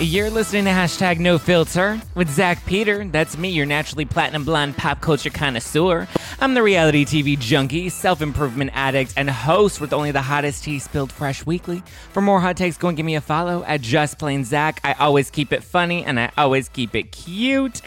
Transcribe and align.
You're 0.00 0.28
listening 0.28 0.64
to 0.64 0.70
hashtag 0.70 1.20
no 1.20 1.38
filter 1.38 2.00
with 2.16 2.28
Zack 2.28 2.66
Peter. 2.66 3.04
That's 3.04 3.38
me, 3.38 3.50
your 3.50 3.64
naturally 3.64 4.04
platinum 4.04 4.44
blonde 4.44 4.76
pop 4.76 5.00
culture 5.00 5.30
connoisseur. 5.30 6.08
I'm 6.40 6.54
the 6.54 6.64
reality 6.64 7.04
TV 7.04 7.38
junkie, 7.38 7.88
self 7.90 8.20
improvement 8.20 8.72
addict, 8.74 9.14
and 9.16 9.30
host 9.30 9.80
with 9.80 9.92
only 9.92 10.10
the 10.10 10.20
hottest 10.20 10.64
tea 10.64 10.80
spilled 10.80 11.12
fresh 11.12 11.46
weekly. 11.46 11.84
For 12.12 12.20
more 12.20 12.40
hot 12.40 12.56
takes, 12.56 12.76
go 12.76 12.88
and 12.88 12.96
give 12.96 13.06
me 13.06 13.14
a 13.14 13.20
follow 13.20 13.62
at 13.64 13.82
Just 13.82 14.18
Plain 14.18 14.44
Zack. 14.44 14.80
I 14.82 14.94
always 14.94 15.30
keep 15.30 15.52
it 15.52 15.62
funny 15.62 16.04
and 16.04 16.18
I 16.18 16.32
always 16.36 16.68
keep 16.68 16.96
it 16.96 17.12
cute. 17.12 17.80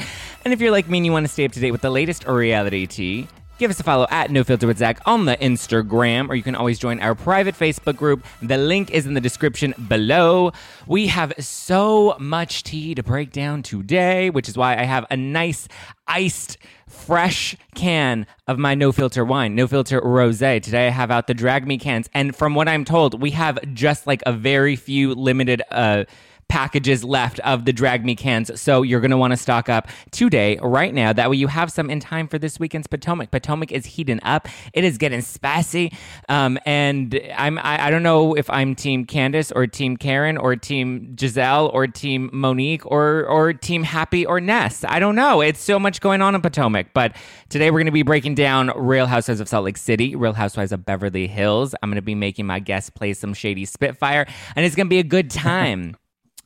And 0.45 0.53
if 0.53 0.61
you're 0.61 0.71
like 0.71 0.87
me 0.87 0.99
and 0.99 1.05
you 1.05 1.11
want 1.11 1.25
to 1.25 1.31
stay 1.31 1.43
up 1.43 1.51
to 1.51 1.59
date 1.59 1.71
with 1.71 1.81
the 1.81 1.89
latest 1.89 2.25
reality 2.25 2.87
tea, 2.87 3.27
Give 3.57 3.71
us 3.71 3.79
a 3.79 3.83
follow 3.83 4.05
at 4.11 4.29
No 4.29 4.43
Filter 4.43 4.67
with 4.67 4.77
Zack 4.77 4.99
on 5.07 5.25
the 5.25 5.35
Instagram, 5.37 6.29
or 6.29 6.35
you 6.35 6.43
can 6.43 6.53
always 6.53 6.77
join 6.77 6.99
our 6.99 7.15
private 7.15 7.55
Facebook 7.55 7.95
group. 7.95 8.23
The 8.39 8.55
link 8.55 8.91
is 8.91 9.07
in 9.07 9.15
the 9.15 9.21
description 9.21 9.73
below. 9.87 10.51
We 10.85 11.07
have 11.07 11.33
so 11.39 12.15
much 12.19 12.61
tea 12.61 12.93
to 12.93 13.01
break 13.01 13.31
down 13.31 13.63
today, 13.63 14.29
which 14.29 14.47
is 14.47 14.57
why 14.57 14.77
I 14.77 14.83
have 14.83 15.07
a 15.09 15.17
nice 15.17 15.67
iced 16.07 16.59
fresh 16.87 17.57
can 17.73 18.27
of 18.47 18.59
my 18.59 18.75
no 18.75 18.91
filter 18.91 19.25
wine, 19.25 19.55
no 19.55 19.65
filter 19.65 19.99
rose. 20.03 20.37
Today 20.37 20.85
I 20.85 20.91
have 20.91 21.09
out 21.09 21.25
the 21.25 21.33
Drag 21.33 21.65
Me 21.65 21.79
cans, 21.79 22.11
and 22.13 22.35
from 22.35 22.53
what 22.53 22.67
I'm 22.67 22.85
told, 22.85 23.19
we 23.19 23.31
have 23.31 23.57
just 23.73 24.05
like 24.05 24.21
a 24.27 24.33
very 24.33 24.75
few 24.75 25.15
limited 25.15 25.63
uh 25.71 26.03
packages 26.49 27.03
left 27.03 27.39
of 27.39 27.65
the 27.65 27.73
Drag 27.73 28.05
Me 28.05 28.15
cans. 28.15 28.59
So 28.59 28.81
you're 28.81 28.99
going 28.99 29.11
to 29.11 29.17
want 29.17 29.31
to 29.31 29.37
stock 29.37 29.69
up 29.69 29.89
today, 30.11 30.57
right 30.61 30.93
now. 30.93 31.13
That 31.13 31.29
way 31.29 31.37
you 31.37 31.47
have 31.47 31.71
some 31.71 31.89
in 31.89 31.99
time 31.99 32.27
for 32.27 32.39
this 32.39 32.59
weekend's 32.59 32.87
Potomac. 32.87 33.31
Potomac 33.31 33.71
is 33.71 33.85
heating 33.85 34.19
up. 34.23 34.47
It 34.73 34.83
is 34.83 34.97
getting 34.97 35.21
spicy. 35.21 35.91
Um, 36.29 36.57
and 36.65 37.19
I'm, 37.35 37.57
I, 37.59 37.87
I 37.87 37.89
don't 37.89 38.03
know 38.03 38.33
if 38.33 38.49
I'm 38.49 38.75
team 38.75 39.05
Candiace 39.05 39.51
or 39.55 39.67
team 39.67 39.97
Karen 39.97 40.37
or 40.37 40.55
team 40.55 41.13
Gizelle 41.15 41.73
or 41.73 41.87
team 41.87 42.29
Monique 42.33 42.85
or, 42.85 43.25
or 43.25 43.53
team 43.53 43.83
Happy 43.83 44.25
or 44.25 44.39
Ness. 44.39 44.83
I 44.87 44.99
don't 44.99 45.15
know. 45.15 45.41
It's 45.41 45.59
so 45.59 45.79
much 45.79 46.01
going 46.01 46.21
on 46.21 46.35
in 46.35 46.41
Potomac. 46.41 46.87
But 46.93 47.15
today 47.49 47.71
we're 47.71 47.79
going 47.79 47.85
to 47.85 47.91
be 47.91 48.03
breaking 48.03 48.35
down 48.35 48.71
Real 48.75 49.05
Housewives 49.05 49.39
of 49.39 49.47
Salt 49.47 49.65
Lake 49.65 49.77
City, 49.77 50.15
Real 50.15 50.33
Housewives 50.33 50.71
of 50.71 50.85
Beverly 50.85 51.27
Hills. 51.27 51.75
I'm 51.81 51.89
going 51.89 51.97
to 51.97 52.01
be 52.01 52.15
making 52.15 52.45
my 52.45 52.59
guests 52.59 52.89
play 52.89 53.13
some 53.13 53.33
shady 53.33 53.65
Spitfire, 53.65 54.25
and 54.55 54.65
it's 54.65 54.75
going 54.75 54.87
to 54.87 54.89
be 54.89 54.99
a 54.99 55.03
good 55.03 55.29
time. 55.29 55.95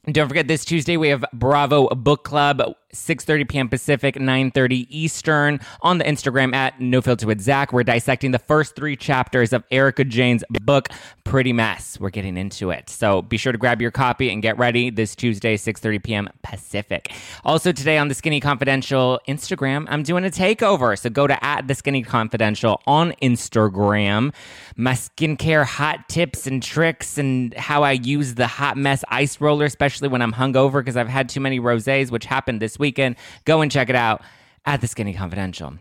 Don't 0.10 0.28
forget 0.28 0.48
this 0.48 0.66
Tuesday 0.66 0.98
we 0.98 1.10
have 1.10 1.24
Bravo 1.32 1.88
Book 1.90 2.24
Club 2.24 2.74
6.30 2.94 3.50
p.m. 3.50 3.70
Pacific, 3.70 4.16
9.30 4.16 4.88
Eastern 4.90 5.60
on 5.82 5.98
the 5.98 6.04
Instagram 6.04 6.54
at 6.54 6.80
No 6.80 7.02
Filter 7.02 7.28
with 7.28 7.42
Zack. 7.42 7.74
We're 7.74 7.84
dissecting 7.84 8.32
the 8.32 8.40
first 8.40 8.76
three 8.76 8.96
chapters 8.96 9.54
of 9.54 9.64
Erika 9.72 10.04
Jayne's 10.04 10.44
book, 10.62 10.90
Pretty 11.24 11.54
Mess. 11.54 12.00
We're 12.00 12.10
getting 12.10 12.38
into 12.38 12.72
it. 12.72 12.90
So 12.90 13.22
be 13.22 13.38
sure 13.38 13.52
to 13.52 13.58
grab 13.58 13.82
your 13.82 13.92
copy 13.92 14.30
and 14.30 14.42
get 14.42 14.58
ready 14.58 14.90
this 14.90 15.16
Tuesday, 15.16 15.58
6.30 15.58 16.04
p.m. 16.04 16.30
Pacific. 16.44 17.12
Also 17.44 17.72
today 17.72 17.98
on 17.98 18.08
the 18.08 18.14
Skinny 18.14 18.40
Confidential 18.40 19.20
Instagram, 19.28 19.86
I'm 19.90 20.04
doing 20.04 20.26
a 20.26 20.30
takeover. 20.30 20.98
So 20.98 21.10
go 21.10 21.28
to 21.28 21.44
at 21.44 21.68
the 21.68 21.76
Skinny 21.76 22.04
Confidential 22.04 22.82
on 22.86 23.14
Instagram. 23.22 24.34
My 24.76 24.94
skincare 24.94 25.66
hot 25.66 26.10
tips 26.10 26.48
and 26.48 26.62
tricks 26.62 27.18
and 27.18 27.54
how 27.54 27.84
I 27.84 27.92
use 27.92 28.36
the 28.36 28.48
hot 28.48 28.78
mess 28.78 29.04
ice 29.10 29.40
roller, 29.40 29.66
especially 29.66 30.08
when 30.08 30.22
I'm 30.22 30.34
hungover 30.34 30.80
because 30.80 30.98
I've 30.98 31.10
had 31.10 31.30
too 31.30 31.40
many 31.40 31.60
rosés, 31.60 32.12
which 32.12 32.26
happened 32.26 32.62
this 32.62 32.80
weekend. 32.82 33.16
Go 33.46 33.62
and 33.62 33.72
check 33.72 33.90
it 33.90 33.96
out 33.96 34.22
at 34.66 34.82
the 34.82 34.88
Skinny 34.88 35.14
Confidential. 35.14 35.76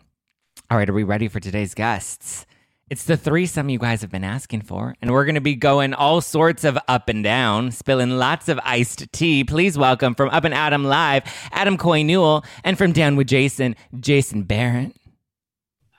All 0.71 0.78
right, 0.78 0.88
are 0.88 0.93
we 0.93 1.03
ready 1.03 1.27
for 1.27 1.41
today's 1.41 1.75
guests? 1.75 2.47
It's 2.88 3.05
the 3.05 3.16
threesome 3.16 3.69
you 3.69 3.78
guys 3.78 4.00
have 4.03 4.11
been 4.11 4.25
asking 4.25 4.62
for, 4.62 4.97
and 5.00 5.12
we're 5.12 5.25
going 5.25 5.37
to 5.37 5.41
be 5.41 5.55
going 5.55 5.94
all 5.94 6.21
sorts 6.21 6.65
of 6.65 6.77
up 6.89 7.09
and 7.09 7.22
down, 7.22 7.71
spilling 7.71 8.10
lots 8.10 8.49
of 8.49 8.59
iced 8.65 9.12
tea. 9.12 9.44
Please 9.44 9.78
welcome 9.78 10.15
from 10.15 10.28
Up 10.31 10.44
and 10.44 10.53
Adam 10.53 10.84
Live, 10.84 11.22
Adam 11.53 11.77
Coy 11.77 12.03
Newall, 12.03 12.44
and 12.65 12.77
from 12.77 12.93
Down 12.93 13.15
with 13.16 13.28
Jason, 13.28 13.77
Jason 13.99 14.43
Berrent. 14.43 14.97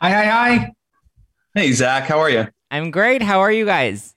Hi, 0.02 0.10
hi, 0.10 0.26
hi. 0.26 0.72
Hey, 1.56 1.72
Zack, 1.72 2.04
how 2.04 2.20
are 2.20 2.30
you? 2.30 2.48
I'm 2.70 2.92
great. 2.92 3.22
How 3.22 3.40
are 3.40 3.52
you 3.52 3.66
guys? 3.66 4.14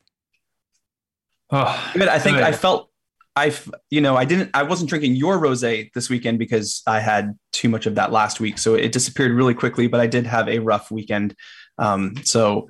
Oh, 1.50 1.92
good. 1.94 2.08
I 2.08 2.18
think 2.18 2.36
good. 2.38 2.44
I 2.44 2.52
felt 2.52 2.90
I, 3.36 3.52
you 3.90 4.00
know, 4.00 4.16
I 4.16 4.24
didn't, 4.24 4.50
I 4.54 4.62
wasn't 4.62 4.88
drinking 4.88 5.16
your 5.16 5.38
rosé 5.38 5.92
this 5.92 6.08
weekend 6.08 6.38
because 6.38 6.82
I 6.86 7.00
had 7.00 7.36
too 7.52 7.68
much 7.68 7.86
of 7.86 7.96
that 7.96 8.12
last 8.12 8.38
week, 8.38 8.58
so 8.58 8.74
it 8.74 8.92
disappeared 8.92 9.32
really 9.32 9.54
quickly. 9.54 9.88
But 9.88 10.00
I 10.00 10.06
did 10.06 10.26
have 10.26 10.48
a 10.48 10.60
rough 10.60 10.90
weekend, 10.90 11.34
um, 11.78 12.14
so 12.24 12.68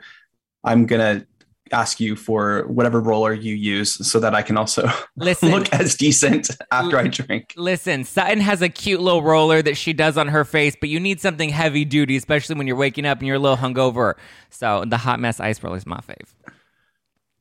I'm 0.63 0.87
gonna 0.87 1.27
ask 1.73 1.99
you 1.99 2.15
for 2.15 2.67
whatever 2.67 3.01
roller 3.01 3.33
you 3.33 3.55
use 3.55 4.07
so 4.07 4.21
that 4.21 4.35
I 4.35 4.43
can 4.43 4.57
also 4.57 4.89
listen, 5.17 5.51
look 5.51 5.73
as 5.73 5.95
decent 5.97 6.51
after 6.71 6.99
I 6.99 7.09
drink. 7.09 7.55
Listen, 7.57 8.05
Sutton 8.05 8.41
has 8.41 8.63
a 8.63 8.69
cute 8.69 9.01
little 9.01 9.23
roller 9.23 9.63
that 9.63 9.77
she 9.77 9.93
does 9.93 10.17
on 10.17 10.29
her 10.29 10.45
face, 10.45 10.77
but 10.79 10.89
you 10.89 11.01
need 11.01 11.21
something 11.21 11.49
heavy 11.51 11.85
duty, 11.85 12.17
especially 12.17 12.57
when 12.57 12.67
you're 12.67 12.77
waking 12.77 13.07
up 13.07 13.19
and 13.19 13.27
you're 13.27 13.37
a 13.37 13.41
little 13.41 13.57
hungover. 13.57 14.15
So 14.51 14.85
the 14.87 14.99
hot 14.99 15.21
mess 15.21 15.41
ice 15.41 15.63
roller 15.63 15.77
is 15.77 15.87
my 15.87 16.01
fave. 16.01 16.54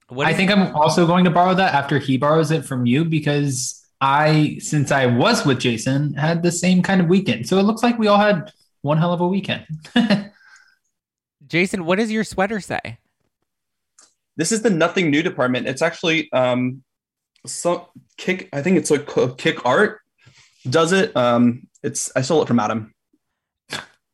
What 0.10 0.28
I 0.28 0.34
think 0.34 0.52
I'm 0.52 0.76
also 0.76 1.08
going 1.08 1.26
to 1.26 1.32
borrow 1.32 1.54
that 1.56 1.74
after 1.74 1.98
he 1.98 2.18
borrows 2.18 2.52
it 2.52 2.66
from 2.66 2.86
you 2.86 3.06
because 3.06 3.84
I, 4.02 4.58
since 4.60 4.92
I 4.92 5.06
was 5.06 5.46
with 5.46 5.60
Jason, 5.60 6.14
had 6.14 6.44
the 6.44 6.52
same 6.52 6.84
kind 6.84 7.02
of 7.02 7.08
weekend. 7.08 7.48
So 7.48 7.58
it 7.58 7.64
looks 7.64 7.82
like 7.82 7.98
we 7.98 8.08
all 8.08 8.20
had 8.20 8.52
one 8.82 8.98
hell 8.98 9.14
of 9.14 9.22
a 9.22 9.28
weekend. 9.28 9.66
Jason, 11.48 11.86
what 11.86 11.98
does 11.98 12.12
your 12.12 12.24
sweater 12.24 12.60
say? 12.60 12.98
This 14.36 14.52
is 14.52 14.62
the 14.62 14.70
nothing 14.70 15.10
new 15.10 15.24
department. 15.24 15.68
It's 15.68 15.82
actually 15.82 16.32
um 16.32 16.84
some 17.46 17.84
kick. 18.18 18.50
I 18.54 18.62
think 18.62 18.78
it's 18.78 18.92
like 18.92 19.38
kick 19.38 19.66
art 19.66 20.00
does 20.70 20.92
it. 20.92 21.16
Um, 21.16 21.68
it's 21.82 22.12
I 22.16 22.22
stole 22.22 22.42
it 22.42 22.48
from 22.48 22.60
Adam. 22.60 22.94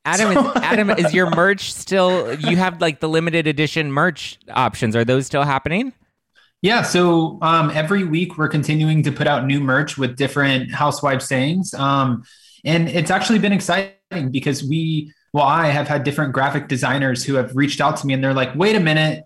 Adam, 0.05 0.37
is, 0.37 0.55
Adam, 0.55 0.89
is 0.89 1.13
your 1.13 1.29
merch 1.29 1.73
still? 1.73 2.33
You 2.33 2.57
have 2.57 2.81
like 2.81 2.99
the 2.99 3.09
limited 3.09 3.47
edition 3.47 3.91
merch 3.91 4.39
options. 4.49 4.95
Are 4.95 5.05
those 5.05 5.25
still 5.25 5.43
happening? 5.43 5.93
Yeah. 6.61 6.81
So 6.81 7.37
um, 7.41 7.69
every 7.71 8.03
week 8.03 8.37
we're 8.37 8.47
continuing 8.49 9.03
to 9.03 9.11
put 9.11 9.27
out 9.27 9.45
new 9.45 9.59
merch 9.59 9.97
with 9.97 10.15
different 10.15 10.73
housewife 10.73 11.21
sayings, 11.21 11.73
um, 11.73 12.23
and 12.65 12.89
it's 12.89 13.11
actually 13.11 13.39
been 13.39 13.53
exciting 13.53 14.31
because 14.31 14.63
we, 14.63 15.13
well, 15.31 15.45
I 15.45 15.67
have 15.67 15.87
had 15.87 16.03
different 16.03 16.33
graphic 16.33 16.67
designers 16.67 17.23
who 17.23 17.35
have 17.35 17.55
reached 17.55 17.79
out 17.79 17.97
to 17.97 18.07
me 18.07 18.13
and 18.13 18.23
they're 18.23 18.33
like, 18.33 18.55
"Wait 18.55 18.75
a 18.75 18.79
minute, 18.79 19.23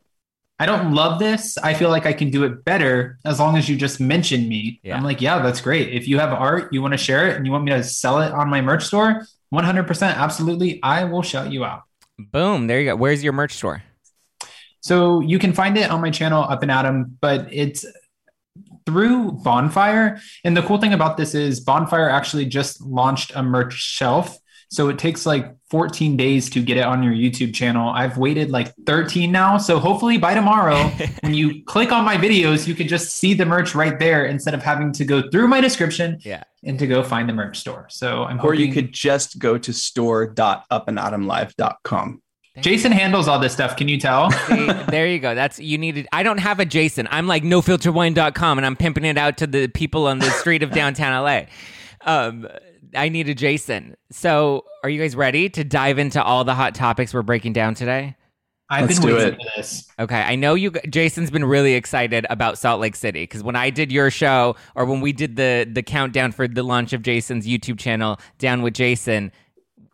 I 0.59 0.65
don't 0.65 0.93
love 0.93 1.19
this. 1.19 1.57
I 1.57 1.73
feel 1.73 1.89
like 1.89 2.05
I 2.05 2.13
can 2.13 2.29
do 2.29 2.43
it 2.43 2.63
better 2.63 3.17
as 3.25 3.39
long 3.39 3.57
as 3.57 3.67
you 3.67 3.75
just 3.75 3.99
mention 3.99 4.47
me. 4.47 4.79
Yeah. 4.83 4.95
I'm 4.95 5.03
like, 5.03 5.19
yeah, 5.19 5.41
that's 5.41 5.59
great. 5.61 5.91
If 5.91 6.07
you 6.07 6.19
have 6.19 6.31
art, 6.31 6.71
you 6.71 6.81
want 6.81 6.93
to 6.93 6.97
share 6.97 7.27
it 7.27 7.35
and 7.35 7.45
you 7.45 7.51
want 7.51 7.63
me 7.63 7.71
to 7.71 7.83
sell 7.83 8.21
it 8.21 8.31
on 8.31 8.49
my 8.49 8.61
merch 8.61 8.85
store, 8.85 9.25
100%. 9.53 10.15
Absolutely. 10.15 10.81
I 10.81 11.03
will 11.03 11.21
shout 11.21 11.51
you 11.51 11.63
out. 11.63 11.83
Boom. 12.17 12.67
There 12.67 12.79
you 12.79 12.91
go. 12.91 12.95
Where's 12.95 13.23
your 13.23 13.33
merch 13.33 13.53
store? 13.53 13.83
So 14.81 15.21
you 15.21 15.39
can 15.39 15.53
find 15.53 15.77
it 15.77 15.89
on 15.89 16.01
my 16.01 16.09
channel, 16.09 16.43
Up 16.43 16.61
and 16.63 16.71
Adam, 16.71 17.17
but 17.21 17.47
it's 17.51 17.85
through 18.85 19.31
Bonfire. 19.31 20.19
And 20.43 20.57
the 20.57 20.61
cool 20.63 20.77
thing 20.77 20.93
about 20.93 21.15
this 21.15 21.35
is 21.35 21.61
Bonfire 21.61 22.09
actually 22.09 22.45
just 22.45 22.81
launched 22.81 23.31
a 23.35 23.43
merch 23.43 23.73
shelf. 23.73 24.37
So 24.73 24.89
it 24.89 24.97
takes 24.97 25.27
like 25.27 25.55
14 25.69 26.17
days 26.17 26.49
to 26.49 26.59
get 26.59 26.77
it 26.77 26.83
on 26.83 27.03
your 27.03 27.13
YouTube 27.13 27.53
channel. 27.53 27.89
I've 27.89 28.17
waited 28.17 28.49
like 28.49 28.73
13 28.87 29.31
now. 29.31 29.59
So 29.59 29.77
hopefully 29.77 30.17
by 30.17 30.33
tomorrow, 30.33 30.77
when 31.21 31.35
you 31.35 31.63
click 31.65 31.91
on 31.91 32.03
my 32.03 32.17
videos, 32.17 32.65
you 32.65 32.73
can 32.73 32.87
just 32.87 33.11
see 33.11 33.35
the 33.35 33.45
merch 33.45 33.75
right 33.75 33.99
there 33.99 34.25
instead 34.25 34.55
of 34.55 34.63
having 34.63 34.91
to 34.93 35.05
go 35.05 35.29
through 35.29 35.47
my 35.47 35.61
description 35.61 36.17
yeah. 36.21 36.43
and 36.63 36.79
to 36.79 36.87
go 36.87 37.03
find 37.03 37.29
the 37.29 37.33
merch 37.33 37.59
store. 37.59 37.85
So 37.91 38.23
I'm 38.23 38.43
Or 38.43 38.55
you 38.55 38.73
could 38.73 38.91
just 38.91 39.37
go 39.37 39.59
to 39.59 39.71
store.upandadamlive.com. 39.71 42.23
Jason 42.59 42.91
handles 42.91 43.27
all 43.27 43.37
this 43.37 43.53
stuff. 43.53 43.77
Can 43.77 43.87
you 43.87 43.99
tell? 43.99 44.31
See, 44.47 44.65
there 44.89 45.05
you 45.05 45.19
go. 45.19 45.35
That's 45.35 45.59
you 45.59 45.77
needed. 45.77 46.07
I 46.11 46.23
don't 46.23 46.39
have 46.39 46.59
a 46.59 46.65
Jason. 46.65 47.07
I'm 47.11 47.27
like 47.27 47.43
nofilterwine.com 47.43 48.57
and 48.57 48.65
I'm 48.65 48.75
pimping 48.75 49.05
it 49.05 49.19
out 49.19 49.37
to 49.37 49.45
the 49.45 49.67
people 49.67 50.07
on 50.07 50.17
the 50.17 50.31
street 50.31 50.63
of 50.63 50.71
downtown 50.71 51.23
LA. 51.23 51.41
Um, 52.01 52.47
I 52.95 53.09
need 53.09 53.29
a 53.29 53.35
Jason. 53.35 53.95
So, 54.11 54.65
are 54.83 54.89
you 54.89 55.01
guys 55.01 55.15
ready 55.15 55.49
to 55.49 55.63
dive 55.63 55.99
into 55.99 56.21
all 56.21 56.43
the 56.43 56.53
hot 56.53 56.75
topics 56.75 57.13
we're 57.13 57.21
breaking 57.21 57.53
down 57.53 57.73
today? 57.75 58.15
I've 58.69 58.87
Let's 58.87 58.99
been 58.99 59.09
do 59.09 59.15
waiting 59.15 59.33
it. 59.33 59.37
for 59.37 59.49
this. 59.57 59.87
Okay, 59.99 60.21
I 60.21 60.35
know 60.35 60.55
you. 60.55 60.71
Jason's 60.89 61.29
been 61.29 61.45
really 61.45 61.73
excited 61.73 62.25
about 62.29 62.57
Salt 62.57 62.79
Lake 62.81 62.95
City 62.95 63.23
because 63.23 63.43
when 63.43 63.55
I 63.55 63.69
did 63.69 63.91
your 63.91 64.09
show, 64.09 64.55
or 64.75 64.85
when 64.85 65.01
we 65.01 65.13
did 65.13 65.35
the 65.35 65.69
the 65.71 65.83
countdown 65.83 66.31
for 66.31 66.47
the 66.47 66.63
launch 66.63 66.93
of 66.93 67.01
Jason's 67.01 67.45
YouTube 67.45 67.77
channel, 67.77 68.19
Down 68.39 68.61
with 68.61 68.73
Jason, 68.73 69.31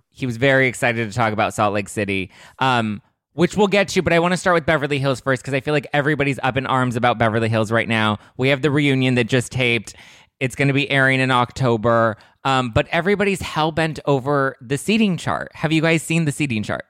he 0.10 0.26
was 0.26 0.38
very 0.38 0.68
excited 0.68 1.10
to 1.10 1.16
talk 1.16 1.34
about 1.34 1.54
Salt 1.54 1.74
Lake 1.74 1.90
City. 1.90 2.32
Um, 2.60 3.02
which 3.34 3.56
we'll 3.56 3.68
get 3.68 3.88
to, 3.90 4.02
but 4.02 4.12
I 4.12 4.20
want 4.20 4.34
to 4.34 4.38
start 4.38 4.56
with 4.56 4.66
Beverly 4.66 5.00
Hills 5.00 5.22
first 5.22 5.42
because 5.42 5.54
I 5.54 5.62
feel 5.62 5.74
like 5.74 5.88
everybody's 5.94 6.40
up 6.44 6.58
in 6.58 6.66
arms 6.66 6.96
about 6.96 7.18
Beverly 7.18 7.48
Hills 7.48 7.72
right 7.72 7.88
now. 7.88 8.18
We 8.38 8.50
have 8.50 8.62
the 8.62 8.70
reunion 8.72 9.16
that 9.16 9.26
just 9.26 9.52
taped. 9.52 9.96
It's 10.40 10.56
going 10.56 10.68
to 10.68 10.74
be 10.74 10.90
airing 10.90 11.20
in 11.20 11.32
October. 11.32 12.18
Um, 12.46 12.72
but 12.72 12.88
everybody's 12.90 13.42
hell 13.42 13.72
bent 13.72 14.00
over 14.06 14.56
the 14.62 14.78
seating 14.78 15.18
chart. 15.18 15.52
Have 15.56 15.72
you 15.72 15.82
guys 15.82 16.02
seen 16.04 16.26
the 16.26 16.32
seating 16.32 16.64
chart? 16.64 16.86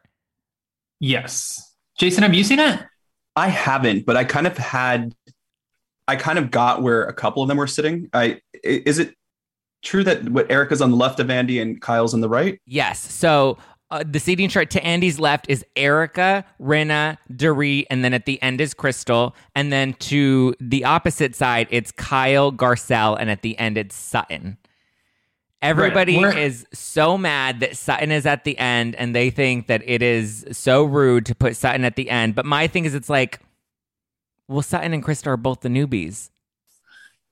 Yes. 0.99 1.73
Jason, 1.97 2.23
have 2.23 2.33
you 2.33 2.43
seen 2.43 2.59
it? 2.59 2.79
I 3.35 3.47
haven't, 3.47 4.05
but 4.05 4.15
I 4.17 4.23
kind 4.23 4.47
of 4.47 4.57
had, 4.57 5.13
I 6.07 6.15
kind 6.15 6.37
of 6.39 6.51
got 6.51 6.81
where 6.81 7.03
a 7.03 7.13
couple 7.13 7.41
of 7.41 7.47
them 7.47 7.57
were 7.57 7.67
sitting. 7.67 8.09
I 8.13 8.39
i- 8.55 8.83
is 8.85 8.99
it 8.99 9.13
true 9.83 10.03
that 10.03 10.27
what 10.29 10.51
Erica's 10.51 10.81
on 10.81 10.91
the 10.91 10.97
left 10.97 11.19
of 11.19 11.29
Andy 11.29 11.59
and 11.59 11.81
Kyle's 11.81 12.13
on 12.13 12.21
the 12.21 12.29
right? 12.29 12.59
Yes. 12.65 12.99
So 12.99 13.57
uh, 13.91 14.03
the 14.07 14.19
seating 14.19 14.49
chart 14.49 14.69
to 14.71 14.83
Andy's 14.85 15.19
left 15.19 15.45
is 15.49 15.65
Erica, 15.75 16.45
Rinna, 16.61 17.17
Dorit, 17.31 17.85
and 17.89 18.03
then 18.03 18.13
at 18.13 18.25
the 18.25 18.41
end 18.41 18.61
is 18.61 18.73
Crystal. 18.73 19.35
And 19.55 19.71
then 19.71 19.93
to 19.95 20.53
the 20.59 20.83
opposite 20.85 21.33
side, 21.35 21.67
it's 21.71 21.91
Kyle, 21.91 22.51
Garcelle, 22.51 23.17
and 23.19 23.29
at 23.31 23.41
the 23.41 23.57
end 23.57 23.77
it's 23.77 23.95
Sutton. 23.95 24.57
Everybody. 25.61 26.17
We're- 26.17 26.41
is 26.41 26.65
so 26.73 27.17
mad 27.17 27.59
that 27.59 27.75
Sutton 27.75 28.11
is 28.11 28.25
at 28.25 28.44
the 28.44 28.57
end, 28.57 28.95
and 28.95 29.13
they 29.13 29.29
think 29.29 29.67
that 29.67 29.81
it 29.85 30.01
is 30.01 30.45
so 30.51 30.83
rude 30.83 31.25
to 31.25 31.35
put 31.35 31.57
Sutton 31.57 31.83
at 31.83 31.95
the 31.95 32.09
end. 32.09 32.35
But 32.35 32.45
my 32.45 32.67
thing 32.67 32.85
is, 32.85 32.95
it's 32.95 33.09
like, 33.09 33.39
well, 34.47 34.61
Sutton 34.61 34.94
and 34.94 35.03
Krista 35.03 35.27
are 35.27 35.38
both 35.38 35.61
the 35.61 35.69
newbies. 35.69 36.29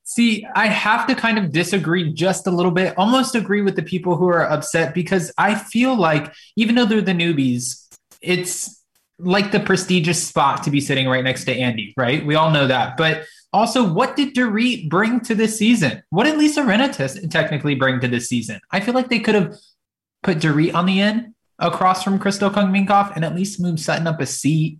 See, 0.04 0.46
I 0.56 0.68
have 0.68 1.06
to 1.08 1.16
kind 1.16 1.38
of 1.38 1.52
disagree 1.52 2.14
just 2.14 2.48
a 2.48 2.52
little 2.52 2.72
bit, 2.72 2.98
almost 2.98 3.36
agree 3.36 3.62
with 3.62 3.76
the 3.76 3.84
people 3.84 4.16
who 4.16 4.28
are 4.28 4.50
upset 4.50 4.94
because 4.94 5.34
I 5.38 5.56
feel 5.56 5.98
like 5.98 6.34
even 6.56 6.76
though 6.76 6.86
they're 6.86 7.02
the 7.02 7.12
newbies, 7.12 7.86
it's 8.22 8.77
like 9.20 9.52
the 9.52 9.60
prestigious 9.60 10.26
spot 10.26 10.64
to 10.64 10.72
be 10.72 10.80
sitting 10.80 11.08
right 11.08 11.24
next 11.24 11.46
to 11.46 11.56
Andy, 11.56 11.94
right? 11.98 12.26
We 12.26 12.36
all 12.36 12.52
know 12.52 12.68
that. 12.68 12.98
But 12.98 13.26
also, 13.54 13.92
what 13.92 14.16
did 14.16 14.36
Dorit 14.36 14.90
bring 14.90 15.20
to 15.22 15.34
this 15.34 15.58
season? 15.58 16.04
What 16.10 16.26
did 16.26 16.38
Lisa 16.38 16.62
Rinna 16.62 16.94
te- 16.94 17.28
technically 17.28 17.76
bring 17.76 18.00
to 18.02 18.08
this 18.08 18.30
season? 18.30 18.60
I 18.72 18.80
feel 18.80 18.94
like 18.94 19.10
they 19.10 19.20
could 19.20 19.36
have 19.36 19.56
put 20.22 20.38
Dorit 20.38 20.74
on 20.74 20.86
the 20.86 21.02
end 21.02 21.34
across 21.58 22.04
from 22.04 22.20
Crystal 22.20 22.50
Kung 22.50 22.72
Minkoff 22.72 23.16
and 23.16 23.26
at 23.26 23.36
least 23.36 23.60
moved 23.60 23.80
Sutton 23.80 24.06
up 24.06 24.22
a 24.22 24.26
seat. 24.26 24.80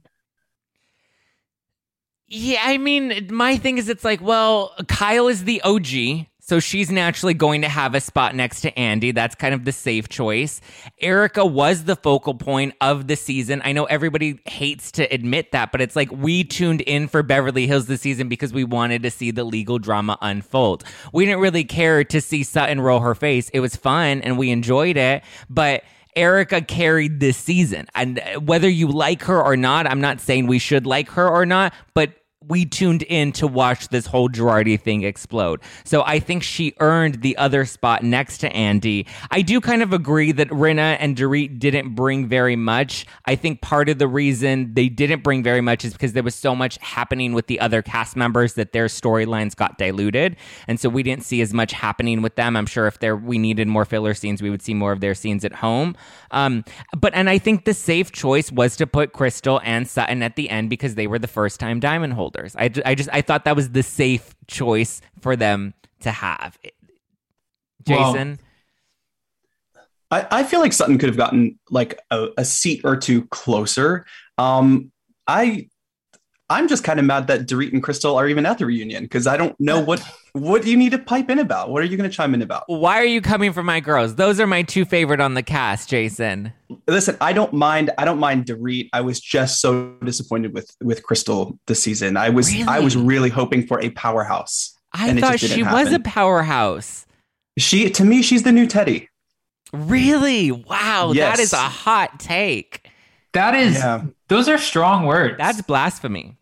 Yeah, 2.28 2.62
I 2.64 2.78
mean, 2.78 3.30
my 3.32 3.58
thing 3.58 3.78
is, 3.78 3.88
it's 3.88 4.04
like, 4.04 4.22
well, 4.22 4.76
Kyle 4.90 5.30
is 5.30 5.46
the 5.46 5.62
OG, 5.62 6.28
so 6.48 6.62
she's 6.62 6.90
naturally 6.90 7.34
going 7.34 7.62
to 7.64 7.68
have 7.68 7.94
a 7.94 8.00
spot 8.00 8.34
next 8.34 8.62
to 8.62 8.80
Andy. 8.80 9.12
That's 9.12 9.36
kind 9.36 9.54
of 9.54 9.66
the 9.66 9.74
safe 9.74 10.08
choice. 10.08 10.62
Erica 11.00 11.46
was 11.46 11.84
the 11.84 11.98
focal 11.98 12.36
point 12.36 12.74
of 12.80 13.08
the 13.08 13.18
season. 13.18 13.62
I 13.66 13.74
know 13.74 13.84
everybody 13.84 14.40
hates 14.46 14.92
to 14.94 15.04
admit 15.14 15.52
that, 15.52 15.74
but 15.74 15.82
it's 15.82 15.96
like 15.96 16.10
we 16.10 16.46
tuned 16.46 16.80
in 16.82 17.10
for 17.10 17.22
Beverly 17.22 17.68
Hills 17.68 17.88
this 17.88 18.00
season 18.00 18.30
because 18.30 18.54
we 18.54 18.64
wanted 18.64 19.04
to 19.04 19.12
see 19.12 19.32
the 19.32 19.44
legal 19.44 19.78
drama 19.78 20.18
unfold. 20.22 20.86
We 21.12 21.26
didn't 21.26 21.42
really 21.42 21.66
care 21.66 22.06
to 22.06 22.22
see 22.22 22.44
Sutton 22.44 22.80
roll 22.80 23.02
her 23.02 23.14
face. 23.14 23.50
It 23.50 23.60
was 23.60 23.76
fun 23.76 24.22
and 24.22 24.38
we 24.38 24.50
enjoyed 24.50 24.98
it, 24.98 25.24
but. 25.50 25.84
Erica 26.16 26.62
carried 26.62 27.20
this 27.20 27.38
season. 27.38 27.86
And 27.94 28.20
whether 28.42 28.68
you 28.68 28.88
like 28.88 29.22
her 29.26 29.40
or 29.40 29.56
not, 29.56 29.86
I'm 29.86 30.02
not 30.02 30.20
saying 30.20 30.48
we 30.48 30.58
should 30.58 30.88
like 30.88 31.10
her 31.10 31.30
or 31.30 31.46
not, 31.46 31.76
but 31.94 32.12
we 32.46 32.66
tuned 32.66 33.02
in 33.04 33.32
to 33.34 33.48
watch 33.48 33.90
this 33.90 34.06
whole 34.06 34.30
Girardi 34.30 34.80
thing 34.80 35.04
explode. 35.04 35.60
So 35.84 36.04
I 36.06 36.20
think 36.20 36.44
she 36.44 36.74
earned 36.80 37.22
the 37.22 37.36
other 37.38 37.66
spot 37.66 38.04
next 38.04 38.38
to 38.40 38.52
Andy. 38.52 39.08
I 39.32 39.42
do 39.42 39.60
kind 39.60 39.82
of 39.82 39.92
agree 39.92 40.32
that 40.32 40.48
Rinna 40.50 40.98
and 41.00 41.18
Dorit 41.18 41.60
didn't 41.60 41.96
bring 41.96 42.28
very 42.28 42.56
much. 42.56 43.06
I 43.26 43.36
think 43.36 43.62
part 43.62 43.90
of 43.90 43.98
the 43.98 44.08
reason 44.08 44.74
they 44.76 44.88
didn't 44.88 45.24
bring 45.24 45.42
very 45.42 45.62
much 45.62 45.84
is 45.84 45.94
because 45.94 46.14
there 46.14 46.24
was 46.24 46.36
so 46.36 46.56
much 46.56 46.78
happening 46.78 47.34
with 47.34 47.48
the 47.48 47.60
other 47.60 47.82
cast 47.82 48.16
members 48.16 48.54
that 48.54 48.72
their 48.72 48.86
storylines 48.86 49.56
got 49.56 49.78
diluted. 49.78 50.38
And 50.68 50.80
so 50.80 50.90
we 50.90 51.04
didn't 51.04 51.26
see 51.26 51.42
as 51.42 51.54
much 51.54 51.74
happening 51.74 52.22
with 52.22 52.36
them. 52.36 52.56
I'm 52.56 52.68
sure 52.68 52.88
if 52.88 53.00
there 53.00 53.16
we 53.16 53.38
needed 53.38 53.68
more 53.68 53.84
filler 53.84 54.14
scenes, 54.14 54.42
we 54.42 54.50
would 54.50 54.62
see 54.62 54.74
more 54.74 54.92
of 54.92 55.02
their 55.02 55.16
scenes 55.16 55.44
at 55.44 55.54
home. 55.54 55.96
Um, 56.32 56.64
but 56.96 57.14
and 57.16 57.30
I 57.30 57.40
think 57.40 57.66
the 57.66 57.74
safe 57.74 58.12
choice 58.12 58.52
was 58.52 58.78
to 58.78 58.86
put 58.88 59.14
Crystal 59.14 59.60
and 59.64 59.88
Sutton 59.88 60.22
at 60.22 60.36
the 60.36 60.50
end 60.50 60.70
because 60.70 60.96
they 60.96 61.08
were 61.08 61.20
the 61.20 61.28
first 61.28 61.60
time 61.60 61.80
diamond 61.80 62.14
holders. 62.14 62.37
I, 62.58 62.72
I 62.86 62.96
just 62.96 63.10
I 63.12 63.22
thought 63.22 63.46
that 63.46 63.56
was 63.56 63.72
the 63.72 63.84
safe 63.84 64.36
choice 64.48 65.02
for 65.22 65.36
them 65.36 65.74
to 66.02 66.12
have. 66.12 66.58
Well- 67.88 68.14
Jason, 68.14 68.40
I, 70.12 70.28
I 70.32 70.44
feel 70.44 70.60
like 70.60 70.74
Sutton 70.74 70.98
could 70.98 71.10
have 71.10 71.18
gotten 71.18 71.60
like 71.70 72.00
a, 72.12 72.30
a 72.38 72.46
seat 72.46 72.82
or 72.84 72.96
two 72.96 73.26
closer. 73.28 74.06
Um, 74.38 74.92
I 75.28 75.68
I'm 76.50 76.70
just 76.70 76.84
kind 76.86 76.98
of 76.98 77.06
mad 77.06 77.28
that 77.28 77.42
Dorit 77.46 77.74
and 77.74 77.84
Crystal 77.84 78.16
are 78.16 78.26
even 78.28 78.46
at 78.46 78.58
the 78.58 78.66
reunion 78.66 79.04
because 79.04 79.28
I 79.28 79.36
don't 79.36 79.54
know 79.60 79.82
what 79.82 80.02
what 80.32 80.62
do 80.62 80.72
you 80.72 80.78
need 80.78 80.92
to 80.92 80.98
pipe 80.98 81.30
in 81.30 81.40
about. 81.40 81.70
What 81.72 81.82
are 81.82 81.86
you 81.86 81.98
going 81.98 82.10
to 82.10 82.16
chime 82.16 82.34
in 82.34 82.42
about? 82.42 82.64
why 82.68 82.98
are 83.00 83.06
you 83.06 83.20
coming 83.22 83.52
for 83.52 83.64
my 83.64 83.80
girls? 83.82 84.16
Those 84.16 84.40
are 84.40 84.48
my 84.48 84.62
two 84.62 84.86
favorite 84.86 85.20
on 85.20 85.34
the 85.34 85.44
cast, 85.44 85.90
Jason. 85.90 86.54
Listen, 86.88 87.18
I 87.20 87.34
don't 87.34 87.52
mind. 87.54 87.92
I 87.98 88.06
don't 88.06 88.20
mind 88.20 88.46
Dorit. 88.46 88.88
I 88.94 89.02
was 89.02 89.20
just 89.20 89.60
so 89.60 89.92
disappointed 90.06 90.54
with 90.54 90.74
with 90.82 91.04
Crystal 91.04 91.60
this 91.68 91.84
season. 91.84 92.16
I 92.16 92.30
was 92.30 92.50
I 92.68 92.80
was 92.80 92.96
Really? 92.96 93.08
really 93.08 93.30
hoping 93.30 93.68
for 93.68 93.82
a 93.82 93.90
powerhouse. 93.90 94.74
I 94.94 95.10
And 95.10 95.18
it 95.18 95.22
thought 95.22 95.32
just 95.34 95.54
didn't 95.54 95.58
she 95.58 95.64
was 95.64 95.92
a 95.92 96.00
powerhouse. 96.00 97.06
She 97.58 97.90
to 97.90 98.06
me, 98.06 98.22
she's 98.22 98.44
the 98.44 98.54
new 98.54 98.68
Teddi. 98.68 99.08
Really? 99.74 100.52
Wow, 100.52 101.08
that 101.10 101.16
Yes. 101.16 101.40
is 101.40 101.54
a 101.54 101.58
hot 101.58 102.20
take. 102.22 102.90
That 103.34 103.54
is, 103.54 103.76
Yeah. 103.76 104.04
those 104.30 104.48
are 104.48 104.58
strong 104.58 105.06
words. 105.06 105.36
That's 105.38 105.62
blasphemy. 105.62 106.37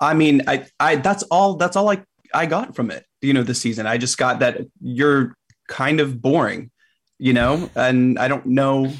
I 0.00 0.14
mean, 0.14 0.42
I, 0.46 0.66
I 0.78 0.96
that's 0.96 1.22
all 1.24 1.54
that's 1.54 1.76
all 1.76 1.90
I 1.90 2.02
I 2.34 2.46
got 2.46 2.74
from 2.76 2.90
it. 2.90 3.04
You 3.22 3.32
know, 3.32 3.42
this 3.42 3.60
season. 3.60 3.86
I 3.86 3.98
just 3.98 4.18
got 4.18 4.40
that 4.40 4.60
you're 4.80 5.36
kind 5.68 6.00
of 6.00 6.20
boring, 6.20 6.70
you 7.18 7.32
know, 7.32 7.70
and 7.74 8.18
I 8.18 8.28
don't 8.28 8.46
know 8.46 8.92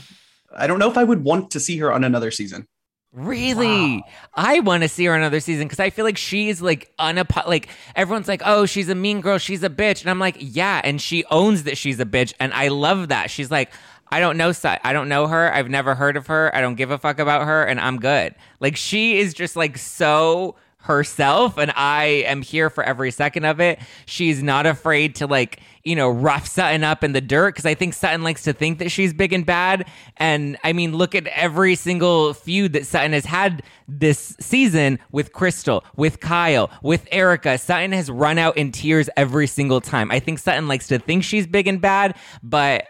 I 0.56 0.66
don't 0.66 0.78
know 0.78 0.90
if 0.90 0.98
I 0.98 1.04
would 1.04 1.22
want 1.22 1.50
to 1.52 1.60
see 1.60 1.78
her 1.78 1.92
on 1.92 2.04
another 2.04 2.30
season. 2.30 2.66
Really? 3.12 4.04
I 4.34 4.60
want 4.60 4.82
to 4.82 4.88
see 4.90 5.06
her 5.06 5.14
another 5.14 5.40
season 5.40 5.66
because 5.66 5.80
I 5.80 5.88
feel 5.88 6.04
like 6.04 6.18
she's 6.18 6.60
like 6.60 6.92
unapo- 6.98 7.46
like 7.46 7.68
everyone's 7.94 8.28
like, 8.28 8.42
oh, 8.44 8.66
she's 8.66 8.90
a 8.90 8.94
mean 8.94 9.22
girl, 9.22 9.38
she's 9.38 9.62
a 9.62 9.70
bitch, 9.70 10.02
and 10.02 10.10
I'm 10.10 10.18
like, 10.18 10.36
yeah, 10.38 10.82
and 10.84 11.00
she 11.00 11.24
owns 11.30 11.62
that 11.62 11.78
she's 11.78 11.98
a 11.98 12.04
bitch, 12.04 12.34
and 12.38 12.52
I 12.52 12.68
love 12.68 13.08
that. 13.08 13.30
She's 13.30 13.50
like, 13.50 13.72
I 14.10 14.20
don't 14.20 14.36
know, 14.36 14.52
Sut- 14.52 14.82
I 14.84 14.92
don't 14.92 15.08
know 15.08 15.28
her, 15.28 15.52
I've 15.52 15.70
never 15.70 15.94
heard 15.94 16.18
of 16.18 16.26
her, 16.26 16.54
I 16.54 16.60
don't 16.60 16.74
give 16.74 16.90
a 16.90 16.98
fuck 16.98 17.18
about 17.18 17.46
her, 17.46 17.64
and 17.64 17.80
I'm 17.80 17.98
good. 17.98 18.34
Like 18.60 18.76
she 18.76 19.18
is 19.18 19.32
just 19.32 19.56
like 19.56 19.78
so 19.78 20.56
herself 20.86 21.58
and 21.58 21.72
I 21.76 22.24
am 22.26 22.42
here 22.42 22.70
for 22.70 22.82
every 22.82 23.10
second 23.10 23.44
of 23.44 23.60
it. 23.60 23.78
She's 24.06 24.42
not 24.42 24.66
afraid 24.66 25.16
to 25.16 25.26
like, 25.26 25.60
you 25.84 25.94
know, 25.94 26.08
rough 26.08 26.46
Sutton 26.46 26.84
up 26.84 27.04
in 27.04 27.12
the 27.12 27.20
dirt 27.20 27.54
because 27.54 27.66
I 27.66 27.74
think 27.74 27.94
Sutton 27.94 28.22
likes 28.22 28.42
to 28.44 28.52
think 28.52 28.78
that 28.78 28.90
she's 28.90 29.12
big 29.12 29.32
and 29.32 29.44
bad. 29.44 29.88
And 30.16 30.56
I 30.64 30.72
mean, 30.72 30.96
look 30.96 31.14
at 31.14 31.26
every 31.28 31.74
single 31.74 32.34
feud 32.34 32.72
that 32.72 32.86
Sutton 32.86 33.12
has 33.12 33.24
had 33.24 33.62
this 33.88 34.36
season 34.40 34.98
with 35.10 35.32
Crystal, 35.32 35.84
with 35.96 36.20
Kyle, 36.20 36.70
with 36.82 37.06
Erica. 37.12 37.58
Sutton 37.58 37.92
has 37.92 38.10
run 38.10 38.38
out 38.38 38.56
in 38.56 38.72
tears 38.72 39.10
every 39.16 39.46
single 39.46 39.80
time. 39.80 40.10
I 40.10 40.20
think 40.20 40.38
Sutton 40.38 40.68
likes 40.68 40.88
to 40.88 40.98
think 40.98 41.24
she's 41.24 41.46
big 41.46 41.66
and 41.66 41.80
bad, 41.80 42.16
but 42.42 42.86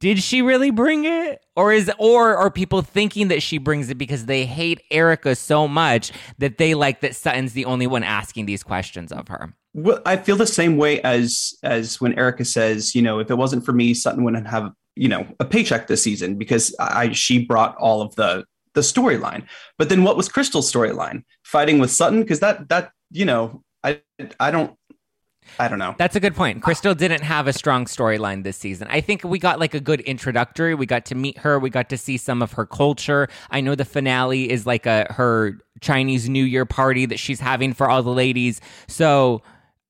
did 0.00 0.22
she 0.22 0.42
really 0.42 0.70
bring 0.70 1.04
it 1.04 1.44
or 1.54 1.72
is 1.72 1.90
or 1.98 2.36
are 2.36 2.50
people 2.50 2.82
thinking 2.82 3.28
that 3.28 3.42
she 3.42 3.58
brings 3.58 3.90
it 3.90 3.96
because 3.96 4.26
they 4.26 4.44
hate 4.44 4.82
erica 4.90 5.36
so 5.36 5.68
much 5.68 6.10
that 6.38 6.58
they 6.58 6.74
like 6.74 7.00
that 7.00 7.14
Sutton's 7.14 7.52
the 7.52 7.66
only 7.66 7.86
one 7.86 8.02
asking 8.02 8.46
these 8.46 8.62
questions 8.62 9.12
of 9.12 9.28
her? 9.28 9.54
Well, 9.72 10.00
I 10.04 10.16
feel 10.16 10.36
the 10.36 10.46
same 10.46 10.76
way 10.76 11.00
as 11.02 11.54
as 11.62 12.00
when 12.00 12.18
erica 12.18 12.44
says, 12.44 12.94
you 12.94 13.02
know, 13.02 13.20
if 13.20 13.30
it 13.30 13.36
wasn't 13.36 13.64
for 13.64 13.72
me, 13.72 13.94
Sutton 13.94 14.24
wouldn't 14.24 14.48
have, 14.48 14.72
you 14.96 15.08
know, 15.08 15.26
a 15.38 15.44
paycheck 15.44 15.86
this 15.86 16.02
season 16.02 16.36
because 16.36 16.74
I 16.80 17.12
she 17.12 17.44
brought 17.44 17.76
all 17.76 18.02
of 18.02 18.14
the 18.16 18.44
the 18.74 18.80
storyline. 18.80 19.46
But 19.78 19.88
then 19.88 20.02
what 20.04 20.16
was 20.16 20.28
Crystal's 20.28 20.72
storyline? 20.72 21.22
Fighting 21.44 21.78
with 21.78 21.90
Sutton 21.90 22.20
because 22.20 22.40
that 22.40 22.68
that 22.68 22.90
you 23.10 23.24
know, 23.24 23.62
I 23.84 24.00
I 24.40 24.50
don't 24.50 24.76
I 25.58 25.68
don't 25.68 25.78
know. 25.78 25.94
That's 25.98 26.16
a 26.16 26.20
good 26.20 26.34
point. 26.34 26.62
Crystal 26.62 26.94
didn't 26.94 27.22
have 27.22 27.46
a 27.46 27.52
strong 27.52 27.84
storyline 27.84 28.44
this 28.44 28.56
season. 28.56 28.88
I 28.90 29.00
think 29.00 29.24
we 29.24 29.38
got 29.38 29.58
like 29.58 29.74
a 29.74 29.80
good 29.80 30.00
introductory. 30.00 30.74
We 30.74 30.86
got 30.86 31.04
to 31.06 31.14
meet 31.14 31.38
her. 31.38 31.58
We 31.58 31.70
got 31.70 31.88
to 31.90 31.98
see 31.98 32.16
some 32.16 32.42
of 32.42 32.52
her 32.52 32.66
culture. 32.66 33.28
I 33.50 33.60
know 33.60 33.74
the 33.74 33.84
finale 33.84 34.50
is 34.50 34.66
like 34.66 34.86
a 34.86 35.06
her 35.10 35.58
Chinese 35.80 36.28
New 36.28 36.44
Year 36.44 36.64
party 36.64 37.06
that 37.06 37.18
she's 37.18 37.40
having 37.40 37.72
for 37.72 37.90
all 37.90 38.02
the 38.02 38.10
ladies. 38.10 38.60
So 38.88 39.42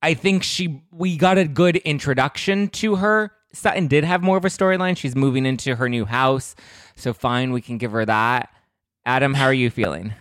I 0.02 0.14
think 0.14 0.42
she 0.42 0.82
we 0.90 1.16
got 1.16 1.38
a 1.38 1.44
good 1.46 1.76
introduction 1.76 2.68
to 2.68 2.96
her. 2.96 3.32
Sutton 3.52 3.88
did 3.88 4.04
have 4.04 4.22
more 4.22 4.36
of 4.36 4.44
a 4.44 4.48
storyline. 4.48 4.96
She's 4.96 5.16
moving 5.16 5.44
into 5.44 5.74
her 5.76 5.88
new 5.88 6.04
house. 6.04 6.54
So 6.94 7.12
fine, 7.12 7.52
we 7.52 7.60
can 7.60 7.78
give 7.78 7.92
her 7.92 8.04
that. 8.04 8.50
Adam, 9.04 9.34
how 9.34 9.46
are 9.46 9.54
you 9.54 9.70
feeling? 9.70 10.14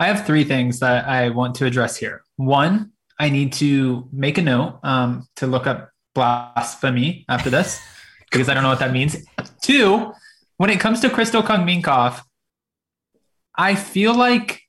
I 0.00 0.08
have 0.08 0.26
three 0.26 0.44
things 0.44 0.80
that 0.80 1.06
I 1.06 1.28
want 1.28 1.54
to 1.56 1.66
address 1.66 1.96
here. 1.96 2.24
One, 2.36 2.90
I 3.18 3.30
need 3.30 3.52
to 3.54 4.08
make 4.12 4.38
a 4.38 4.42
note 4.42 4.80
um, 4.82 5.28
to 5.36 5.46
look 5.46 5.66
up 5.66 5.90
blasphemy 6.14 7.24
after 7.28 7.50
this 7.50 7.80
because 8.30 8.48
I 8.48 8.54
don't 8.54 8.62
know 8.62 8.70
what 8.70 8.80
that 8.80 8.92
means. 8.92 9.16
Two, 9.62 10.12
when 10.56 10.70
it 10.70 10.80
comes 10.80 11.00
to 11.00 11.10
Crystal 11.10 11.42
Kung 11.42 11.66
Minkoff, 11.66 12.22
I 13.56 13.74
feel 13.74 14.14
like 14.14 14.62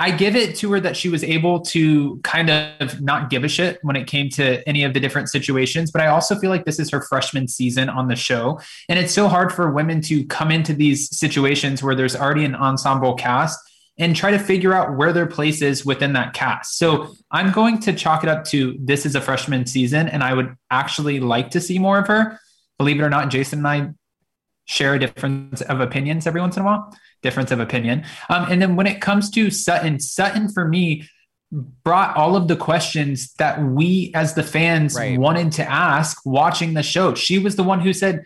I 0.00 0.12
give 0.12 0.36
it 0.36 0.54
to 0.56 0.72
her 0.72 0.80
that 0.80 0.96
she 0.96 1.08
was 1.08 1.24
able 1.24 1.60
to 1.62 2.20
kind 2.22 2.50
of 2.50 3.00
not 3.00 3.30
give 3.30 3.42
a 3.42 3.48
shit 3.48 3.80
when 3.82 3.96
it 3.96 4.06
came 4.06 4.28
to 4.30 4.66
any 4.68 4.84
of 4.84 4.94
the 4.94 5.00
different 5.00 5.28
situations. 5.28 5.90
But 5.90 6.02
I 6.02 6.06
also 6.06 6.36
feel 6.38 6.50
like 6.50 6.64
this 6.64 6.78
is 6.78 6.88
her 6.90 7.00
freshman 7.00 7.48
season 7.48 7.88
on 7.88 8.06
the 8.06 8.14
show. 8.14 8.60
And 8.88 8.96
it's 8.96 9.12
so 9.12 9.26
hard 9.26 9.52
for 9.52 9.72
women 9.72 10.00
to 10.02 10.24
come 10.26 10.52
into 10.52 10.72
these 10.72 11.16
situations 11.16 11.82
where 11.82 11.96
there's 11.96 12.14
already 12.14 12.44
an 12.44 12.54
ensemble 12.54 13.14
cast 13.14 13.58
and 13.98 14.14
try 14.14 14.30
to 14.30 14.38
figure 14.38 14.72
out 14.72 14.96
where 14.96 15.12
their 15.12 15.26
place 15.26 15.60
is 15.60 15.84
within 15.84 16.12
that 16.12 16.32
cast. 16.32 16.78
So 16.78 17.14
I'm 17.30 17.50
going 17.50 17.80
to 17.80 17.92
chalk 17.92 18.22
it 18.22 18.28
up 18.28 18.44
to 18.46 18.76
this 18.80 19.04
is 19.04 19.14
a 19.14 19.20
freshman 19.20 19.66
season, 19.66 20.08
and 20.08 20.22
I 20.22 20.34
would 20.34 20.56
actually 20.70 21.18
like 21.20 21.50
to 21.50 21.60
see 21.60 21.78
more 21.78 21.98
of 21.98 22.06
her. 22.06 22.38
Believe 22.78 23.00
it 23.00 23.02
or 23.02 23.10
not, 23.10 23.30
Jason 23.30 23.60
and 23.60 23.68
I 23.68 23.90
share 24.66 24.94
a 24.94 24.98
difference 24.98 25.62
of 25.62 25.80
opinions 25.80 26.26
every 26.26 26.40
once 26.40 26.56
in 26.56 26.62
a 26.62 26.66
while. 26.66 26.96
Difference 27.22 27.50
of 27.50 27.58
opinion. 27.58 28.04
Um, 28.28 28.46
and 28.48 28.62
then 28.62 28.76
when 28.76 28.86
it 28.86 29.00
comes 29.00 29.30
to 29.30 29.50
Sutton, 29.50 29.98
Sutton 29.98 30.48
for 30.48 30.68
me 30.68 31.08
brought 31.50 32.16
all 32.16 32.36
of 32.36 32.46
the 32.46 32.56
questions 32.56 33.32
that 33.38 33.60
we 33.62 34.12
as 34.14 34.34
the 34.34 34.42
fans 34.42 34.94
right. 34.94 35.18
wanted 35.18 35.50
to 35.52 35.68
ask 35.68 36.24
watching 36.24 36.74
the 36.74 36.82
show. 36.82 37.14
She 37.14 37.38
was 37.38 37.56
the 37.56 37.62
one 37.64 37.80
who 37.80 37.92
said, 37.92 38.24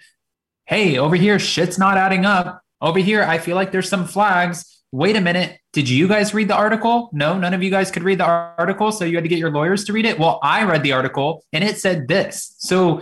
Hey, 0.66 0.98
over 0.98 1.16
here, 1.16 1.38
shit's 1.38 1.78
not 1.78 1.96
adding 1.96 2.26
up. 2.26 2.60
Over 2.80 2.98
here, 2.98 3.22
I 3.22 3.38
feel 3.38 3.54
like 3.54 3.72
there's 3.72 3.88
some 3.88 4.06
flags 4.06 4.81
wait 4.92 5.16
a 5.16 5.20
minute, 5.20 5.58
did 5.72 5.88
you 5.88 6.06
guys 6.06 6.34
read 6.34 6.48
the 6.48 6.54
article? 6.54 7.08
No, 7.12 7.38
none 7.38 7.54
of 7.54 7.62
you 7.62 7.70
guys 7.70 7.90
could 7.90 8.02
read 8.02 8.18
the 8.18 8.26
article. 8.26 8.92
So 8.92 9.06
you 9.06 9.16
had 9.16 9.24
to 9.24 9.28
get 9.28 9.38
your 9.38 9.50
lawyers 9.50 9.84
to 9.84 9.92
read 9.92 10.04
it. 10.04 10.18
Well, 10.18 10.38
I 10.42 10.64
read 10.64 10.82
the 10.82 10.92
article 10.92 11.44
and 11.52 11.64
it 11.64 11.78
said 11.78 12.08
this. 12.08 12.54
So 12.58 13.00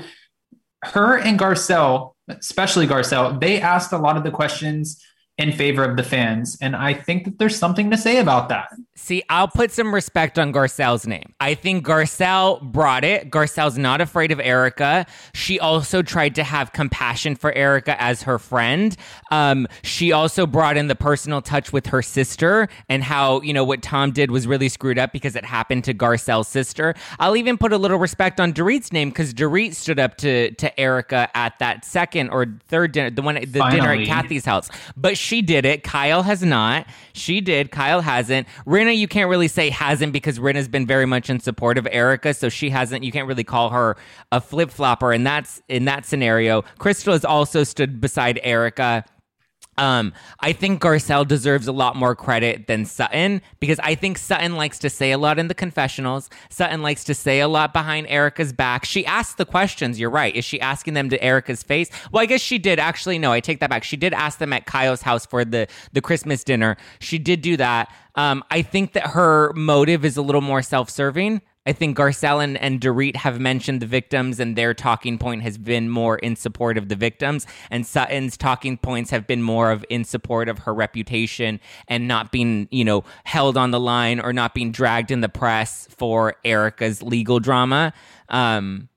her 0.85 1.19
and 1.19 1.39
Garcelle, 1.39 2.15
especially 2.29 2.87
Garcelle, 2.87 3.41
they 3.41 3.61
asked 3.61 3.93
a 3.93 3.99
lot 3.99 4.17
of 4.17 4.23
the 4.23 4.31
questions 4.31 5.05
in 5.41 5.53
favor 5.53 5.83
of 5.83 5.97
the 5.97 6.03
fans. 6.03 6.59
And 6.61 6.77
I 6.77 6.93
think 6.93 7.25
that 7.25 7.39
there's 7.39 7.59
something 7.59 7.91
to 7.91 7.97
say 7.97 8.19
about 8.19 8.51
that. 8.51 8.69
See, 8.95 9.23
I'll 9.31 9.49
put 9.49 9.71
some 9.71 9.95
respect 9.95 10.39
on 10.39 10.53
Garcelle's 10.53 11.07
name. 11.07 11.33
I 11.41 11.55
think 11.55 11.87
Garcelle 11.87 12.61
brought 12.61 13.03
it. 13.03 13.31
Garcelle's 13.31 13.79
not 13.79 14.03
afraid 14.03 14.31
of 14.31 14.39
Erica. 14.41 15.07
She 15.33 15.59
also 15.59 16.03
tried 16.03 16.35
to 16.35 16.45
have 16.45 16.73
compassion 16.73 17.35
for 17.35 17.51
Erica 17.53 18.01
as 18.01 18.23
her 18.25 18.39
friend. 18.39 18.95
Um, 19.31 19.67
she 19.83 20.13
also 20.13 20.47
brought 20.47 20.77
in 20.77 20.89
the 20.89 20.95
personal 20.95 21.41
touch 21.41 21.73
with 21.73 21.87
her 21.87 22.03
sister 22.03 22.69
and 22.91 23.03
how, 23.03 23.41
you 23.41 23.55
know, 23.55 23.65
what 23.65 23.81
Tom 23.81 24.13
did 24.13 24.31
was 24.31 24.47
really 24.47 24.69
screwed 24.69 24.99
up 24.99 25.13
because 25.13 25.35
it 25.35 25.47
happened 25.47 25.85
to 25.85 25.95
Garcelle's 25.95 26.49
sister. 26.49 26.95
I'll 27.19 27.37
even 27.37 27.57
put 27.57 27.73
a 27.73 27.79
little 27.79 27.99
respect 27.99 28.39
on 28.39 28.53
Dorit's 28.53 28.93
name 28.93 29.09
because 29.09 29.33
Dorit 29.33 29.75
stood 29.75 29.99
up 29.99 30.19
to, 30.19 30.51
to 30.51 30.79
Erika 30.79 31.35
at 31.35 31.59
that 31.59 31.87
second 31.87 32.29
or 32.29 32.47
third 32.69 32.93
dinner, 32.93 33.09
the 33.09 33.23
one, 33.23 33.37
the 33.37 33.47
Finally. 33.47 33.81
dinner 33.81 33.93
at 33.93 34.07
Kathy's 34.07 34.45
house. 34.45 34.69
But 34.95 35.17
she 35.17 35.30
did 35.41 35.65
it. 35.65 35.85
Kyle 35.85 36.23
has 36.25 36.43
not. 36.43 36.87
She 37.13 37.41
did. 37.41 37.71
Kyle 37.71 38.01
hasn't. 38.01 38.47
Rinna 38.67 38.97
you 38.97 39.07
can't 39.07 39.31
really 39.31 39.49
say 39.49 39.71
hasn't 39.71 40.13
because 40.13 40.39
Rinna's 40.39 40.69
been 40.69 40.87
very 40.87 41.07
much 41.07 41.31
in 41.31 41.39
support 41.39 41.79
of 41.79 41.87
Erica, 41.91 42.35
so 42.35 42.49
she 42.49 42.71
hasn't. 42.71 43.05
You 43.05 43.13
can't 43.13 43.29
really 43.29 43.45
call 43.45 43.71
her 43.71 43.97
a 44.33 44.41
flip 44.41 44.71
flopper, 44.71 45.13
and 45.13 45.25
that's 45.27 45.63
in 45.69 45.85
that 45.85 46.05
scenario. 46.05 46.63
Crystal 46.79 47.13
has 47.13 47.25
also 47.25 47.63
stood 47.63 48.01
beside 48.01 48.41
Erika. 48.43 49.05
Um, 49.81 50.13
I 50.41 50.53
think 50.53 50.83
Garcelle 50.83 51.27
deserves 51.27 51.67
a 51.67 51.73
lot 51.73 51.97
more 51.97 52.15
credit 52.15 52.67
than 52.67 52.85
Sutton 52.85 53.41
because 53.61 53.79
I 53.79 53.95
think 53.95 54.19
Sutton 54.19 54.55
likes 54.55 54.79
to 54.81 54.91
say 54.91 55.11
a 55.11 55.17
lot 55.17 55.39
in 55.39 55.49
the 55.49 55.55
confessionals. 55.55 56.29
Sutton 56.51 56.83
likes 56.83 57.03
to 57.05 57.15
say 57.15 57.41
a 57.41 57.49
lot 57.49 57.73
behind 57.73 58.07
Erica's 58.09 58.53
back. 58.53 58.85
She 58.85 59.07
asked 59.07 59.39
the 59.39 59.47
questions. 59.47 59.99
You're 59.99 60.11
right. 60.11 60.37
Is 60.37 60.45
she 60.45 60.61
asking 60.61 60.93
them 60.93 61.09
to 61.09 61.25
Erica's 61.25 61.63
face? 61.63 61.89
Well, 62.13 62.23
I 62.23 62.27
guess 62.27 62.43
she 62.43 62.59
did. 62.59 62.79
Actually, 62.79 63.19
no. 63.19 63.33
I 63.33 63.41
take 63.41 63.61
that 63.61 63.71
back. 63.71 63.83
She 63.83 63.97
did 63.97 64.13
ask 64.13 64.39
them 64.39 64.53
at 64.53 64.67
Kyle's 64.67 65.01
house 65.01 65.25
for 65.25 65.47
the 65.47 65.67
the 65.95 66.03
Christmas 66.03 66.45
dinner. 66.45 66.77
She 66.99 67.19
did 67.19 67.41
do 67.41 67.57
that. 67.57 67.91
Um, 68.17 68.45
I 68.51 68.61
think 68.61 68.93
that 68.93 69.09
her 69.09 69.53
motive 69.55 70.05
is 70.05 70.19
a 70.19 70.23
little 70.23 70.43
more 70.43 70.61
self 70.61 70.91
serving. 70.91 71.41
I 71.67 71.73
think 71.73 71.97
Garcelle 71.97 72.43
and, 72.43 72.57
and 72.57 72.81
Dorit 72.81 73.17
have 73.17 73.39
mentioned 73.39 73.83
the 73.83 73.87
victims, 73.87 74.41
and 74.41 74.57
their 74.57 74.73
talking 74.73 75.19
point 75.19 75.43
has 75.43 75.59
been 75.59 75.91
more 75.91 76.17
in 76.17 76.35
support 76.35 76.79
of 76.79 76.89
the 76.89 76.97
victims. 76.97 77.47
And 77.71 77.87
Sutton's 77.87 78.39
talking 78.39 78.79
points 78.79 79.11
have 79.11 79.27
been 79.27 79.43
more 79.43 79.71
of 79.71 79.85
in 79.91 80.05
support 80.05 80.49
of 80.49 80.61
her 80.61 80.73
reputation 80.73 81.61
and 81.87 82.09
not 82.09 82.33
being, 82.33 82.67
you 82.71 82.85
know, 82.85 83.05
held 83.25 83.59
on 83.59 83.73
the 83.73 83.81
line 83.81 84.21
or 84.21 84.33
not 84.33 84.55
being 84.55 84.73
dragged 84.73 85.11
in 85.11 85.21
the 85.21 85.29
press 85.29 85.87
for 85.91 86.35
Erica's 86.45 87.03
legal 87.03 87.41
drama. 87.41 87.93
Um, 88.31 88.89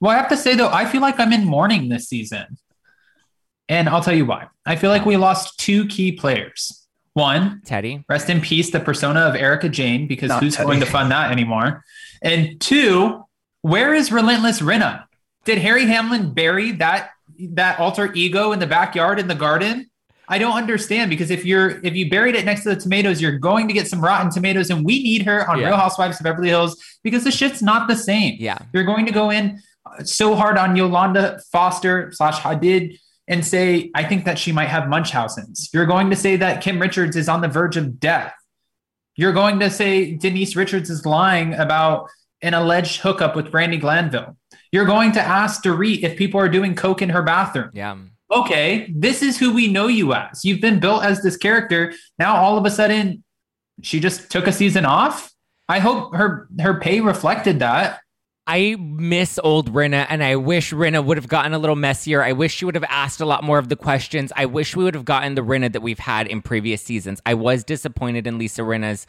well, 0.00 0.12
I 0.12 0.16
have 0.16 0.28
to 0.28 0.36
say 0.36 0.54
though, 0.54 0.70
I 0.70 0.86
feel 0.86 1.00
like 1.00 1.18
I'm 1.18 1.32
in 1.32 1.44
mourning 1.44 1.88
this 1.88 2.08
season, 2.08 2.58
and 3.68 3.88
I'll 3.88 4.02
tell 4.02 4.14
you 4.14 4.24
why. 4.24 4.46
I 4.64 4.76
feel 4.76 4.90
like 4.90 5.04
we 5.04 5.16
lost 5.16 5.58
two 5.58 5.86
key 5.88 6.12
players. 6.12 6.79
One, 7.14 7.60
Teddi. 7.66 8.04
Rest 8.08 8.30
in 8.30 8.40
peace, 8.40 8.70
the 8.70 8.80
persona 8.80 9.20
of 9.20 9.34
Erika 9.34 9.68
Jayne, 9.68 10.06
because 10.06 10.28
Not 10.28 10.42
who's 10.42 10.56
Teddi. 10.56 10.64
going 10.64 10.80
to 10.80 10.86
fund 10.86 11.10
that 11.10 11.32
anymore? 11.32 11.84
And 12.22 12.60
two, 12.60 13.24
where 13.62 13.94
is 13.94 14.12
Relentless 14.12 14.60
Rinna? 14.60 15.04
Did 15.44 15.58
Harry 15.58 15.86
Hamlin 15.86 16.32
bury 16.32 16.72
that 16.72 17.10
that 17.38 17.78
alter 17.78 18.12
ego 18.12 18.52
in 18.52 18.58
the 18.58 18.66
backyard 18.66 19.18
in 19.18 19.26
the 19.26 19.34
garden? 19.34 19.90
I 20.28 20.38
don't 20.38 20.56
understand 20.56 21.10
because 21.10 21.30
if 21.30 21.44
you're 21.44 21.84
if 21.84 21.96
you 21.96 22.08
buried 22.08 22.36
it 22.36 22.44
next 22.44 22.62
to 22.62 22.68
the 22.68 22.80
tomatoes, 22.80 23.20
you're 23.20 23.38
going 23.38 23.66
to 23.66 23.74
get 23.74 23.88
some 23.88 24.00
rotten 24.00 24.30
tomatoes, 24.30 24.70
and 24.70 24.84
we 24.84 25.02
need 25.02 25.22
her 25.22 25.48
on 25.50 25.58
yeah. 25.58 25.66
Real 25.66 25.76
Housewives 25.76 26.20
of 26.20 26.24
Beverly 26.24 26.48
Hills 26.48 26.80
because 27.02 27.24
the 27.24 27.32
shit's 27.32 27.62
not 27.62 27.88
the 27.88 27.96
same. 27.96 28.36
Yeah, 28.38 28.58
you're 28.72 28.84
going 28.84 29.06
to 29.06 29.12
go 29.12 29.30
in 29.30 29.60
so 30.04 30.36
hard 30.36 30.56
on 30.56 30.76
Yolanda 30.76 31.40
Foster 31.50 32.12
slash 32.12 32.38
Hadid 32.38 32.98
and 33.30 33.46
say, 33.46 33.92
I 33.94 34.02
think 34.02 34.24
that 34.24 34.38
she 34.38 34.50
might 34.50 34.68
have 34.68 34.88
Munchausen's. 34.88 35.70
You're 35.72 35.86
going 35.86 36.10
to 36.10 36.16
say 36.16 36.36
that 36.36 36.60
Kim 36.60 36.80
Richards 36.80 37.14
is 37.14 37.28
on 37.28 37.40
the 37.40 37.48
verge 37.48 37.76
of 37.76 38.00
death. 38.00 38.34
You're 39.14 39.32
going 39.32 39.60
to 39.60 39.70
say 39.70 40.16
Denise 40.16 40.56
Richards 40.56 40.90
is 40.90 41.06
lying 41.06 41.54
about 41.54 42.08
an 42.42 42.54
alleged 42.54 43.00
hookup 43.00 43.36
with 43.36 43.46
Brandi 43.46 43.80
Glanville. 43.80 44.36
You're 44.72 44.84
going 44.84 45.12
to 45.12 45.20
ask 45.20 45.62
Dorit 45.62 46.02
if 46.02 46.18
people 46.18 46.40
are 46.40 46.48
doing 46.48 46.74
coke 46.74 47.02
in 47.02 47.10
her 47.10 47.22
bathroom. 47.22 47.70
Yeah. 47.72 47.96
Okay, 48.32 48.92
this 48.96 49.22
is 49.22 49.38
who 49.38 49.52
we 49.52 49.68
know 49.72 49.86
you 49.86 50.12
as. 50.12 50.44
You've 50.44 50.60
been 50.60 50.80
built 50.80 51.04
as 51.04 51.22
this 51.22 51.36
character. 51.36 51.92
Now 52.18 52.36
all 52.36 52.58
of 52.58 52.64
a 52.64 52.70
sudden, 52.70 53.22
she 53.82 54.00
just 54.00 54.30
took 54.30 54.48
a 54.48 54.52
season 54.52 54.84
off. 54.84 55.32
I 55.68 55.78
hope 55.78 56.14
her 56.14 56.48
her 56.60 56.80
pay 56.80 57.00
reflected 57.00 57.60
that. 57.60 58.00
I 58.52 58.74
miss 58.80 59.38
old 59.44 59.72
Rinna 59.72 60.06
and 60.08 60.24
I 60.24 60.34
wish 60.34 60.72
Rinna 60.72 61.04
would 61.04 61.16
have 61.16 61.28
gotten 61.28 61.54
a 61.54 61.58
little 61.60 61.76
messier. 61.76 62.20
I 62.20 62.32
wish 62.32 62.52
she 62.52 62.64
would 62.64 62.74
have 62.74 62.84
asked 62.88 63.20
a 63.20 63.24
lot 63.24 63.44
more 63.44 63.58
of 63.58 63.68
the 63.68 63.76
questions. 63.76 64.32
I 64.34 64.46
wish 64.46 64.74
we 64.74 64.82
would 64.82 64.96
have 64.96 65.04
gotten 65.04 65.36
the 65.36 65.40
Rinna 65.42 65.72
that 65.72 65.82
we've 65.82 66.00
had 66.00 66.26
in 66.26 66.42
previous 66.42 66.82
seasons. 66.82 67.22
I 67.24 67.34
was 67.34 67.62
disappointed 67.62 68.26
in 68.26 68.38
Lisa 68.38 68.62
Rinna's 68.62 69.06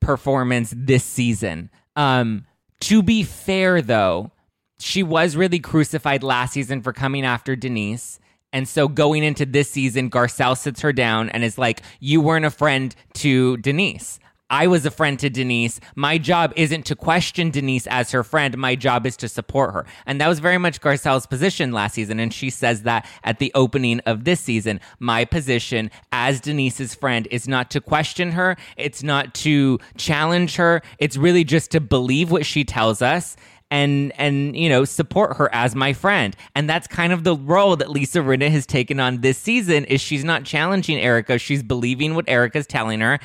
performance 0.00 0.72
this 0.74 1.04
season. 1.04 1.68
Um, 1.96 2.46
to 2.80 3.02
be 3.02 3.24
fair, 3.24 3.82
though, 3.82 4.30
she 4.78 5.02
was 5.02 5.36
really 5.36 5.58
crucified 5.58 6.22
last 6.22 6.54
season 6.54 6.80
for 6.80 6.94
coming 6.94 7.26
after 7.26 7.54
Denise. 7.56 8.18
And 8.54 8.66
so 8.66 8.88
going 8.88 9.22
into 9.22 9.44
this 9.44 9.70
season, 9.70 10.08
Garcelle 10.08 10.56
sits 10.56 10.80
her 10.80 10.94
down 10.94 11.28
and 11.28 11.44
is 11.44 11.58
like, 11.58 11.82
You 12.00 12.22
weren't 12.22 12.46
a 12.46 12.50
friend 12.50 12.96
to 13.16 13.58
Denise. 13.58 14.18
I 14.50 14.66
was 14.66 14.86
a 14.86 14.90
friend 14.90 15.18
to 15.18 15.28
Denise. 15.28 15.78
My 15.94 16.16
job 16.16 16.52
isn't 16.56 16.86
to 16.86 16.96
question 16.96 17.50
Denise 17.50 17.86
as 17.86 18.10
her 18.12 18.24
friend. 18.24 18.56
My 18.56 18.74
job 18.74 19.06
is 19.06 19.16
to 19.18 19.28
support 19.28 19.74
her. 19.74 19.84
And 20.06 20.20
that 20.20 20.28
was 20.28 20.38
very 20.38 20.58
much 20.58 20.80
Garcelle's 20.80 21.26
position 21.26 21.72
last 21.72 21.94
season. 21.94 22.18
And 22.18 22.32
she 22.32 22.48
says 22.48 22.82
that 22.84 23.06
at 23.24 23.38
the 23.38 23.52
opening 23.54 24.00
of 24.00 24.24
this 24.24 24.40
season. 24.40 24.80
My 24.98 25.24
position 25.24 25.90
as 26.12 26.40
Denise's 26.40 26.94
friend 26.94 27.28
is 27.30 27.46
not 27.46 27.70
to 27.72 27.80
question 27.80 28.32
her, 28.32 28.56
it's 28.76 29.02
not 29.02 29.34
to 29.34 29.78
challenge 29.96 30.56
her. 30.56 30.82
It's 30.98 31.16
really 31.16 31.44
just 31.44 31.70
to 31.72 31.80
believe 31.80 32.30
what 32.30 32.46
she 32.46 32.64
tells 32.64 33.02
us 33.02 33.36
and 33.70 34.12
and 34.18 34.56
you 34.56 34.68
know 34.68 34.84
support 34.84 35.36
her 35.36 35.52
as 35.54 35.74
my 35.74 35.92
friend 35.92 36.34
and 36.54 36.68
that's 36.68 36.86
kind 36.86 37.12
of 37.12 37.24
the 37.24 37.36
role 37.36 37.76
that 37.76 37.90
lisa 37.90 38.20
rinna 38.20 38.50
has 38.50 38.64
taken 38.64 38.98
on 38.98 39.20
this 39.20 39.36
season 39.36 39.84
is 39.84 40.00
she's 40.00 40.24
not 40.24 40.44
challenging 40.44 40.98
erica 40.98 41.38
she's 41.38 41.62
believing 41.62 42.14
what 42.14 42.24
erica's 42.28 42.66
telling 42.66 43.00
her 43.00 43.18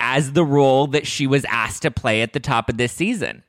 as 0.00 0.32
the 0.32 0.44
role 0.44 0.86
that 0.86 1.06
she 1.06 1.26
was 1.26 1.44
asked 1.46 1.82
to 1.82 1.90
play 1.90 2.22
at 2.22 2.32
the 2.32 2.40
top 2.40 2.68
of 2.68 2.76
this 2.76 2.92
season 2.92 3.42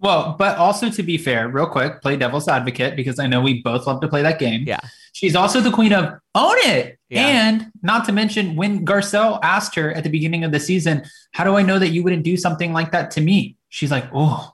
well 0.00 0.34
but 0.38 0.56
also 0.58 0.90
to 0.90 1.02
be 1.02 1.18
fair 1.18 1.48
real 1.48 1.66
quick 1.66 2.00
play 2.02 2.16
devil's 2.16 2.48
advocate 2.48 2.96
because 2.96 3.18
i 3.18 3.26
know 3.26 3.40
we 3.40 3.62
both 3.62 3.86
love 3.86 4.00
to 4.00 4.08
play 4.08 4.22
that 4.22 4.38
game 4.38 4.64
yeah 4.66 4.80
she's 5.12 5.36
also 5.36 5.60
the 5.60 5.70
queen 5.70 5.92
of 5.92 6.04
own 6.34 6.56
it 6.58 6.98
yeah. 7.08 7.26
and 7.26 7.70
not 7.82 8.04
to 8.04 8.12
mention 8.12 8.56
when 8.56 8.84
garcelle 8.84 9.38
asked 9.42 9.74
her 9.74 9.92
at 9.92 10.04
the 10.04 10.10
beginning 10.10 10.44
of 10.44 10.52
the 10.52 10.60
season 10.60 11.02
how 11.32 11.44
do 11.44 11.56
i 11.56 11.62
know 11.62 11.78
that 11.78 11.88
you 11.88 12.02
wouldn't 12.02 12.22
do 12.22 12.36
something 12.36 12.72
like 12.72 12.92
that 12.92 13.10
to 13.10 13.20
me 13.20 13.56
she's 13.68 13.90
like 13.90 14.04
oh 14.12 14.52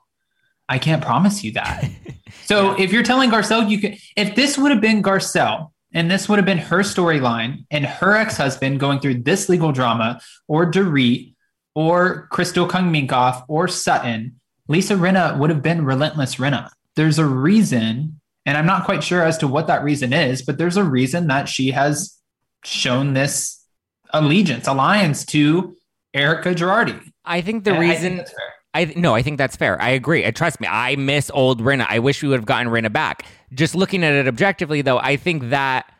I 0.71 0.77
can't 0.77 1.03
promise 1.03 1.43
you 1.43 1.51
that. 1.53 1.89
So 2.45 2.75
yeah. 2.77 2.83
if 2.83 2.91
you're 2.91 3.03
telling 3.03 3.29
Garcelle, 3.29 3.69
you 3.69 3.79
could, 3.79 3.97
if 4.15 4.33
this 4.33 4.57
would 4.57 4.71
have 4.71 4.81
been 4.81 5.03
Garcelle 5.03 5.71
and 5.93 6.09
this 6.09 6.29
would 6.29 6.37
have 6.37 6.45
been 6.45 6.57
her 6.57 6.79
storyline 6.79 7.65
and 7.71 7.85
her 7.85 8.15
ex 8.15 8.37
husband 8.37 8.79
going 8.79 8.99
through 8.99 9.23
this 9.23 9.49
legal 9.49 9.71
drama, 9.71 10.21
or 10.47 10.69
Dorit, 10.71 11.33
or 11.75 12.27
Crystal 12.31 12.67
Kung 12.67 12.91
Minkoff, 12.91 13.43
or 13.47 13.67
Sutton, 13.67 14.39
Lisa 14.67 14.95
Rinna 14.95 15.37
would 15.37 15.49
have 15.49 15.63
been 15.63 15.85
relentless 15.85 16.35
Rinna. 16.35 16.69
There's 16.95 17.19
a 17.19 17.25
reason, 17.25 18.19
and 18.45 18.57
I'm 18.57 18.65
not 18.65 18.85
quite 18.85 19.03
sure 19.03 19.23
as 19.23 19.37
to 19.39 19.47
what 19.47 19.67
that 19.67 19.83
reason 19.83 20.13
is, 20.13 20.41
but 20.41 20.57
there's 20.57 20.77
a 20.77 20.83
reason 20.83 21.27
that 21.27 21.49
she 21.49 21.71
has 21.71 22.17
shown 22.63 23.13
this 23.13 23.63
allegiance, 24.11 24.67
alliance 24.67 25.25
to 25.25 25.75
Erica 26.13 26.53
Girardi. 26.53 27.11
I 27.25 27.41
think 27.41 27.63
the 27.63 27.71
and 27.71 27.79
reason. 27.79 28.17
Think 28.17 28.29
I 28.73 28.85
no, 28.95 29.15
I 29.15 29.21
think 29.21 29.37
that's 29.37 29.55
fair. 29.55 29.81
I 29.81 29.89
agree. 29.89 30.23
And 30.23 30.35
trust 30.35 30.61
me, 30.61 30.67
I 30.67 30.95
miss 30.95 31.31
old 31.33 31.61
Rinna. 31.61 31.87
I 31.89 31.99
wish 31.99 32.21
we 32.21 32.29
would 32.29 32.39
have 32.39 32.45
gotten 32.45 32.71
Rinna 32.71 32.91
back. 32.91 33.25
Just 33.53 33.73
looking 33.73 34.03
at 34.03 34.13
it 34.13 34.27
objectively, 34.27 34.81
though, 34.81 34.99
I 34.99 35.15
think 35.15 35.49
that 35.49 35.91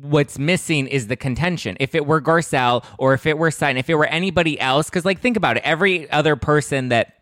what's 0.00 0.38
missing 0.38 0.86
is 0.86 1.06
the 1.06 1.16
contention. 1.16 1.76
If 1.80 1.94
it 1.94 2.04
were 2.04 2.20
Garcelle 2.20 2.84
or 2.98 3.14
if 3.14 3.26
it 3.26 3.38
were 3.38 3.50
Sutton, 3.50 3.76
if 3.76 3.88
it 3.88 3.94
were 3.94 4.06
anybody 4.06 4.60
else, 4.60 4.90
because 4.90 5.04
like 5.04 5.20
think 5.20 5.36
about 5.36 5.56
it, 5.56 5.62
every 5.64 6.10
other 6.10 6.36
person 6.36 6.88
that, 6.90 7.14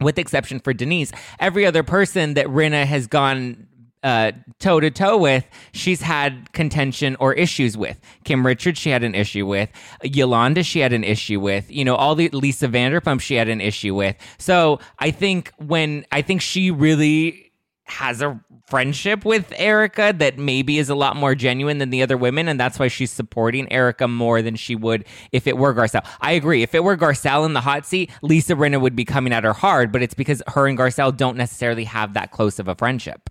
with 0.00 0.18
exception 0.18 0.60
for 0.60 0.72
Denise, 0.72 1.12
every 1.40 1.66
other 1.66 1.82
person 1.82 2.34
that 2.34 2.46
Rinna 2.46 2.84
has 2.84 3.06
gone 3.06 3.66
toe 4.02 4.80
to 4.80 4.90
toe 4.90 5.16
with, 5.16 5.44
she's 5.72 6.00
had 6.00 6.52
contention 6.52 7.16
or 7.20 7.34
issues 7.34 7.76
with. 7.76 8.00
Kim 8.24 8.46
Richards, 8.46 8.78
she 8.78 8.90
had 8.90 9.02
an 9.02 9.14
issue 9.14 9.46
with. 9.46 9.70
Yolanda, 10.02 10.62
she 10.62 10.80
had 10.80 10.92
an 10.92 11.04
issue 11.04 11.40
with. 11.40 11.70
You 11.70 11.84
know, 11.84 11.96
all 11.96 12.14
the 12.14 12.28
Lisa 12.30 12.68
Vanderpump, 12.68 13.20
she 13.20 13.34
had 13.34 13.48
an 13.48 13.60
issue 13.60 13.94
with. 13.94 14.16
So 14.38 14.80
I 14.98 15.10
think 15.10 15.52
when 15.58 16.04
I 16.12 16.22
think 16.22 16.40
she 16.40 16.70
really 16.70 17.52
has 17.84 18.22
a 18.22 18.40
friendship 18.68 19.24
with 19.24 19.52
Erica 19.56 20.14
that 20.16 20.38
maybe 20.38 20.78
is 20.78 20.88
a 20.88 20.94
lot 20.94 21.16
more 21.16 21.34
genuine 21.34 21.78
than 21.78 21.90
the 21.90 22.04
other 22.04 22.16
women, 22.16 22.46
and 22.46 22.58
that's 22.58 22.78
why 22.78 22.86
she's 22.86 23.10
supporting 23.10 23.70
Erica 23.72 24.06
more 24.06 24.42
than 24.42 24.54
she 24.54 24.76
would 24.76 25.04
if 25.32 25.48
it 25.48 25.58
were 25.58 25.74
Garcelle. 25.74 26.06
I 26.20 26.32
agree. 26.32 26.62
If 26.62 26.72
it 26.74 26.84
were 26.84 26.96
Garcelle 26.96 27.44
in 27.44 27.52
the 27.52 27.60
hot 27.60 27.84
seat, 27.84 28.12
Lisa 28.22 28.54
Rinna 28.54 28.80
would 28.80 28.94
be 28.94 29.04
coming 29.04 29.32
at 29.32 29.42
her 29.42 29.52
hard, 29.52 29.90
but 29.90 30.02
it's 30.02 30.14
because 30.14 30.40
her 30.46 30.68
and 30.68 30.78
Garcelle 30.78 31.16
don't 31.16 31.36
necessarily 31.36 31.84
have 31.84 32.14
that 32.14 32.30
close 32.30 32.60
of 32.60 32.68
a 32.68 32.76
friendship. 32.76 33.28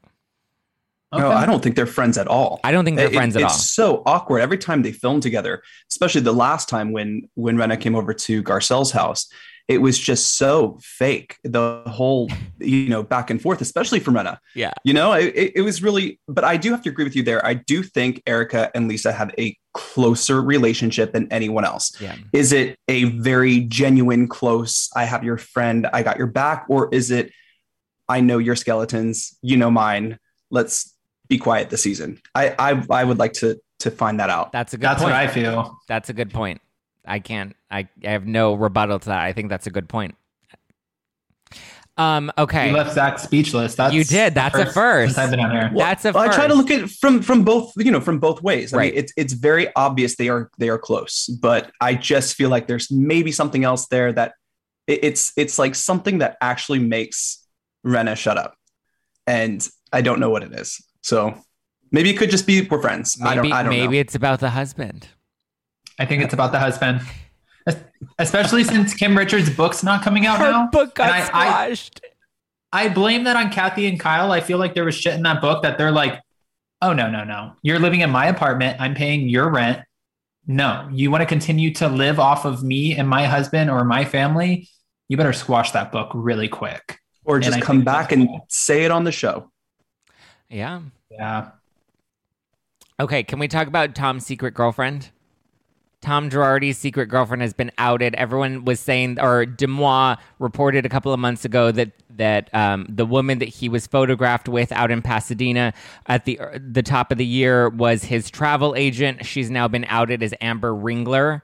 Okay. 1.12 1.24
No, 1.24 1.32
I 1.32 1.46
don't 1.46 1.64
think 1.64 1.76
they're 1.76 1.88
friends 1.88 2.18
at 2.18 2.28
all. 2.28 2.60
I 2.64 2.72
don't 2.72 2.86
think 2.86 2.98
they're 2.98 3.08
it, 3.08 3.14
friends 3.14 3.36
at 3.36 3.42
it's 3.42 3.52
all. 3.52 3.58
It's 3.58 3.70
so 3.70 4.04
awkward 4.06 4.42
every 4.42 4.60
time 4.60 4.84
they 4.84 4.92
film 4.92 5.22
together, 5.22 5.64
especially 5.90 6.22
the 6.22 6.34
last 6.34 6.70
time 6.70 6.92
when 6.92 7.30
when 7.34 7.58
Rinna 7.58 7.80
came 7.80 7.96
over 7.96 8.14
to 8.14 8.44
Garcelle's 8.44 8.92
house. 8.92 9.28
It 9.68 9.84
was 9.84 10.00
just 10.00 10.36
so 10.36 10.80
fake. 10.82 11.38
The 11.44 11.84
whole, 11.86 12.28
you 12.58 12.90
know, 12.90 13.04
back 13.04 13.30
and 13.30 13.40
forth, 13.40 13.62
especially 13.62 14.00
from 14.00 14.16
Rinna. 14.16 14.40
Yeah. 14.56 14.74
You 14.84 14.96
know, 14.96 15.14
it, 15.14 15.52
it 15.54 15.62
was 15.62 15.84
really, 15.84 16.20
but 16.28 16.44
I 16.44 16.58
do 16.58 16.72
have 16.72 16.82
to 16.82 16.90
agree 16.90 17.04
with 17.04 17.16
you 17.16 17.22
there. 17.22 17.46
I 17.46 17.54
do 17.54 17.84
think 17.84 18.24
Erica 18.26 18.72
and 18.74 18.88
Lisa 18.88 19.12
have 19.12 19.32
a 19.38 19.56
closer 19.76 20.42
relationship 20.42 21.14
than 21.14 21.32
anyone 21.32 21.66
else. 21.66 22.02
Yeah. 22.02 22.16
Is 22.34 22.52
it 22.52 22.80
a 22.88 23.04
very 23.04 23.60
genuine, 23.60 24.28
close, 24.28 24.90
I 24.96 25.06
have 25.06 25.24
your 25.24 25.38
friend, 25.38 25.86
I 25.94 26.02
got 26.02 26.18
your 26.18 26.26
back? 26.26 26.66
Or 26.68 26.90
is 26.92 27.12
it, 27.12 27.32
I 28.08 28.22
know 28.22 28.40
your 28.40 28.56
skeletons, 28.56 29.38
you 29.44 29.56
know 29.56 29.70
mine? 29.70 30.18
Let's 30.50 30.96
be 31.30 31.38
quiet 31.38 31.70
this 31.70 31.84
season. 31.84 32.20
I 32.36 32.56
I, 32.60 32.84
I 32.90 33.04
would 33.04 33.20
like 33.20 33.34
to 33.34 33.60
to 33.80 33.92
find 33.92 34.20
that 34.20 34.30
out. 34.30 34.52
That's 34.52 34.74
a 34.74 34.78
good. 34.78 34.84
That's 34.84 35.02
point. 35.02 35.14
what 35.14 35.22
I 35.22 35.28
feel. 35.28 35.80
That's 35.88 36.10
a 36.10 36.14
good 36.14 36.32
point. 36.32 36.62
I 37.06 37.20
can't. 37.20 37.56
I, 37.72 37.88
I 38.04 38.10
have 38.10 38.26
no 38.26 38.54
rebuttal 38.54 39.00
to 39.00 39.06
that. 39.08 39.24
I 39.24 39.34
think 39.34 39.50
that's 39.50 39.68
a 39.68 39.72
good 39.72 39.88
point. 39.88 40.16
Um. 41.98 42.32
Okay. 42.38 42.70
You 42.70 42.78
left 42.78 42.94
Zack 42.94 43.20
speechless. 43.20 43.76
That's 43.76 43.94
you 43.94 44.06
did. 44.06 44.34
That's 44.34 44.58
a 44.58 44.66
first. 44.66 45.18
I've 45.18 45.32
been 45.32 45.42
on 45.42 45.52
here. 45.52 45.70
Well, 45.74 45.86
that's 45.86 46.06
a 46.06 46.14
well, 46.14 46.24
first. 46.26 46.38
I 46.38 46.42
try 46.42 46.48
to 46.48 46.54
look 46.54 46.72
at 46.72 46.82
it 46.82 46.90
from 46.90 47.22
from 47.22 47.44
both 47.44 47.74
you 47.76 47.92
know 47.92 48.00
from 48.00 48.20
both 48.20 48.42
ways. 48.42 48.74
I 48.74 48.78
right. 48.78 48.94
mean, 48.94 49.04
it's 49.04 49.14
it's 49.18 49.34
very 49.34 49.74
obvious 49.76 50.16
they 50.16 50.30
are 50.30 50.50
they 50.58 50.70
are 50.70 50.78
close, 50.78 51.28
but 51.28 51.72
I 51.82 51.96
just 51.96 52.36
feel 52.36 52.50
like 52.50 52.68
there's 52.68 52.90
maybe 52.90 53.34
something 53.34 53.66
else 53.66 53.88
there 53.88 54.14
that 54.14 54.34
it, 54.88 55.04
it's 55.04 55.34
it's 55.36 55.60
like 55.60 55.76
something 55.76 56.20
that 56.20 56.38
actually 56.40 56.80
makes 56.80 57.46
Rinna 57.86 58.16
shut 58.16 58.38
up, 58.38 58.56
and 59.28 59.68
I 59.92 60.02
don't 60.02 60.22
know 60.22 60.30
what 60.30 60.44
it 60.44 60.54
is. 60.54 60.82
So 61.10 61.36
maybe 61.92 62.12
it 62.12 62.18
could 62.18 62.30
just 62.30 62.46
be 62.46 62.62
we're 62.68 62.80
friends. 62.80 63.18
Maybe, 63.20 63.30
I 63.30 63.36
don't. 63.36 63.52
I 63.52 63.64
don't 63.64 63.72
maybe 63.72 63.96
know. 63.96 64.02
it's 64.02 64.14
about 64.14 64.40
the 64.40 64.52
husband. 64.52 65.08
I 65.98 66.06
think 66.06 66.24
it's 66.24 66.36
about 66.36 66.52
the 66.52 66.60
husband, 66.60 67.02
especially 68.20 68.64
since 68.64 68.94
Kim 68.94 69.18
Richards' 69.18 69.50
book's 69.50 69.84
not 69.84 70.04
coming 70.04 70.28
out 70.28 70.38
Her 70.38 70.52
now. 70.52 70.68
book 70.68 70.94
got 70.94 71.10
I, 71.10 71.24
squashed. 71.24 72.02
I, 72.72 72.86
I 72.86 72.90
blame 72.90 73.24
that 73.24 73.36
on 73.36 73.52
Kathy 73.52 73.88
and 73.88 74.00
Kyle. 74.00 74.32
I 74.32 74.40
feel 74.40 74.60
like 74.60 74.76
there 74.76 74.86
was 74.86 74.94
shit 74.94 75.16
in 75.16 75.24
that 75.24 75.42
book 75.42 75.64
that 75.64 75.80
they're 75.80 75.92
like, 75.92 76.22
oh 76.84 76.94
no 76.94 77.10
no 77.10 77.24
no, 77.24 77.54
you're 77.64 77.80
living 77.80 78.02
in 78.02 78.12
my 78.12 78.28
apartment. 78.28 78.80
I'm 78.80 78.94
paying 78.94 79.28
your 79.28 79.50
rent. 79.50 79.80
No, 80.46 80.88
you 80.92 81.10
want 81.10 81.24
to 81.24 81.26
continue 81.26 81.74
to 81.76 81.88
live 81.88 82.20
off 82.20 82.46
of 82.46 82.64
me 82.64 82.96
and 82.96 83.10
my 83.10 83.26
husband 83.26 83.72
or 83.72 83.84
my 83.84 84.06
family. 84.06 84.70
You 85.08 85.18
better 85.18 85.34
squash 85.34 85.72
that 85.72 85.92
book 85.92 86.12
really 86.14 86.48
quick. 86.48 87.00
Or 87.26 87.40
just 87.40 87.62
come 87.62 87.82
back 87.82 88.12
and 88.12 88.28
cool. 88.28 88.46
say 88.48 88.86
it 88.86 88.92
on 88.92 89.04
the 89.06 89.12
show. 89.12 89.52
Yeah. 90.50 90.82
Yeah. 91.10 91.52
Okay, 93.00 93.24
can 93.24 93.40
we 93.40 93.48
talk 93.48 93.68
about 93.68 93.96
Tom's 93.96 94.26
secret 94.26 94.54
girlfriend? 94.54 95.12
Tom 96.02 96.30
Girardi's 96.30 96.78
secret 96.78 97.08
girlfriend 97.08 97.42
has 97.42 97.54
been 97.54 97.72
outed. 97.78 98.16
Everyone 98.16 98.64
was 98.64 98.80
saying, 98.80 99.20
or 99.20 99.46
DeuxMoi 99.46 100.18
reported 100.40 100.86
a 100.86 100.90
couple 100.90 101.12
of 101.12 101.20
months 101.20 101.44
ago 101.44 101.72
that 101.72 101.92
that 102.16 102.54
um, 102.54 102.86
the 102.90 103.06
woman 103.06 103.40
that 103.40 103.50
he 103.50 103.68
was 103.68 103.86
photographed 103.86 104.48
with 104.48 104.72
out 104.72 104.92
in 104.92 105.02
Pasadena 105.02 105.74
at 106.08 106.24
the 106.26 106.40
the 106.56 106.84
top 106.84 107.12
of 107.12 107.18
the 107.18 107.26
year 107.26 107.68
was 107.70 108.06
his 108.06 108.30
travel 108.30 108.76
agent. 108.76 109.26
She's 109.26 109.50
now 109.50 109.68
been 109.68 109.86
outed 109.90 110.24
as 110.24 110.34
Amber 110.40 110.72
Ringler 110.72 111.42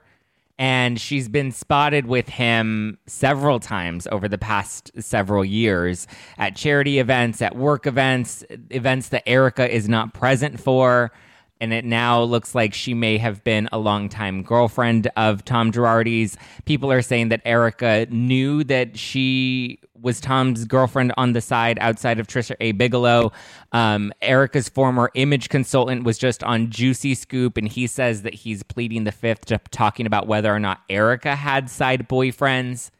and 0.58 1.00
she's 1.00 1.28
been 1.28 1.52
spotted 1.52 2.06
with 2.06 2.28
him 2.28 2.98
several 3.06 3.60
times 3.60 4.06
over 4.10 4.28
the 4.28 4.38
past 4.38 4.90
several 5.02 5.44
years 5.44 6.06
at 6.38 6.56
charity 6.56 6.98
events, 6.98 7.42
at 7.42 7.56
work 7.56 7.86
events, 7.86 8.42
events 8.70 9.10
that 9.10 9.28
Erica 9.28 9.72
is 9.72 9.88
not 9.88 10.14
present 10.14 10.58
for. 10.58 11.12
And 11.60 11.72
it 11.72 11.86
now 11.86 12.22
looks 12.22 12.54
like 12.54 12.74
she 12.74 12.92
may 12.92 13.16
have 13.16 13.42
been 13.42 13.68
a 13.72 13.78
longtime 13.78 14.42
girlfriend 14.42 15.08
of 15.16 15.44
Tom 15.44 15.72
Girardi's. 15.72 16.36
People 16.66 16.92
are 16.92 17.00
saying 17.00 17.30
that 17.30 17.40
Erica 17.46 18.06
knew 18.10 18.62
that 18.64 18.98
she 18.98 19.80
was 20.00 20.20
Tom's 20.20 20.66
girlfriend 20.66 21.14
on 21.16 21.32
the 21.32 21.40
side 21.40 21.78
outside 21.80 22.20
of 22.20 22.26
Tricia 22.26 22.56
A. 22.60 22.72
Bigelow. 22.72 23.32
Um, 23.72 24.12
Erika's 24.20 24.68
former 24.68 25.10
image 25.14 25.48
consultant 25.48 26.04
was 26.04 26.18
just 26.18 26.44
on 26.44 26.70
Juicy 26.70 27.14
Scoop, 27.14 27.56
and 27.56 27.66
he 27.66 27.86
says 27.86 28.22
that 28.22 28.34
he's 28.34 28.62
pleading 28.62 29.04
the 29.04 29.12
fifth, 29.12 29.46
to 29.46 29.58
talking 29.70 30.06
about 30.06 30.26
whether 30.26 30.54
or 30.54 30.60
not 30.60 30.82
Erica 30.90 31.34
had 31.34 31.70
side 31.70 32.08
boyfriends. 32.08 32.90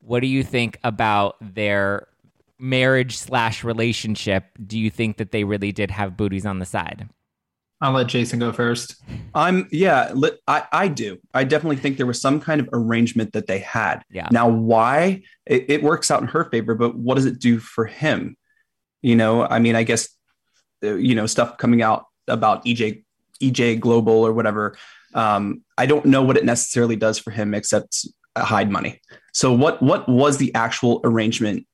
What 0.00 0.20
do 0.20 0.26
you 0.26 0.44
think 0.44 0.78
about 0.84 1.36
their 1.40 2.08
marriage 2.58 3.16
slash 3.16 3.64
relationship? 3.64 4.44
Do 4.64 4.78
you 4.78 4.90
think 4.90 5.16
that 5.16 5.32
they 5.32 5.44
really 5.44 5.72
did 5.72 5.90
have 5.90 6.16
booties 6.16 6.44
on 6.44 6.58
the 6.58 6.66
side? 6.66 7.08
I'll 7.84 7.92
let 7.92 8.06
Jason 8.06 8.38
go 8.38 8.50
first. 8.50 8.96
I'm 9.34 9.68
yeah, 9.70 10.14
I 10.48 10.64
I 10.72 10.88
do. 10.88 11.18
I 11.34 11.44
definitely 11.44 11.76
think 11.76 11.98
there 11.98 12.06
was 12.06 12.18
some 12.18 12.40
kind 12.40 12.58
of 12.58 12.70
arrangement 12.72 13.34
that 13.34 13.46
they 13.46 13.58
had. 13.58 14.02
Yeah. 14.10 14.26
Now 14.30 14.48
why 14.48 15.22
it, 15.44 15.66
it 15.68 15.82
works 15.82 16.10
out 16.10 16.22
in 16.22 16.28
her 16.28 16.44
favor, 16.46 16.74
but 16.74 16.96
what 16.96 17.16
does 17.16 17.26
it 17.26 17.38
do 17.38 17.58
for 17.58 17.84
him? 17.84 18.38
You 19.02 19.16
know, 19.16 19.46
I 19.46 19.58
mean, 19.58 19.76
I 19.76 19.82
guess 19.82 20.08
uh, 20.82 20.94
you 20.94 21.14
know 21.14 21.26
stuff 21.26 21.58
coming 21.58 21.82
out 21.82 22.06
about 22.26 22.64
EJ 22.64 23.04
EJ 23.42 23.80
Global 23.80 24.14
or 24.26 24.32
whatever. 24.32 24.78
Um, 25.12 25.62
I 25.76 25.84
don't 25.84 26.06
know 26.06 26.22
what 26.22 26.38
it 26.38 26.46
necessarily 26.46 26.96
does 26.96 27.18
for 27.18 27.32
him, 27.32 27.52
except 27.52 28.08
hide 28.34 28.70
money. 28.70 29.02
So 29.34 29.52
what 29.52 29.82
what 29.82 30.08
was 30.08 30.38
the 30.38 30.54
actual 30.54 31.02
arrangement 31.04 31.66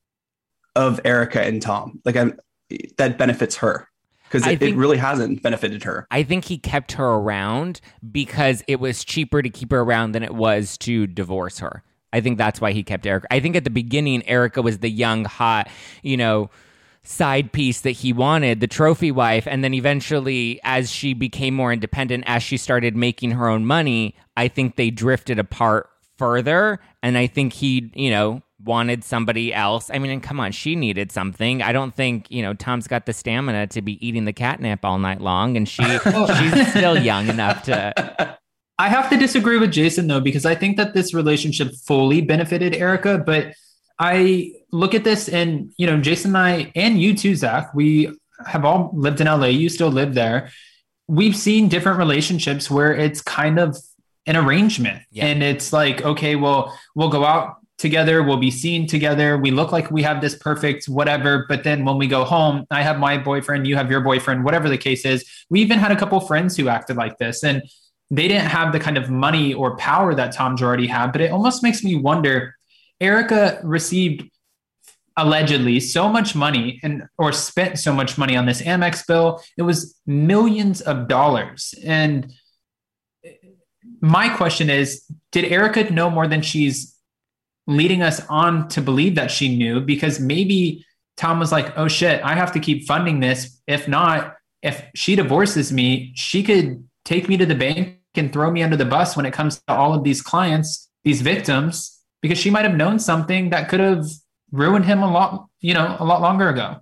of 0.74 1.00
Erica 1.04 1.40
and 1.40 1.62
Tom? 1.62 2.00
Like 2.04 2.16
I'm, 2.16 2.36
that 2.98 3.16
benefits 3.16 3.58
her 3.58 3.89
because 4.30 4.46
it, 4.46 4.62
it, 4.62 4.76
really 4.76 4.96
hasn't 4.96 5.42
benefited 5.42 5.82
her. 5.82 6.06
I 6.10 6.22
think 6.22 6.44
he 6.44 6.56
kept 6.56 6.92
her 6.92 7.04
around 7.04 7.80
because 8.12 8.62
it 8.68 8.78
was 8.78 9.04
cheaper 9.04 9.42
to 9.42 9.50
keep 9.50 9.72
her 9.72 9.80
around 9.80 10.12
than 10.12 10.22
it 10.22 10.34
was 10.34 10.78
to 10.78 11.06
divorce 11.08 11.58
her. 11.58 11.82
I 12.12 12.20
think 12.20 12.38
that's 12.38 12.60
why 12.60 12.72
he 12.72 12.82
kept 12.82 13.06
Erica. 13.06 13.26
I 13.30 13.40
think 13.40 13.56
at 13.56 13.64
the 13.64 13.70
beginning, 13.70 14.26
Erica 14.28 14.62
was 14.62 14.78
the 14.78 14.90
young, 14.90 15.24
hot, 15.24 15.68
you 16.02 16.16
know, 16.16 16.50
side 17.02 17.52
piece 17.52 17.80
that 17.80 17.92
he 17.92 18.12
wanted, 18.12 18.60
the 18.60 18.66
trophy 18.66 19.10
wife. 19.10 19.46
And 19.46 19.64
then 19.64 19.74
eventually, 19.74 20.60
as 20.64 20.90
she 20.90 21.14
became 21.14 21.54
more 21.54 21.72
independent, 21.72 22.24
as 22.26 22.42
she 22.42 22.56
started 22.56 22.96
making 22.96 23.32
her 23.32 23.48
own 23.48 23.64
money, 23.64 24.14
I 24.36 24.48
think 24.48 24.76
they 24.76 24.90
drifted 24.90 25.38
apart 25.38 25.88
further. 26.18 26.80
And 27.02 27.16
I 27.16 27.26
think 27.26 27.52
he, 27.52 27.90
you 27.94 28.10
know, 28.10 28.42
wanted 28.64 29.04
somebody 29.04 29.54
else. 29.54 29.90
I 29.92 29.98
mean, 29.98 30.10
and 30.10 30.22
come 30.22 30.40
on, 30.40 30.52
she 30.52 30.76
needed 30.76 31.12
something. 31.12 31.62
I 31.62 31.72
don't 31.72 31.94
think, 31.94 32.30
you 32.30 32.42
know, 32.42 32.54
Tom's 32.54 32.86
got 32.86 33.06
the 33.06 33.12
stamina 33.12 33.68
to 33.68 33.82
be 33.82 34.04
eating 34.06 34.24
the 34.24 34.32
catnip 34.32 34.84
all 34.84 34.98
night 34.98 35.20
long. 35.20 35.56
And 35.56 35.68
she 35.68 35.82
oh. 35.86 36.52
she's 36.52 36.70
still 36.70 36.98
young 36.98 37.28
enough 37.28 37.62
to 37.64 38.38
I 38.78 38.88
have 38.88 39.10
to 39.10 39.18
disagree 39.18 39.58
with 39.58 39.72
Jason 39.72 40.06
though, 40.06 40.20
because 40.20 40.46
I 40.46 40.54
think 40.54 40.78
that 40.78 40.94
this 40.94 41.12
relationship 41.12 41.74
fully 41.86 42.22
benefited 42.22 42.74
Erica, 42.74 43.18
but 43.18 43.52
I 43.98 44.54
look 44.72 44.94
at 44.94 45.04
this 45.04 45.28
and 45.28 45.72
you 45.76 45.86
know, 45.86 46.00
Jason 46.00 46.30
and 46.30 46.38
I 46.38 46.72
and 46.74 47.00
you 47.00 47.14
too, 47.14 47.36
Zack, 47.36 47.74
we 47.74 48.10
have 48.46 48.64
all 48.64 48.90
lived 48.94 49.20
in 49.20 49.26
LA. 49.26 49.46
You 49.46 49.68
still 49.68 49.90
live 49.90 50.14
there. 50.14 50.50
We've 51.08 51.36
seen 51.36 51.68
different 51.68 51.98
relationships 51.98 52.70
where 52.70 52.94
it's 52.94 53.20
kind 53.20 53.58
of 53.58 53.76
an 54.26 54.36
arrangement. 54.36 55.02
Yeah. 55.10 55.26
And 55.26 55.42
it's 55.42 55.72
like, 55.72 56.02
okay, 56.02 56.36
well, 56.36 56.78
we'll 56.94 57.10
go 57.10 57.24
out 57.24 57.56
together, 57.80 58.22
we'll 58.22 58.36
be 58.36 58.50
seen 58.50 58.86
together. 58.86 59.38
We 59.38 59.50
look 59.50 59.72
like 59.72 59.90
we 59.90 60.02
have 60.02 60.20
this 60.20 60.34
perfect 60.36 60.86
whatever, 60.86 61.46
but 61.48 61.64
then 61.64 61.84
when 61.84 61.96
we 61.96 62.06
go 62.06 62.24
home, 62.24 62.66
I 62.70 62.82
have 62.82 62.98
my 62.98 63.16
boyfriend, 63.16 63.66
you 63.66 63.74
have 63.76 63.90
your 63.90 64.02
boyfriend, 64.02 64.44
whatever 64.44 64.68
the 64.68 64.76
case 64.76 65.06
is. 65.06 65.24
We 65.48 65.62
even 65.62 65.78
had 65.78 65.90
a 65.90 65.96
couple 65.96 66.20
friends 66.20 66.56
who 66.56 66.68
acted 66.68 66.96
like 66.96 67.16
this. 67.16 67.42
And 67.42 67.62
they 68.10 68.28
didn't 68.28 68.48
have 68.48 68.72
the 68.72 68.80
kind 68.80 68.98
of 68.98 69.08
money 69.08 69.54
or 69.54 69.76
power 69.78 70.14
that 70.14 70.32
Tom 70.32 70.56
Girardi 70.56 70.88
had, 70.88 71.12
but 71.12 71.22
it 71.22 71.30
almost 71.30 71.62
makes 71.62 71.82
me 71.82 71.96
wonder 71.96 72.54
Erica 73.00 73.60
received 73.62 74.28
allegedly 75.16 75.80
so 75.80 76.08
much 76.08 76.34
money 76.34 76.80
and 76.82 77.04
or 77.16 77.32
spent 77.32 77.78
so 77.78 77.94
much 77.94 78.18
money 78.18 78.36
on 78.36 78.46
this 78.46 78.60
Amex 78.62 79.06
bill. 79.06 79.42
It 79.56 79.62
was 79.62 79.98
millions 80.06 80.80
of 80.82 81.08
dollars. 81.08 81.74
And 81.84 82.32
my 84.00 84.28
question 84.28 84.68
is, 84.68 85.04
did 85.32 85.44
Erica 85.46 85.90
know 85.90 86.10
more 86.10 86.26
than 86.26 86.42
she's 86.42 86.94
leading 87.70 88.02
us 88.02 88.20
on 88.28 88.68
to 88.68 88.82
believe 88.82 89.14
that 89.14 89.30
she 89.30 89.56
knew? 89.56 89.80
Because 89.80 90.20
maybe 90.20 90.84
Tom 91.16 91.38
was 91.38 91.52
like, 91.52 91.76
oh 91.76 91.88
shit, 91.88 92.22
I 92.22 92.34
have 92.34 92.52
to 92.52 92.60
keep 92.60 92.86
funding 92.86 93.20
this. 93.20 93.60
If 93.66 93.88
not, 93.88 94.36
if 94.62 94.84
she 94.94 95.16
divorces 95.16 95.72
me, 95.72 96.12
she 96.14 96.42
could 96.42 96.86
take 97.04 97.28
me 97.28 97.36
to 97.36 97.46
the 97.46 97.54
bank 97.54 97.98
and 98.14 98.32
throw 98.32 98.50
me 98.50 98.62
under 98.62 98.76
the 98.76 98.84
bus 98.84 99.16
when 99.16 99.26
it 99.26 99.32
comes 99.32 99.56
to 99.68 99.74
all 99.74 99.94
of 99.94 100.04
these 100.04 100.20
clients, 100.20 100.90
these 101.04 101.22
victims, 101.22 101.98
because 102.20 102.38
she 102.38 102.50
might 102.50 102.64
have 102.64 102.76
known 102.76 102.98
something 102.98 103.50
that 103.50 103.68
could 103.68 103.80
have 103.80 104.06
ruined 104.50 104.84
him 104.84 105.02
a 105.02 105.10
lot, 105.10 105.46
you 105.60 105.74
know, 105.74 105.96
a 105.98 106.04
lot 106.04 106.20
longer 106.20 106.48
ago. 106.48 106.76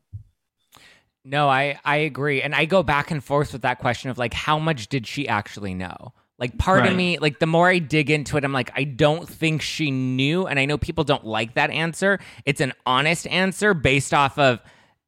No, 1.24 1.48
I 1.48 1.79
I 1.85 1.96
agree, 1.96 2.40
and 2.40 2.55
I 2.55 2.64
go 2.64 2.83
back 2.83 3.11
and 3.11 3.22
forth 3.22 3.53
with 3.53 3.62
that 3.62 3.79
question 3.79 4.11
of 4.11 4.16
like, 4.16 4.33
how 4.33 4.59
much 4.59 4.88
did 4.88 5.07
she 5.07 5.29
actually 5.29 5.74
know? 5.74 6.14
Like, 6.38 6.57
part 6.57 6.81
right. 6.81 6.90
of 6.90 6.96
me, 6.96 7.18
like, 7.18 7.40
the 7.40 7.46
more 7.46 7.68
I 7.68 7.79
dig 7.79 8.11
into 8.11 8.37
it, 8.37 8.44
I'm 8.44 8.53
like, 8.53 8.70
I 8.77 8.85
don't 8.85 9.29
think 9.29 9.61
she 9.61 9.90
knew, 9.90 10.46
and 10.46 10.59
I 10.59 10.66
know 10.66 10.79
people 10.79 11.05
don't 11.05 11.24
like 11.24 11.55
that 11.55 11.70
answer. 11.70 12.20
It's 12.44 12.61
an 12.61 12.72
honest 12.87 13.27
answer 13.27 13.74
based 13.74 14.14
off 14.14 14.38
of 14.38 14.61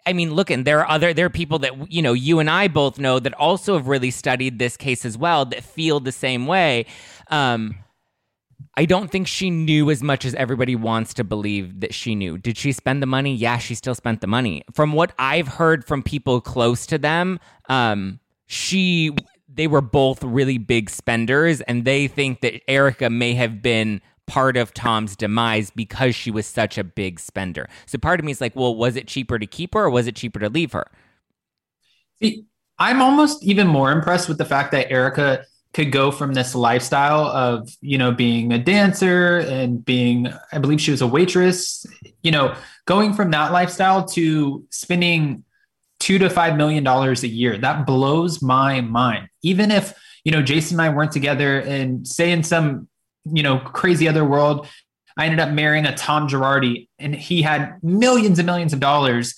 I 0.06 0.12
mean, 0.12 0.34
look, 0.34 0.50
and 0.50 0.64
there 0.64 0.80
are 0.80 0.88
other 0.88 1.12
there 1.12 1.26
are 1.26 1.30
people 1.30 1.58
that 1.60 1.92
you 1.92 2.02
know 2.02 2.12
you 2.12 2.38
and 2.38 2.48
I 2.48 2.68
both 2.68 2.98
know 2.98 3.18
that 3.20 3.34
also 3.34 3.74
have 3.74 3.86
really 3.86 4.10
studied 4.10 4.58
this 4.58 4.76
case 4.76 5.04
as 5.04 5.16
well 5.16 5.44
that 5.46 5.62
feel 5.62 6.00
the 6.00 6.12
same 6.12 6.46
way. 6.46 6.86
Um, 7.28 7.76
I 8.76 8.86
don't 8.86 9.10
think 9.10 9.26
she 9.26 9.50
knew 9.50 9.90
as 9.90 10.02
much 10.02 10.24
as 10.24 10.34
everybody 10.34 10.76
wants 10.76 11.12
to 11.14 11.24
believe 11.24 11.80
that 11.80 11.92
she 11.92 12.14
knew. 12.14 12.38
Did 12.38 12.56
she 12.56 12.72
spend 12.72 13.02
the 13.02 13.06
money? 13.06 13.34
Yeah, 13.34 13.58
she 13.58 13.74
still 13.74 13.94
spent 13.94 14.20
the 14.20 14.26
money. 14.26 14.62
From 14.72 14.92
what 14.92 15.12
I've 15.18 15.48
heard 15.48 15.84
from 15.84 16.02
people 16.02 16.40
close 16.40 16.86
to 16.86 16.98
them, 16.98 17.40
um, 17.68 18.20
she 18.46 19.14
they 19.60 19.66
were 19.66 19.82
both 19.82 20.24
really 20.24 20.56
big 20.56 20.88
spenders, 20.88 21.60
and 21.60 21.84
they 21.84 22.08
think 22.08 22.40
that 22.40 22.62
Erica 22.66 23.10
may 23.10 23.34
have 23.34 23.60
been 23.60 24.00
part 24.26 24.56
of 24.56 24.72
Tom's 24.72 25.14
demise 25.16 25.70
because 25.70 26.14
she 26.14 26.30
was 26.30 26.46
such 26.46 26.78
a 26.78 26.82
big 26.82 27.20
spender. 27.20 27.68
So 27.84 27.98
part 27.98 28.20
of 28.20 28.24
me 28.24 28.32
is 28.32 28.40
like, 28.40 28.56
well, 28.56 28.74
was 28.74 28.96
it 28.96 29.06
cheaper 29.06 29.38
to 29.38 29.46
keep 29.46 29.74
her 29.74 29.80
or 29.80 29.90
was 29.90 30.06
it 30.06 30.16
cheaper 30.16 30.38
to 30.38 30.48
leave 30.48 30.72
her? 30.72 30.86
See, 32.22 32.46
I'm 32.78 33.02
almost 33.02 33.44
even 33.44 33.66
more 33.66 33.92
impressed 33.92 34.30
with 34.30 34.38
the 34.38 34.46
fact 34.46 34.72
that 34.72 34.90
Erica 34.90 35.44
could 35.74 35.92
go 35.92 36.10
from 36.10 36.32
this 36.32 36.54
lifestyle 36.54 37.26
of, 37.26 37.68
you 37.82 37.98
know, 37.98 38.12
being 38.12 38.54
a 38.54 38.58
dancer 38.58 39.40
and 39.40 39.84
being, 39.84 40.32
I 40.52 40.58
believe 40.58 40.80
she 40.80 40.90
was 40.90 41.02
a 41.02 41.06
waitress, 41.06 41.84
you 42.22 42.30
know, 42.30 42.56
going 42.86 43.12
from 43.12 43.30
that 43.32 43.52
lifestyle 43.52 44.06
to 44.06 44.64
spending 44.70 45.44
two 46.00 46.18
to 46.18 46.28
five 46.28 46.56
million 46.56 46.82
dollars 46.82 47.22
a 47.22 47.28
year. 47.28 47.56
That 47.56 47.86
blows 47.86 48.42
my 48.42 48.80
mind. 48.80 49.28
Even 49.42 49.70
if, 49.70 49.94
you 50.24 50.32
know, 50.32 50.42
Jason 50.42 50.80
and 50.80 50.82
I 50.82 50.94
weren't 50.94 51.12
together 51.12 51.60
and 51.60 52.06
say 52.06 52.32
in 52.32 52.42
some 52.42 52.88
you 53.24 53.42
know, 53.42 53.58
crazy 53.58 54.08
other 54.08 54.24
world. 54.24 54.66
I 55.16 55.24
ended 55.24 55.40
up 55.40 55.50
marrying 55.50 55.86
a 55.86 55.94
Tom 55.94 56.28
Girardi 56.28 56.88
and 56.98 57.14
he 57.14 57.42
had 57.42 57.82
millions 57.82 58.38
and 58.38 58.46
millions 58.46 58.72
of 58.72 58.80
dollars. 58.80 59.34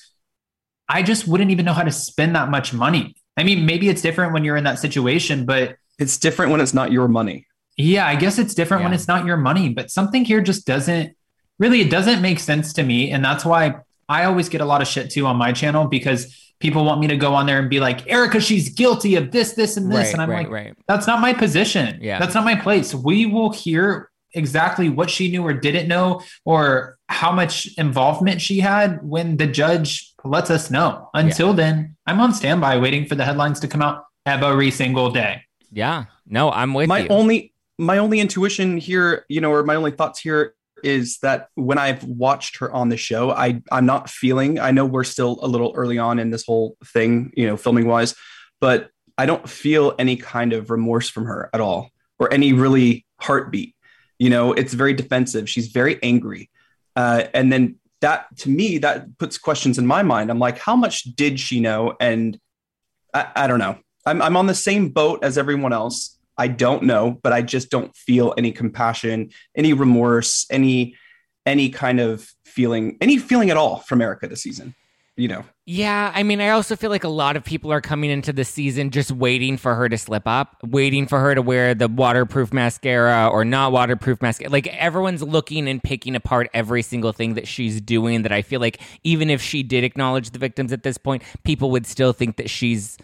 I 0.89 1.03
just 1.03 1.27
wouldn't 1.27 1.51
even 1.51 1.65
know 1.65 1.73
how 1.73 1.83
to 1.83 1.91
spend 1.91 2.37
that 2.37 2.51
much 2.51 2.73
money. 2.73 3.17
I 3.37 3.45
mean, 3.45 3.65
maybe 3.65 3.89
it's 3.89 4.03
different 4.03 4.33
when 4.33 4.45
you're 4.45 4.57
in 4.57 4.65
that 4.65 4.79
situation, 4.79 5.47
but 5.47 5.77
it's 5.99 6.19
different 6.19 6.53
when 6.53 6.61
it's 6.61 6.75
not 6.75 6.93
your 6.93 7.09
money. 7.09 7.47
Yeah, 7.77 8.07
I 8.07 8.17
guess 8.17 8.39
it's 8.39 8.55
different 8.55 8.83
yeah. 8.83 8.89
when 8.89 8.95
it's 8.95 9.09
not 9.09 9.25
your 9.25 9.39
money, 9.39 9.71
but 9.71 9.91
something 9.91 10.25
here 10.25 10.43
just 10.43 10.67
doesn't 10.67 11.17
really 11.59 11.81
it 11.81 11.91
doesn't 11.91 12.21
make 12.21 12.41
sense 12.41 12.73
to 12.73 12.83
me 12.83 13.11
and 13.11 13.25
that's 13.25 13.45
why 13.45 13.75
I 14.09 14.25
always 14.25 14.49
get 14.49 14.61
a 14.61 14.65
lot 14.65 14.83
of 14.83 14.89
shit 14.89 15.11
too 15.11 15.27
on 15.27 15.37
my 15.37 15.53
channel 15.53 15.87
because 15.87 16.52
people 16.63 16.85
want 16.85 17.01
me 17.01 17.09
to 17.09 17.17
go 17.17 17.35
on 17.35 17.45
there 17.45 17.59
and 17.59 17.69
be 17.69 17.81
like, 17.81 18.07
Erika, 18.07 18.41
she's 18.41 18.69
guilty 18.69 19.17
of 19.17 19.33
this, 19.33 19.55
this, 19.55 19.77
and 19.77 19.91
this. 19.91 20.07
Right, 20.07 20.13
and 20.13 20.23
I'm 20.23 20.31
right, 20.31 20.45
like, 20.45 20.53
right. 20.53 20.75
that's 20.87 21.09
not 21.09 21.21
my 21.21 21.35
position. 21.35 21.99
Yeah. 22.01 22.21
That's 22.21 22.35
not 22.35 22.45
my 22.45 22.55
place. 22.55 22.95
We 22.95 23.27
will 23.27 23.51
hear 23.51 24.11
exactly 24.35 24.89
what 24.89 25.11
she 25.11 25.29
knew 25.29 25.45
or 25.45 25.53
didn't 25.53 25.89
know 25.89 26.23
or 26.45 26.99
how 27.09 27.33
much 27.33 27.69
involvement 27.77 28.41
she 28.41 28.61
had 28.61 29.03
when 29.03 29.37
the 29.37 29.47
judge 29.49 30.15
lets 30.25 30.51
us 30.51 30.71
know. 30.71 31.11
Until 31.15 31.49
yeah. 31.49 31.55
then, 31.55 31.97
I'm 32.07 32.21
on 32.21 32.33
standby 32.33 32.79
waiting 32.79 33.07
for 33.07 33.17
the 33.17 33.25
headlines 33.25 33.59
to 33.61 33.69
come 33.69 33.83
out 33.83 34.05
every 34.25 34.71
single 34.71 35.11
day. 35.11 35.43
Yeah. 35.73 36.05
No, 36.29 36.53
I'm 36.53 36.75
with 36.75 36.89
my 36.89 37.01
you. 37.01 37.09
only 37.09 37.53
my 37.77 37.99
only 37.99 38.21
intuition 38.21 38.77
here, 38.77 39.27
you 39.29 39.41
know, 39.41 39.51
or 39.51 39.65
my 39.65 39.75
only 39.75 39.91
thoughts 39.91 40.21
here 40.21 40.55
is 40.85 41.19
that 41.19 41.49
when 41.55 41.79
I've 41.79 42.05
watched 42.05 42.59
her 42.59 42.73
on 42.73 42.89
the 42.89 42.97
show, 42.97 43.31
I 43.31 43.63
I'm 43.71 43.87
not 43.87 44.11
feeling. 44.11 44.59
I 44.59 44.71
know 44.71 44.85
we're 44.85 45.05
still 45.05 45.39
a 45.43 45.49
little 45.49 45.73
early 45.75 45.99
on 45.99 46.19
in 46.19 46.31
this 46.31 46.45
whole 46.45 46.77
thing, 46.85 47.33
you 47.37 47.47
know, 47.47 47.57
filming 47.57 47.87
wise, 47.87 48.15
but 48.61 48.91
I 49.19 49.27
don't 49.27 49.49
feel 49.49 49.95
any 49.99 50.17
kind 50.17 50.53
of 50.53 50.71
remorse 50.71 51.09
from 51.09 51.27
her 51.27 51.51
at 51.53 51.61
all, 51.61 51.91
or 52.19 52.33
any 52.33 52.53
really 52.53 53.07
heartbeat. 53.21 53.75
You 54.19 54.31
know, 54.31 54.53
it's 54.53 54.75
very 54.75 54.95
defensive. 54.95 55.49
She's 55.49 55.69
very 55.69 56.03
angry, 56.03 56.51
uh, 56.97 57.25
and 57.35 57.53
then 57.53 57.77
that 58.01 58.37
to 58.39 58.51
me 58.51 58.79
that 58.79 59.19
puts 59.19 59.39
questions 59.39 59.79
in 59.79 59.87
my 59.87 60.03
mind. 60.03 60.31
I'm 60.31 60.39
like, 60.39 60.59
how 60.59 60.77
much 60.77 61.05
did 61.05 61.41
she 61.41 61.61
know? 61.61 61.95
And 62.01 62.39
I, 63.15 63.29
I 63.35 63.47
don't 63.47 63.59
know. 63.59 63.79
I'm 64.05 64.21
I'm 64.21 64.37
on 64.37 64.47
the 64.47 64.55
same 64.55 64.89
boat 64.91 65.23
as 65.23 65.39
everyone 65.39 65.73
else. 65.73 66.12
I 66.39 66.49
don't 66.49 66.85
know, 66.85 67.19
but 67.23 67.33
I 67.33 67.43
just 67.43 67.71
don't 67.71 67.95
feel 67.97 68.35
any 68.37 68.53
compassion, 68.53 69.31
any 69.57 69.73
remorse, 69.73 70.47
any 70.51 70.97
any 71.45 71.71
kind 71.71 72.01
of 72.01 72.29
feeling, 72.45 72.97
any 73.01 73.19
feeling 73.19 73.51
at 73.51 73.57
all 73.57 73.79
from 73.79 74.01
Erica 74.01 74.29
this 74.29 74.43
season. 74.43 74.75
You 75.15 75.29
know. 75.29 75.45
Yeah, 75.67 76.11
I 76.15 76.23
mean, 76.23 76.41
I 76.41 76.49
also 76.49 76.75
feel 76.75 76.89
like 76.89 77.05
a 77.05 77.09
lot 77.09 77.37
of 77.37 77.45
people 77.45 77.71
are 77.71 77.83
coming 77.83 78.11
into 78.11 78.33
the 78.33 78.47
season 78.47 78.91
just 78.91 79.11
waiting 79.13 79.59
for 79.59 79.75
her 79.75 79.87
to 79.91 79.99
slip 79.99 80.27
up, 80.27 80.57
waiting 80.65 81.07
for 81.07 81.21
her 81.21 81.35
to 81.35 81.43
wear 81.43 81.75
the 81.75 81.87
waterproof 81.87 82.51
mascara 82.51 83.29
or 83.29 83.45
not 83.45 83.73
waterproof 83.73 84.23
mascara. 84.23 84.51
Like 84.51 84.69
everyone's 84.69 85.23
looking 85.23 85.69
and 85.69 85.83
picking 85.83 86.17
apart 86.17 86.49
every 86.55 86.81
single 86.81 87.13
thing 87.13 87.35
that 87.35 87.47
she's 87.47 87.79
doing. 87.79 88.23
That 88.23 88.33
I 88.33 88.41
feel 88.41 88.59
like 88.59 88.81
even 89.05 89.29
if 89.29 89.43
she 89.43 89.63
did 89.63 89.85
acknowledge 89.85 90.31
the 90.31 90.39
victims 90.39 90.73
at 90.73 90.83
this 90.83 90.97
point, 90.97 91.23
people 91.45 91.71
would 91.73 91.87
still 91.87 92.15
think 92.15 92.39
that 92.39 92.49
she's 92.49 92.97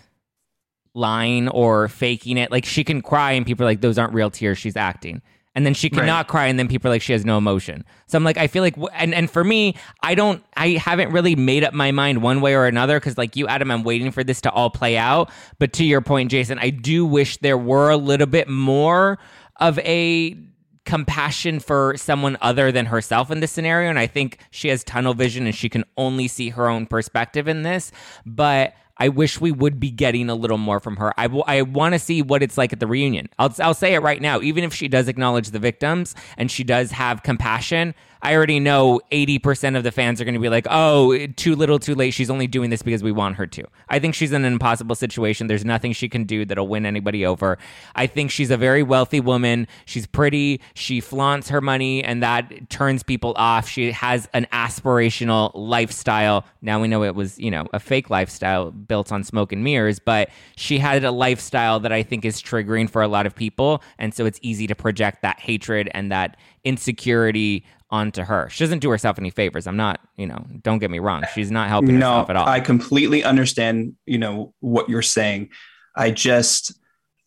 lying 0.94 1.48
or 1.48 1.88
faking 1.88 2.37
it. 2.37 2.51
Like 2.51 2.64
she 2.64 2.85
can 2.85 3.03
cry 3.03 3.33
and 3.33 3.46
people 3.46 3.64
are 3.64 3.70
like, 3.70 3.81
those 3.81 3.98
aren't 3.98 4.14
real 4.14 4.31
tears. 4.31 4.59
She's 4.59 4.77
acting. 4.77 5.22
And 5.55 5.66
then 5.66 5.74
she 5.74 5.90
cannot 5.90 6.18
right. 6.18 6.29
cry, 6.29 6.46
and 6.46 6.57
then 6.57 6.68
people 6.68 6.88
are 6.88 6.94
like, 6.94 7.03
she 7.03 7.12
has 7.14 7.24
no 7.24 7.37
emotion. 7.37 7.85
So 8.07 8.16
I'm 8.16 8.22
like, 8.22 8.37
I 8.37 8.46
feel 8.46 8.62
like, 8.62 8.77
and 8.92 9.12
and 9.12 9.29
for 9.29 9.42
me, 9.42 9.74
I 10.05 10.14
don't, 10.14 10.44
I 10.57 10.72
haven't 10.72 11.11
really 11.11 11.35
made 11.35 11.64
up 11.64 11.74
my 11.74 11.90
mind 11.90 12.22
one 12.22 12.40
way 12.40 12.55
or 12.55 12.66
another 12.66 13.01
because, 13.01 13.18
like 13.18 13.35
you, 13.35 13.48
Adam, 13.48 13.72
I'm 13.72 13.83
waiting 13.83 14.12
for 14.12 14.22
this 14.22 14.40
to 14.42 14.53
all 14.53 14.70
play 14.70 14.96
out. 14.96 15.33
But 15.59 15.72
to 15.72 15.85
your 15.85 16.01
point, 16.01 16.31
Jason, 16.31 16.61
I 16.61 16.70
do 16.70 17.05
wish 17.05 17.38
there 17.38 17.59
were 17.59 17.90
a 17.90 17.96
little 17.96 18.29
bit 18.29 18.48
more 18.48 19.18
of 19.57 19.81
a 19.81 20.37
compassion 20.85 21.59
for 21.59 21.96
someone 21.96 22.38
other 22.40 22.70
than 22.70 22.87
herself 22.87 23.31
in 23.33 23.40
this 23.40 23.51
scenario. 23.51 23.90
And 23.90 23.98
I 23.98 24.07
think 24.07 24.38
she 24.53 24.68
has 24.68 24.85
tunnel 24.85 25.12
vision 25.12 25.44
and 25.44 25.55
she 25.55 25.68
can 25.68 25.85
only 25.96 26.29
see 26.29 26.51
her 26.51 26.68
own 26.68 26.87
perspective 26.87 27.48
in 27.48 27.64
this. 27.64 27.90
But 28.24 28.74
I 28.99 29.09
wish 29.09 29.41
we 29.41 29.53
would 29.53 29.79
be 29.79 29.91
getting 29.91 30.29
a 30.29 30.35
little 30.35 30.59
more 30.59 30.81
from 30.81 30.97
her. 30.97 31.13
I, 31.17 31.25
w- 31.25 31.45
I 31.47 31.63
want 31.63 31.93
to 31.95 31.99
see 31.99 32.23
what 32.23 32.43
it's 32.43 32.59
like 32.59 32.73
at 32.73 32.81
the 32.81 32.87
reunion. 32.87 33.29
I'll, 33.39 33.55
I'll 33.61 33.75
say 33.75 33.95
it 33.95 34.01
right 34.01 34.21
now. 34.21 34.41
Even 34.41 34.65
if 34.65 34.75
she 34.75 34.89
does 34.89 35.09
acknowledge 35.09 35.51
the 35.51 35.59
victims 35.59 36.15
and 36.37 36.51
she 36.51 36.65
does 36.65 36.91
have 36.91 37.23
compassion, 37.23 37.95
I 38.22 38.35
already 38.35 38.61
know 38.61 39.00
80% 39.12 39.76
of 39.76 39.85
the 39.85 39.92
fans 39.92 40.20
are 40.20 40.24
going 40.24 40.35
to 40.35 40.40
be 40.40 40.48
like, 40.48 40.66
oh, 40.70 41.26
too 41.37 41.54
little, 41.54 41.78
too 41.78 41.94
late. 41.94 42.12
She's 42.12 42.31
only 42.31 42.46
doing 42.46 42.70
this 42.70 42.83
because 42.83 43.02
we 43.02 43.12
want 43.12 43.37
her 43.37 43.46
to. 43.46 43.64
I 43.88 43.98
think 43.98 44.14
she's 44.14 44.33
in 44.33 44.44
an 44.44 44.52
impossible 44.52 44.94
situation. 44.94 45.46
There's 45.46 45.64
nothing 45.64 45.92
she 45.92 46.09
can 46.09 46.24
do 46.24 46.44
that'll 46.44 46.68
win 46.68 46.85
anybody 46.87 47.24
over. 47.24 47.59
I 47.94 48.07
think 48.07 48.31
she's 48.31 48.50
a 48.50 48.57
very 48.57 48.83
wealthy 48.83 49.20
woman. 49.20 49.68
She's 49.85 50.07
pretty. 50.07 50.61
She 50.74 51.00
flaunts 51.00 51.48
her 51.48 51.61
money, 51.61 52.02
and 52.02 52.22
that 52.22 52.70
turns 52.70 53.02
people 53.02 53.35
off. 53.37 53.68
She 53.68 53.92
has 53.92 54.28
an 54.35 54.46
aspirational 54.52 55.52
lifestyle. 55.54 56.44
Now 56.61 56.81
we 56.81 56.88
know 56.88 57.04
it 57.04 57.14
was, 57.14 57.38
you 57.38 57.50
know, 57.50 57.66
a 57.72 57.81
fake 57.81 58.11
lifestyle 58.11 58.70
built 58.70 59.12
on 59.12 59.22
smoke 59.22 59.52
and 59.52 59.62
mirrors, 59.62 59.98
but 59.98 60.31
she 60.57 60.78
had 60.78 61.04
a 61.04 61.12
lifestyle 61.12 61.81
that 61.81 61.92
I 61.92 62.02
think 62.02 62.24
is 62.24 62.42
triggering 62.42 62.90
for 62.90 63.02
a 63.02 63.09
lot 63.09 63.26
of 63.26 63.35
people. 63.35 63.83
And 63.98 64.12
so 64.12 64.26
it's 64.26 64.38
easy 64.42 64.66
to 64.66 64.74
project 64.74 65.22
that 65.22 65.38
hatred 65.38 65.88
and 65.94 66.11
that 66.11 66.37
insecurity 66.64 67.64
onto 67.90 68.22
her. 68.22 68.48
She 68.51 68.64
doesn't 68.64 68.81
do 68.81 68.90
herself 68.90 69.18
any 69.18 69.31
favors. 69.31 69.66
I'm 69.66 69.77
not, 69.77 70.01
you 70.16 70.27
know, 70.27 70.44
don't 70.62 70.79
get 70.79 70.90
me 70.90 70.98
wrong. 70.98 71.24
She's 71.35 71.51
not 71.51 71.68
helping 71.68 71.98
no, 71.98 72.11
herself 72.11 72.31
at 72.31 72.37
all. 72.37 72.46
I 72.46 72.61
completely 72.61 73.24
understand, 73.24 73.94
you 74.05 74.18
know, 74.18 74.55
what 74.61 74.88
you're 74.88 75.03
saying. 75.03 75.51
I 75.96 76.11
just, 76.11 76.79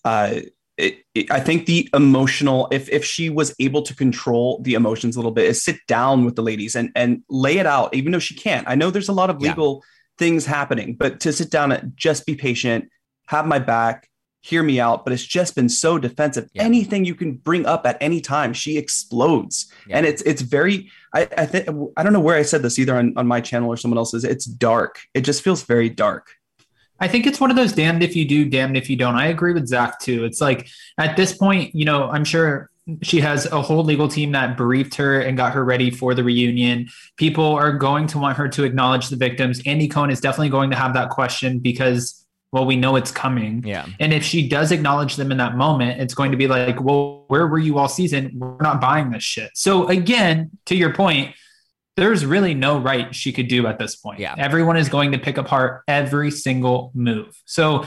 uh, 0.06 0.41
it, 0.78 1.00
it, 1.13 1.32
I 1.32 1.39
think 1.39 1.65
the 1.65 1.89
emotional, 1.93 2.67
if 2.71 2.89
if 2.89 3.04
she 3.04 3.30
was 3.30 3.54
able 3.60 3.82
to 3.84 3.95
control 3.95 4.60
the 4.63 4.74
emotions 4.76 5.15
a 5.15 5.19
little 5.19 5.32
bit, 5.32 5.45
is 5.45 5.63
sit 5.63 5.78
down 5.88 6.26
with 6.26 6.36
the 6.36 6.43
ladies 6.43 6.76
and 6.76 6.91
and 6.95 7.24
lay 7.30 7.58
it 7.58 7.65
out, 7.65 7.93
even 7.93 8.12
though 8.12 8.19
she 8.19 8.36
can't. 8.36 8.67
I 8.67 8.76
know 8.76 8.89
there's 8.89 9.10
a 9.10 9.13
lot 9.13 9.30
of 9.30 9.41
legal 9.41 9.84
yeah. 9.84 10.26
things 10.26 10.45
happening, 10.45 10.95
but 10.95 11.19
to 11.21 11.34
sit 11.34 11.52
down 11.52 11.71
and 11.71 11.93
just 11.95 12.26
be 12.26 12.36
patient, 12.36 12.89
have 13.28 13.45
my 13.45 13.60
back, 13.60 14.10
hear 14.41 14.63
me 14.63 14.80
out, 14.80 15.04
but 15.06 15.13
it's 15.13 15.25
just 15.25 15.56
been 15.56 15.69
so 15.69 15.97
defensive. 15.97 16.49
Yeah. 16.54 16.63
Anything 16.63 17.06
you 17.06 17.15
can 17.15 17.34
bring 17.34 17.65
up 17.65 17.86
at 17.86 17.97
any 18.01 18.21
time, 18.21 18.54
she 18.54 18.77
explodes. 18.77 19.71
Yeah. 19.88 19.97
And 19.97 20.06
it's 20.06 20.21
it's 20.23 20.41
very 20.41 20.91
I, 21.13 21.27
I 21.38 21.45
think 21.45 21.69
I 21.95 22.04
don't 22.04 22.13
know 22.13 22.19
where 22.19 22.36
I 22.36 22.41
said 22.41 22.63
this 22.63 22.80
either 22.80 22.97
on, 22.97 23.13
on 23.17 23.27
my 23.27 23.39
channel 23.39 23.69
or 23.69 23.77
someone 23.77 23.97
else's. 23.97 24.23
It's 24.23 24.45
dark. 24.45 24.99
It 25.13 25.21
just 25.21 25.43
feels 25.43 25.63
very 25.63 25.89
dark. 25.89 26.32
I 26.99 27.08
think 27.08 27.25
it's 27.25 27.39
one 27.39 27.49
of 27.49 27.56
those 27.56 27.73
damned 27.73 28.04
if 28.04 28.15
you 28.15 28.27
do, 28.27 28.47
damned 28.47 28.77
if 28.77 28.89
you 28.89 28.95
don't. 28.95 29.15
I 29.15 29.27
agree 29.27 29.54
with 29.54 29.67
Zack 29.67 29.99
too. 29.99 30.23
It's 30.23 30.39
like 30.39 30.67
at 30.99 31.17
this 31.17 31.34
point, 31.34 31.73
you 31.73 31.86
know, 31.86 32.10
I'm 32.10 32.23
sure 32.23 32.69
she 33.01 33.19
has 33.21 33.45
a 33.47 33.62
whole 33.62 33.84
legal 33.84 34.08
team 34.08 34.32
that 34.32 34.58
briefed 34.58 34.95
her 34.95 35.19
and 35.19 35.38
got 35.38 35.54
her 35.54 35.63
ready 35.63 35.91
for 35.91 36.13
the 36.13 36.23
reunion. 36.23 36.89
People 37.17 37.45
are 37.45 37.71
going 37.71 38.08
to 38.08 38.19
want 38.19 38.38
her 38.38 38.47
to 38.49 38.63
acknowledge 38.63 39.10
the 39.10 39.15
victims. 39.15 39.62
Andy 39.65 39.88
Cohen 39.88 40.10
is 40.10 40.19
definitely 40.19 40.49
going 40.49 40.69
to 40.71 40.75
have 40.75 40.93
that 40.93 41.10
question 41.10 41.60
because 41.60 42.21
well, 42.52 42.66
we 42.66 42.76
know 42.76 42.96
it's 42.98 43.12
coming. 43.12 43.64
Yeah. 43.66 43.86
And 44.00 44.14
if 44.14 44.24
she 44.24 44.48
does 44.48 44.72
acknowledge 44.72 45.16
them 45.16 45.32
in 45.32 45.38
that 45.38 45.56
moment, 45.56 46.02
it's 46.02 46.14
going 46.14 46.32
to 46.32 46.38
be 46.38 46.48
like, 46.48 46.82
well, 46.82 47.24
where 47.28 47.48
were 47.48 47.60
you 47.60 47.78
all 47.78 47.88
season? 47.88 48.32
We're 48.36 48.58
not 48.60 48.82
buying 48.82 49.12
this 49.12 49.24
shit. 49.24 49.52
So 49.54 49.88
again, 49.88 50.52
to 50.66 50.76
your 50.76 50.94
point, 50.94 51.34
there's 51.96 52.26
really 52.26 52.54
no 52.54 52.78
right 52.80 53.14
she 53.14 53.32
could 53.32 53.48
do 53.48 53.68
at 53.68 53.80
this 53.80 53.96
point. 53.96 54.20
Yeah. 54.20 54.36
Everyone 54.38 54.76
is 54.76 54.90
going 54.90 55.14
to 55.14 55.18
pick 55.18 55.38
apart 55.38 55.84
every 55.88 56.32
single 56.32 56.92
move. 56.94 57.42
So 57.46 57.86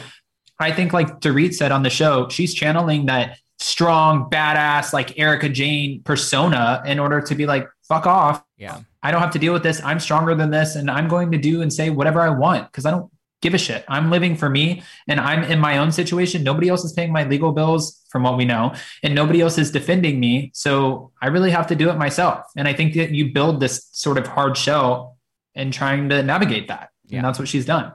I 0.58 0.72
think 0.72 0.92
like 0.92 1.20
Dorit 1.20 1.54
said 1.54 1.72
on 1.72 1.82
the 1.82 1.90
show, 1.90 2.28
she's 2.28 2.54
channeling 2.54 3.06
that 3.06 3.38
strong, 3.58 4.30
badass, 4.30 4.92
like 4.92 5.18
Erika 5.18 5.48
Jayne 5.48 6.02
persona 6.02 6.82
in 6.86 6.98
order 6.98 7.20
to 7.20 7.34
be 7.34 7.46
like, 7.46 7.68
fuck 7.86 8.06
off. 8.06 8.42
Yeah. 8.56 8.80
I 9.02 9.10
don't 9.10 9.20
have 9.20 9.32
to 9.32 9.38
deal 9.38 9.52
with 9.52 9.62
this. 9.62 9.82
I'm 9.82 10.00
stronger 10.00 10.34
than 10.34 10.50
this. 10.50 10.76
And 10.76 10.90
I'm 10.90 11.08
going 11.08 11.32
to 11.32 11.38
do 11.38 11.60
and 11.60 11.72
say 11.72 11.90
whatever 11.90 12.20
I 12.20 12.30
want 12.30 12.70
because 12.70 12.86
I 12.86 12.90
don't 12.90 13.10
give 13.44 13.54
a 13.54 13.58
shit. 13.58 13.84
I'm 13.88 14.10
living 14.10 14.36
for 14.36 14.48
me 14.48 14.82
and 15.06 15.20
I'm 15.20 15.44
in 15.44 15.60
my 15.60 15.76
own 15.76 15.92
situation. 15.92 16.42
Nobody 16.42 16.70
else 16.70 16.82
is 16.82 16.94
paying 16.94 17.12
my 17.12 17.24
legal 17.24 17.52
bills 17.52 18.02
from 18.08 18.22
what 18.22 18.38
we 18.38 18.44
know, 18.44 18.74
and 19.02 19.14
nobody 19.14 19.40
else 19.40 19.58
is 19.58 19.70
defending 19.70 20.18
me. 20.18 20.50
So 20.54 21.12
I 21.20 21.26
really 21.26 21.50
have 21.50 21.66
to 21.66 21.76
do 21.76 21.90
it 21.90 21.96
myself. 21.96 22.46
And 22.56 22.66
I 22.66 22.72
think 22.72 22.94
that 22.94 23.10
you 23.10 23.32
build 23.32 23.60
this 23.60 23.88
sort 23.92 24.16
of 24.16 24.26
hard 24.26 24.56
shell 24.56 25.18
and 25.54 25.72
trying 25.72 26.08
to 26.08 26.22
navigate 26.22 26.68
that. 26.68 26.88
Yeah. 27.06 27.18
And 27.18 27.26
that's 27.26 27.38
what 27.38 27.48
she's 27.48 27.66
done. 27.66 27.92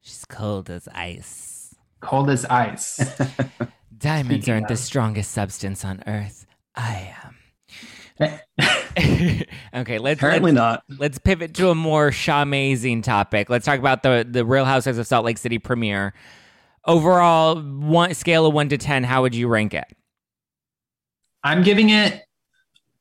She's 0.00 0.24
cold 0.24 0.70
as 0.70 0.88
ice. 0.88 1.74
Cold 2.00 2.30
as 2.30 2.44
ice. 2.46 2.96
Diamonds 3.98 4.44
Speaking 4.44 4.54
aren't 4.54 4.64
of. 4.64 4.68
the 4.70 4.76
strongest 4.76 5.32
substance 5.32 5.84
on 5.84 6.02
earth. 6.06 6.46
I 6.74 7.14
am. 7.22 7.36
okay, 9.74 9.98
let's 9.98 10.20
apparently 10.20 10.52
let's, 10.52 10.54
not. 10.54 10.84
Let's 10.98 11.18
pivot 11.18 11.54
to 11.54 11.70
a 11.70 11.74
more 11.74 12.10
shamazing 12.10 13.02
topic. 13.02 13.50
Let's 13.50 13.64
talk 13.64 13.78
about 13.78 14.02
the 14.02 14.26
the 14.28 14.44
Real 14.44 14.64
Housewives 14.64 14.98
of 14.98 15.06
Salt 15.06 15.24
Lake 15.24 15.38
City 15.38 15.58
premiere. 15.58 16.14
Overall, 16.84 17.60
one 17.60 18.14
scale 18.14 18.46
of 18.46 18.54
one 18.54 18.68
to 18.68 18.78
ten, 18.78 19.04
how 19.04 19.22
would 19.22 19.34
you 19.34 19.48
rank 19.48 19.74
it? 19.74 19.84
I'm 21.44 21.62
giving 21.62 21.90
it. 21.90 22.22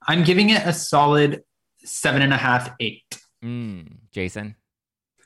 I'm 0.08 0.24
giving 0.24 0.50
it 0.50 0.66
a 0.66 0.74
solid 0.74 1.44
seven 1.84 2.22
and 2.22 2.34
a 2.34 2.38
half, 2.38 2.72
eight. 2.80 3.04
Mm, 3.44 3.98
Jason, 4.12 4.56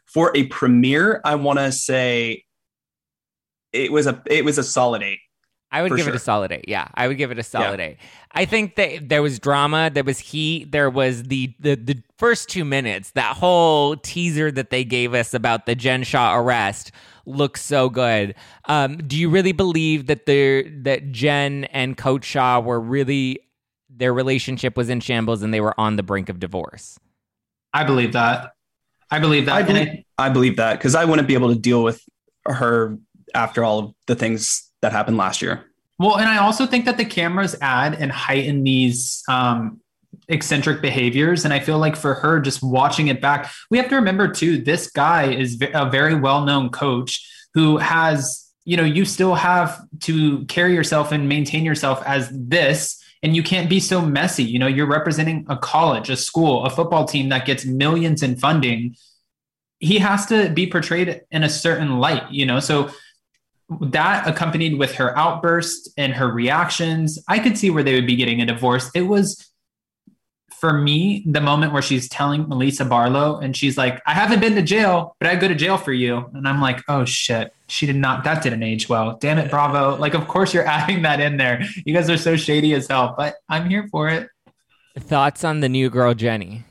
for 0.05 0.31
a 0.35 0.45
premiere, 0.47 1.21
I 1.23 1.35
want 1.35 1.59
to 1.59 1.71
say 1.71 2.45
it 3.71 3.91
was 3.91 4.07
a 4.07 4.21
it 4.27 4.45
was 4.45 4.57
a 4.57 4.63
solid 4.63 5.03
eight. 5.03 5.19
I 5.71 5.81
would 5.81 5.91
give 5.91 6.05
sure. 6.05 6.13
it 6.13 6.15
a 6.15 6.19
solid 6.19 6.51
eight. 6.51 6.65
Yeah, 6.67 6.87
I 6.95 7.07
would 7.07 7.17
give 7.17 7.31
it 7.31 7.39
a 7.39 7.43
solid 7.43 7.79
yeah. 7.79 7.85
eight. 7.87 7.97
I 8.31 8.45
think 8.45 8.75
that 8.75 9.09
there 9.09 9.21
was 9.21 9.39
drama, 9.39 9.89
there 9.93 10.03
was 10.03 10.19
heat, 10.19 10.71
there 10.71 10.89
was 10.89 11.23
the, 11.23 11.53
the 11.59 11.75
the 11.75 12.01
first 12.17 12.49
two 12.49 12.63
minutes, 12.63 13.11
that 13.11 13.35
whole 13.35 13.97
teaser 13.97 14.51
that 14.51 14.69
they 14.69 14.83
gave 14.83 15.13
us 15.13 15.33
about 15.33 15.65
the 15.65 15.75
Jen 15.75 16.03
Shah 16.03 16.37
arrest 16.37 16.91
looks 17.25 17.61
so 17.61 17.89
good. 17.89 18.35
Um, 18.65 18.97
do 18.97 19.17
you 19.17 19.29
really 19.29 19.51
believe 19.51 20.07
that 20.07 20.25
the 20.25 20.69
that 20.83 21.11
Jen 21.11 21.65
and 21.65 21.97
Coach 21.97 22.25
Shah 22.25 22.59
were 22.59 22.79
really 22.79 23.39
their 23.89 24.13
relationship 24.13 24.77
was 24.77 24.89
in 24.89 24.99
shambles 24.99 25.41
and 25.41 25.53
they 25.53 25.61
were 25.61 25.77
on 25.79 25.95
the 25.95 26.03
brink 26.03 26.29
of 26.29 26.39
divorce? 26.39 26.99
I 27.73 27.83
believe 27.83 28.13
that. 28.13 28.53
I 29.11 29.19
believe 29.19 29.45
that. 29.45 29.55
I 29.55 29.61
believe, 29.63 29.87
I, 30.17 30.25
I 30.25 30.29
believe 30.29 30.57
that 30.57 30.77
because 30.77 30.95
I 30.95 31.05
wouldn't 31.05 31.27
be 31.27 31.33
able 31.33 31.53
to 31.53 31.59
deal 31.59 31.83
with 31.83 32.01
her 32.45 32.97
after 33.33 33.63
all 33.63 33.79
of 33.79 33.93
the 34.07 34.15
things 34.15 34.69
that 34.85 34.91
happened 34.91 35.17
last 35.17 35.41
year. 35.41 35.65
Well, 35.97 36.17
and 36.17 36.29
I 36.29 36.37
also 36.37 36.67
think 36.67 36.85
that 36.85 36.97
the 36.97 37.05
cameras 37.05 37.55
add 37.59 37.95
and 37.95 38.11
heighten 38.11 38.63
these 38.63 39.23
um, 39.27 39.81
eccentric 40.27 40.81
behaviors. 40.81 41.43
And 41.43 41.53
I 41.53 41.59
feel 41.59 41.79
like 41.79 41.95
for 41.95 42.13
her, 42.13 42.39
just 42.39 42.61
watching 42.61 43.07
it 43.07 43.19
back, 43.19 43.51
we 43.71 43.79
have 43.79 43.89
to 43.89 43.95
remember 43.95 44.27
too, 44.27 44.61
this 44.61 44.91
guy 44.91 45.31
is 45.31 45.59
a 45.73 45.89
very 45.89 46.13
well 46.13 46.45
known 46.45 46.69
coach 46.69 47.27
who 47.55 47.77
has, 47.77 48.47
you 48.65 48.77
know, 48.77 48.83
you 48.83 49.05
still 49.05 49.35
have 49.35 49.81
to 50.01 50.45
carry 50.45 50.73
yourself 50.75 51.11
and 51.11 51.27
maintain 51.27 51.65
yourself 51.65 52.03
as 52.05 52.29
this. 52.31 53.01
And 53.23 53.35
you 53.35 53.41
can't 53.41 53.69
be 53.69 53.79
so 53.79 54.01
messy. 54.01 54.43
You 54.43 54.59
know, 54.59 54.67
you're 54.67 54.85
representing 54.85 55.47
a 55.49 55.57
college, 55.57 56.11
a 56.11 56.17
school, 56.17 56.63
a 56.65 56.69
football 56.69 57.05
team 57.05 57.29
that 57.29 57.45
gets 57.45 57.65
millions 57.65 58.21
in 58.21 58.35
funding. 58.35 58.95
He 59.79 59.97
has 59.97 60.27
to 60.27 60.49
be 60.49 60.67
portrayed 60.67 61.21
in 61.31 61.43
a 61.43 61.49
certain 61.49 61.97
light, 61.99 62.29
you 62.31 62.45
know. 62.45 62.59
So 62.59 62.91
that 63.81 64.27
accompanied 64.27 64.77
with 64.77 64.95
her 64.95 65.17
outburst 65.17 65.89
and 65.97 66.13
her 66.13 66.27
reactions, 66.27 67.19
I 67.27 67.39
could 67.39 67.57
see 67.57 67.69
where 67.69 67.83
they 67.83 67.95
would 67.95 68.07
be 68.07 68.15
getting 68.15 68.41
a 68.41 68.45
divorce. 68.45 68.91
It 68.93 69.03
was 69.03 69.51
for 70.51 70.73
me 70.73 71.23
the 71.27 71.41
moment 71.41 71.73
where 71.73 71.81
she's 71.81 72.07
telling 72.07 72.47
Melissa 72.47 72.85
Barlow 72.85 73.39
and 73.39 73.55
she's 73.55 73.77
like, 73.77 74.01
I 74.05 74.13
haven't 74.13 74.39
been 74.39 74.55
to 74.55 74.61
jail, 74.61 75.15
but 75.19 75.29
I 75.29 75.35
go 75.35 75.47
to 75.47 75.55
jail 75.55 75.77
for 75.77 75.93
you. 75.93 76.29
And 76.33 76.47
I'm 76.47 76.61
like, 76.61 76.81
oh 76.87 77.05
shit, 77.05 77.53
she 77.67 77.85
did 77.85 77.97
not, 77.97 78.23
that 78.23 78.41
didn't 78.41 78.63
age 78.63 78.87
well. 78.87 79.17
Damn 79.19 79.37
it, 79.37 79.51
Bravo. 79.51 79.97
Like, 79.97 80.13
of 80.13 80.27
course 80.27 80.53
you're 80.53 80.65
adding 80.67 81.01
that 81.01 81.19
in 81.19 81.37
there. 81.37 81.63
You 81.85 81.93
guys 81.93 82.09
are 82.09 82.17
so 82.17 82.35
shady 82.35 82.73
as 82.73 82.87
hell, 82.87 83.15
but 83.17 83.35
I'm 83.49 83.69
here 83.69 83.87
for 83.91 84.09
it. 84.09 84.29
Thoughts 84.97 85.43
on 85.43 85.59
the 85.59 85.69
new 85.69 85.89
girl, 85.89 86.13
Jenny? 86.13 86.63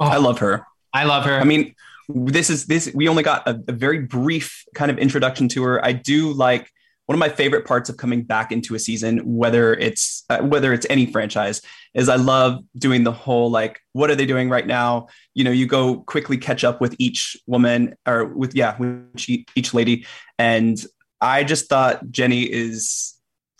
Oh, 0.00 0.06
I 0.06 0.16
love 0.16 0.40
her. 0.40 0.66
I 0.92 1.04
love 1.04 1.24
her. 1.24 1.38
I 1.38 1.44
mean, 1.44 1.74
this 2.08 2.50
is 2.50 2.66
this 2.66 2.90
we 2.94 3.08
only 3.08 3.22
got 3.22 3.46
a, 3.48 3.60
a, 3.68 3.72
very 3.72 4.00
brief 4.00 4.64
kind 4.74 4.90
of 4.90 4.98
introduction 4.98 5.48
to 5.48 5.62
her 5.62 5.84
i 5.84 5.92
do 5.92 6.32
like 6.32 6.70
one 7.06 7.14
of 7.14 7.20
my 7.20 7.28
favorite 7.28 7.66
parts 7.66 7.90
of 7.90 7.96
coming 7.96 8.22
back 8.22 8.50
into 8.52 8.74
a 8.74 8.78
season 8.78 9.18
whether 9.24 9.74
it's 9.74 10.24
uh, 10.30 10.38
whether 10.38 10.72
it's 10.72 10.86
any 10.90 11.10
franchise 11.10 11.60
is 11.94 12.08
i 12.08 12.16
love 12.16 12.62
doing 12.76 13.04
the 13.04 13.12
whole 13.12 13.50
like 13.50 13.80
what 13.94 14.10
are 14.10 14.16
they 14.16 14.26
doing 14.26 14.50
right 14.50 14.66
now? 14.66 15.06
You 15.34 15.44
know 15.44 15.50
you 15.50 15.66
go 15.66 16.00
quickly 16.00 16.36
catch 16.36 16.64
up 16.64 16.80
with 16.80 16.94
each 16.98 17.36
woman 17.46 17.94
or 18.06 18.26
with 18.26 18.54
yeah 18.54 18.76
with 18.76 19.28
each, 19.54 19.72
lady. 19.72 20.04
And 20.38 20.84
i 21.20 21.42
just 21.44 21.68
thought 21.68 22.10
jenny 22.10 22.42
is 22.42 23.14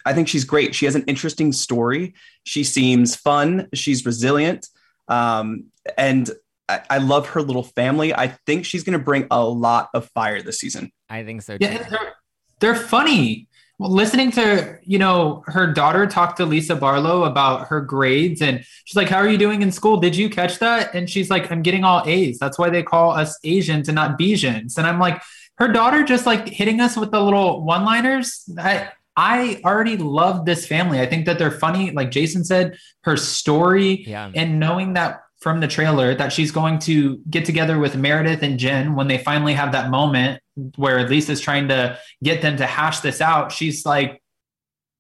i 0.05 0.13
think 0.13 0.29
she's 0.29 0.45
great. 0.45 0.75
She 0.75 0.85
has 0.85 0.95
an 0.95 1.05
interesting 1.07 1.53
story. 1.53 2.15
She 2.45 2.65
seems 2.65 3.17
fun. 3.17 3.69
She's 3.73 4.05
resilient. 4.05 4.69
Um, 5.09 5.67
and 5.97 6.31
I, 6.69 6.81
I 6.91 6.99
love 6.99 7.29
her 7.31 7.43
little 7.43 7.63
family. 7.63 8.15
I 8.15 8.29
think 8.47 8.65
she's 8.65 8.85
going 8.85 8.99
to 8.99 9.05
bring 9.05 9.27
a 9.31 9.45
lot 9.45 9.91
of 9.95 10.09
fire 10.11 10.41
this 10.43 10.59
season. 10.59 10.91
I 11.11 11.25
think 11.25 11.43
so 11.43 11.59
too. 11.59 11.65
Yeah, 11.67 11.89
they're, 11.89 12.13
they're 12.61 12.75
funny. 12.75 13.49
well, 13.79 13.91
listening 13.91 14.31
to 14.33 14.79
you 14.83 14.99
know 14.99 15.43
her 15.47 15.73
daughter 15.73 16.07
talk 16.07 16.37
to 16.37 16.47
Lisa 16.47 16.75
Barlow 16.77 17.25
about 17.25 17.69
her 17.69 17.81
grades, 17.81 18.41
and 18.41 18.65
she's 18.85 18.97
like, 18.97 19.09
"How 19.09 19.19
are 19.19 19.29
you 19.29 19.37
doing 19.39 19.63
in 19.63 19.73
school? 19.73 19.99
Did 19.99 20.17
you 20.17 20.31
catch 20.31 20.59
that?" 20.61 20.95
And 20.95 21.11
she's 21.11 21.29
like, 21.31 21.51
"I'm 21.53 21.61
getting 21.63 21.85
all 21.85 22.03
A's. 22.07 22.39
That's 22.39 22.59
why 22.59 22.71
they 22.71 22.83
call 22.83 23.11
us 23.11 23.39
Asians 23.45 23.89
and 23.89 23.97
not 23.97 24.19
Bajans." 24.19 24.79
And 24.79 24.87
I'm 24.87 24.99
like, 25.01 25.21
her 25.59 25.69
daughter 25.69 26.03
just 26.05 26.25
like 26.25 26.49
hitting 26.49 26.81
us 26.81 26.97
with 26.97 27.11
the 27.11 27.21
little 27.21 27.63
one-liners. 27.65 28.49
I 28.59 28.89
I 29.17 29.61
already 29.65 29.97
love 29.97 30.45
this 30.47 30.67
family. 30.67 31.01
I 31.01 31.07
think 31.07 31.27
that 31.27 31.39
they're 31.39 31.51
funny. 31.51 31.91
Like 31.91 32.11
Jason 32.11 32.45
said, 32.45 32.79
her 33.03 33.17
story 33.17 34.05
Yeah. 34.07 34.31
and 34.35 34.59
knowing 34.59 34.95
that 34.95 35.21
from 35.45 35.61
the 35.61 35.69
trailer 35.69 36.15
that 36.15 36.33
she's 36.33 36.51
going 36.51 36.79
to 36.79 37.19
get 37.29 37.45
together 37.45 37.79
with 37.79 37.95
Meredith 37.95 38.43
and 38.43 38.59
Jen 38.59 38.95
when 38.95 39.09
they 39.09 39.19
finally 39.19 39.53
have 39.53 39.73
that 39.73 39.91
moment 39.91 40.41
where 40.77 41.07
Lisa's 41.07 41.39
trying 41.39 41.69
to 41.69 41.99
get 42.23 42.41
them 42.41 42.57
to 42.57 42.65
hash 42.65 43.01
this 43.01 43.21
out. 43.21 43.53
She's 43.53 43.85
like 43.85 44.23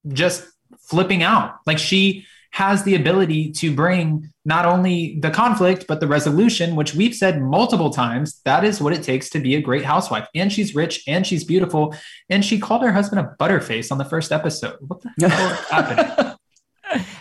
just 0.06 0.46
flipping 0.80 1.22
out. 1.22 1.54
Like 1.64 1.78
she 1.78 2.26
has 2.50 2.82
the 2.82 2.94
ability 2.94 3.52
to 3.52 3.74
bring 3.74 4.30
not 4.44 4.66
only 4.66 5.18
the 5.18 5.30
conflict, 5.30 5.86
but 5.88 6.00
the 6.00 6.06
resolution, 6.06 6.76
which 6.76 6.94
we've 6.94 7.14
said 7.14 7.40
multiple 7.40 7.88
times. 7.88 8.42
That 8.44 8.64
is 8.64 8.82
what 8.82 8.92
it 8.92 9.02
takes 9.02 9.30
to 9.30 9.40
be 9.40 9.54
a 9.54 9.62
great 9.62 9.86
housewife. 9.86 10.28
And 10.34 10.52
she's 10.52 10.74
rich 10.74 11.04
and 11.08 11.26
she's 11.26 11.42
beautiful. 11.42 11.96
And 12.28 12.44
she 12.44 12.58
called 12.58 12.82
her 12.82 12.92
husband 12.92 13.26
a 13.26 13.34
butterface 13.42 13.90
on 13.90 13.96
the 13.96 14.04
first 14.04 14.30
episode. 14.30 14.76
What 14.82 15.00
the 15.00 15.10
hell 15.30 15.52
is 15.52 15.58
happening? 15.70 16.36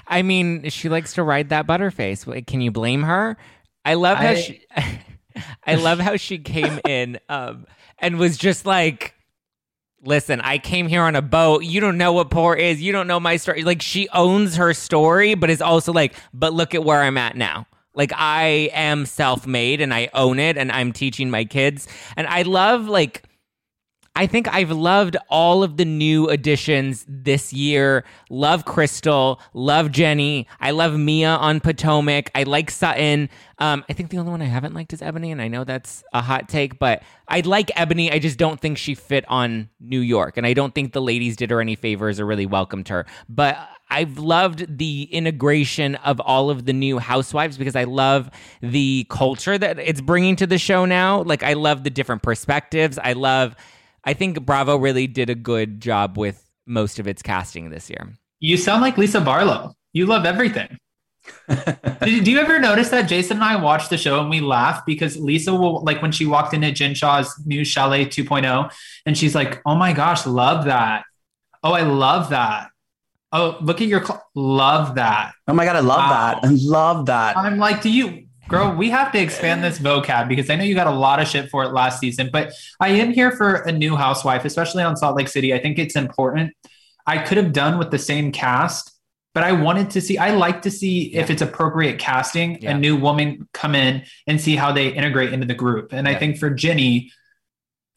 I 0.07 0.21
mean, 0.21 0.69
she 0.69 0.89
likes 0.89 1.13
to 1.13 1.23
ride 1.23 1.49
that 1.49 1.67
butterface. 1.67 2.45
Can 2.47 2.61
you 2.61 2.71
blame 2.71 3.03
her? 3.03 3.37
I 3.85 3.95
love 3.95 4.17
how 4.17 4.29
I- 4.29 4.35
she 4.35 4.65
I 5.65 5.75
love 5.75 5.99
how 5.99 6.15
she 6.15 6.37
came 6.37 6.79
in 6.85 7.19
um 7.27 7.65
and 7.99 8.17
was 8.19 8.37
just 8.37 8.65
like 8.65 9.15
Listen, 10.05 10.41
I 10.41 10.57
came 10.57 10.89
here 10.89 11.01
on 11.01 11.15
a 11.15 11.21
boat. 11.21 11.63
You 11.63 11.79
don't 11.79 11.97
know 11.97 12.11
what 12.11 12.29
poor 12.29 12.55
is. 12.55 12.81
You 12.81 12.91
don't 12.91 13.07
know 13.07 13.21
my 13.21 13.37
story. 13.37 13.63
Like 13.63 13.81
she 13.81 14.09
owns 14.09 14.57
her 14.57 14.73
story, 14.73 15.33
but 15.33 15.49
is 15.49 15.61
also 15.61 15.93
like, 15.93 16.13
but 16.33 16.51
look 16.51 16.75
at 16.75 16.83
where 16.83 17.01
I'm 17.01 17.17
at 17.17 17.37
now. 17.37 17.67
Like 17.95 18.11
I 18.13 18.69
am 18.73 19.05
self-made 19.05 19.79
and 19.79 19.93
I 19.93 20.09
own 20.13 20.39
it 20.39 20.57
and 20.57 20.73
I'm 20.73 20.91
teaching 20.91 21.29
my 21.29 21.45
kids. 21.45 21.87
And 22.17 22.27
I 22.27 22.41
love 22.41 22.89
like 22.89 23.23
I 24.15 24.27
think 24.27 24.47
I've 24.47 24.69
loved 24.69 25.17
all 25.27 25.63
of 25.63 25.77
the 25.77 25.85
new 25.85 26.29
additions 26.29 27.03
this 27.07 27.51
year. 27.51 28.05
Love 28.29 28.63
Crystal, 28.63 29.41
love 29.53 29.91
Jenny. 29.91 30.47
I 30.59 30.69
love 30.69 30.95
Mia 30.95 31.29
on 31.29 31.59
Potomac. 31.59 32.29
I 32.35 32.43
like 32.43 32.69
Sutton. 32.69 33.27
Um, 33.57 33.83
I 33.89 33.93
think 33.93 34.11
the 34.11 34.19
only 34.19 34.29
one 34.29 34.43
I 34.43 34.45
haven't 34.45 34.75
liked 34.75 34.93
is 34.93 35.01
Eboni, 35.01 35.31
and 35.31 35.41
I 35.41 35.47
know 35.47 35.63
that's 35.63 36.03
a 36.13 36.21
hot 36.21 36.47
take, 36.47 36.77
but 36.77 37.01
I 37.27 37.39
like 37.39 37.67
Eboni. 37.69 38.13
I 38.13 38.19
just 38.19 38.37
don't 38.37 38.61
think 38.61 38.77
she 38.77 38.93
fit 38.93 39.25
on 39.29 39.69
New 39.79 40.01
York, 40.01 40.37
and 40.37 40.45
I 40.45 40.53
don't 40.53 40.75
think 40.75 40.93
the 40.93 41.01
ladies 41.01 41.35
did 41.35 41.49
her 41.49 41.59
any 41.59 41.75
favors 41.75 42.19
or 42.19 42.27
really 42.27 42.45
welcomed 42.45 42.89
her. 42.89 43.07
But 43.27 43.57
I've 43.89 44.19
loved 44.19 44.77
the 44.77 45.03
integration 45.11 45.95
of 45.95 46.19
all 46.19 46.51
of 46.51 46.65
the 46.65 46.73
new 46.73 46.99
housewives 46.99 47.57
because 47.57 47.75
I 47.75 47.85
love 47.85 48.29
the 48.61 49.07
culture 49.09 49.57
that 49.57 49.79
it's 49.79 50.01
bringing 50.01 50.35
to 50.35 50.45
the 50.45 50.59
show 50.59 50.85
now. 50.85 51.23
Like 51.23 51.41
I 51.41 51.53
love 51.53 51.83
the 51.83 51.89
different 51.89 52.21
perspectives. 52.21 52.99
I 52.99 53.13
love. 53.13 53.55
I 54.05 54.13
think 54.13 54.45
Bravo 54.45 54.75
really 54.77 55.07
did 55.07 55.29
a 55.29 55.35
good 55.35 55.79
job 55.81 56.17
with 56.17 56.43
most 56.65 56.99
of 56.99 57.07
its 57.07 57.21
casting 57.21 57.69
this 57.69 57.89
year. 57.89 58.13
You 58.39 58.57
sound 58.57 58.81
like 58.81 58.97
Lisa 58.97 59.21
Barlow. 59.21 59.73
You 59.93 60.05
love 60.05 60.25
everything. 60.25 60.77
Did- 61.49 62.23
do 62.25 62.31
you 62.31 62.39
ever 62.39 62.59
notice 62.59 62.89
that 62.89 63.03
Jason 63.03 63.37
and 63.37 63.43
I 63.45 63.55
watched 63.55 63.89
the 63.89 63.97
show 63.97 64.19
and 64.19 64.29
we 64.29 64.41
laugh 64.41 64.85
because 64.85 65.17
Lisa 65.17 65.53
will 65.53 65.81
like 65.83 66.01
when 66.01 66.11
she 66.11 66.25
walked 66.25 66.53
into 66.53 66.71
Jen 66.73 66.93
Shah's 66.95 67.33
new 67.45 67.63
Chalet 67.63 68.05
2.0 68.05 68.71
and 69.05 69.17
she's 69.17 69.33
like, 69.33 69.61
"Oh 69.65 69.75
my 69.75 69.93
gosh, 69.93 70.25
love 70.25 70.65
that! 70.65 71.05
Oh, 71.63 71.71
I 71.71 71.83
love 71.83 72.29
that! 72.31 72.71
Oh, 73.31 73.57
look 73.61 73.81
at 73.81 73.87
your 73.87 74.03
cl- 74.05 74.21
love 74.35 74.95
that!" 74.95 75.33
Oh 75.47 75.53
my 75.53 75.63
god, 75.63 75.77
I 75.77 75.79
love 75.79 75.97
Wow. 75.99 76.09
that. 76.41 76.43
I 76.45 76.49
love 76.51 77.05
that. 77.05 77.37
I'm 77.37 77.57
like, 77.57 77.81
do 77.81 77.89
you, 77.89 78.27
girl? 78.47 78.73
We 78.75 78.89
have 78.89 79.11
to 79.13 79.19
expand 79.19 79.63
this 79.63 79.79
vocab 79.79 80.27
because 80.27 80.49
I 80.49 80.55
know 80.55 80.63
you 80.63 80.75
got 80.75 80.87
a 80.87 80.91
lot 80.91 81.21
of 81.21 81.27
shit 81.27 81.49
for 81.49 81.63
it 81.63 81.69
last 81.73 81.99
season, 81.99 82.29
but 82.31 82.51
I 82.79 82.89
am 82.89 83.11
here 83.11 83.31
for 83.31 83.55
a 83.55 83.71
new 83.71 83.95
housewife, 83.95 84.45
especially 84.45 84.83
on 84.83 84.95
Salt 84.97 85.15
Lake 85.17 85.27
City. 85.27 85.53
I 85.53 85.59
think 85.59 85.79
it's 85.79 85.95
important. 85.95 86.53
I 87.05 87.17
could 87.19 87.37
have 87.37 87.53
done 87.53 87.77
with 87.77 87.91
the 87.91 87.99
same 87.99 88.31
cast, 88.31 88.91
but 89.33 89.43
I 89.43 89.51
wanted 89.51 89.89
to 89.91 90.01
see. 90.01 90.17
I 90.17 90.31
like 90.35 90.61
to 90.63 90.71
see 90.71 91.13
if 91.13 91.29
it's 91.29 91.41
appropriate 91.41 91.99
casting 91.99 92.61
Yeah. 92.61 92.71
a 92.75 92.77
new 92.77 92.95
woman 92.95 93.47
come 93.53 93.75
in 93.75 94.03
and 94.27 94.39
see 94.39 94.55
how 94.55 94.71
they 94.71 94.89
integrate 94.93 95.33
into 95.33 95.45
the 95.47 95.53
group. 95.55 95.91
And 95.93 96.07
I 96.07 96.15
think 96.15 96.37
for 96.37 96.49
Ginny. 96.49 97.11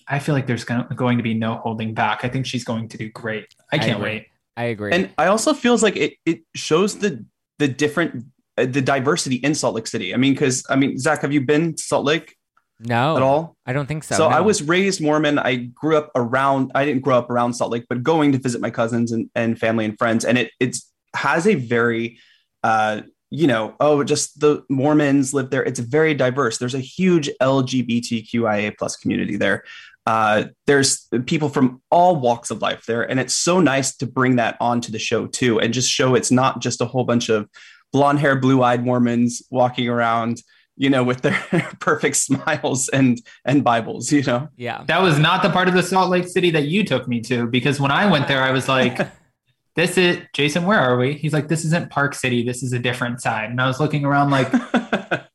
I 0.09 0.21
feel 0.21 0.37
like 0.37 0.47
there's 0.47 0.63
gonna- 0.63 0.87
going 0.95 1.17
to 1.17 1.25
be 1.25 1.35
no 1.35 1.57
holding 1.57 1.93
back. 1.93 2.25
I 2.25 2.29
think 2.29 2.47
she's 2.47 2.63
going 2.63 2.89
to 2.91 2.97
do 2.97 3.09
great. 3.11 3.47
I 3.73 3.77
I 3.77 3.79
can't 3.81 3.99
agree. 3.99 4.09
wait. 4.11 4.27
I 4.57 4.65
agree. 4.67 4.93
And 4.93 5.11
I 5.19 5.27
also 5.27 5.53
feels 5.53 5.83
like 5.83 5.97
it 5.97 6.15
it 6.25 6.43
shows 6.55 6.99
the 7.01 7.25
the 7.59 7.67
different 7.67 8.25
the 8.57 8.81
diversity 8.81 9.37
in 9.37 9.55
Salt 9.55 9.75
Lake 9.75 9.87
City. 9.87 10.15
I 10.15 10.17
mean, 10.17 10.33
because 10.33 10.65
I 10.69 10.77
mean, 10.77 10.99
Zack, 10.99 11.23
have 11.23 11.33
you 11.33 11.43
been 11.43 11.75
to 11.75 11.83
Salt 11.83 12.05
Lake 12.05 12.37
no, 12.81 13.17
at 13.17 13.23
all? 13.23 13.57
I 13.67 13.73
don't 13.73 13.87
think 13.87 14.05
so. 14.05 14.17
So, 14.17 14.27
I 14.29 14.41
was 14.41 14.63
raised 14.63 15.01
Mormon. 15.01 15.39
I 15.39 15.57
grew 15.57 15.97
up 15.97 16.11
around. 16.15 16.73
I 16.75 16.85
didn't 16.85 17.03
grow 17.03 17.19
up 17.19 17.31
around 17.31 17.55
Salt 17.55 17.71
Lake, 17.71 17.85
but 17.89 18.03
going 18.03 18.33
to 18.33 18.39
visit 18.39 18.61
my 18.61 18.71
cousins 18.71 19.13
and, 19.13 19.31
and 19.35 19.59
family 19.59 19.85
and 19.85 19.99
friends, 19.99 20.25
and 20.25 20.39
it 20.39 20.51
it's 20.59 20.91
has 21.15 21.47
a 21.47 21.55
very, 21.55 22.19
uh, 22.63 23.03
you 23.31 23.47
know, 23.47 23.75
oh, 23.81 24.05
just 24.05 24.41
the 24.41 24.63
Mormons 24.71 25.35
live 25.35 25.51
there. 25.51 25.65
It's 25.65 25.81
very 25.81 26.15
diverse. 26.15 26.59
There's 26.59 26.75
a 26.75 26.81
huge 26.81 27.31
LGBTQIA 27.41 28.77
plus 28.79 28.97
community 28.97 29.37
there. 29.37 29.65
Uh, 30.07 30.45
there's 30.67 31.09
people 31.27 31.49
from 31.49 31.83
all 31.91 32.17
walks 32.17 32.51
of 32.51 32.63
life 32.63 32.85
there, 32.87 33.03
and 33.03 33.19
it's 33.19 33.37
so 33.37 33.61
nice 33.61 33.97
to 33.97 34.07
bring 34.07 34.37
that 34.37 34.57
onto 34.61 34.93
the 34.93 34.99
show 35.01 35.27
too, 35.27 35.59
and 35.61 35.75
just 35.75 35.91
show 35.91 36.15
it's 36.15 36.31
not 36.31 36.61
just 36.61 36.81
a 36.81 36.87
whole 36.87 37.05
bunch 37.05 37.29
of 37.29 37.49
blonde 37.97 38.21
hair, 38.21 38.37
blue 38.37 38.63
eyed 38.63 38.85
Mormons 38.85 39.43
walking 39.51 39.89
around, 39.89 40.43
you 40.77 40.91
know, 40.91 41.03
with 41.03 41.23
their 41.23 41.39
perfect 41.81 42.17
smiles 42.17 42.91
and 42.91 43.19
and 43.47 43.65
Bibles, 43.65 44.13
you 44.13 44.23
know. 44.23 44.49
yeah. 44.57 44.85
That 44.87 45.01
was 45.01 45.19
not 45.19 45.43
the 45.43 45.49
part 45.49 45.67
of 45.67 45.75
the 45.75 45.83
Salt 45.83 46.11
Lake 46.11 46.29
City 46.29 46.51
that 46.51 46.67
you 46.67 46.85
took 46.85 47.09
me 47.09 47.23
to 47.23 47.47
because 47.47 47.81
when 47.81 47.91
I 47.91 48.11
went 48.11 48.29
there, 48.29 48.43
I 48.43 48.51
was 48.51 48.69
like, 48.69 48.99
this 49.77 49.97
is 49.97 50.19
Jason, 50.35 50.67
where 50.67 50.79
are 50.79 50.99
we? 50.99 51.15
He's 51.15 51.33
like, 51.33 51.49
this 51.49 51.65
isn't 51.65 51.91
Park 51.91 52.15
City. 52.15 52.45
This 52.45 52.63
is 52.63 52.75
a 52.75 52.79
different 52.79 53.23
side. 53.23 53.49
And 53.49 53.61
I 53.61 53.67
was 53.67 53.81
looking 53.81 54.05
around 54.05 54.31
like, 54.31 54.53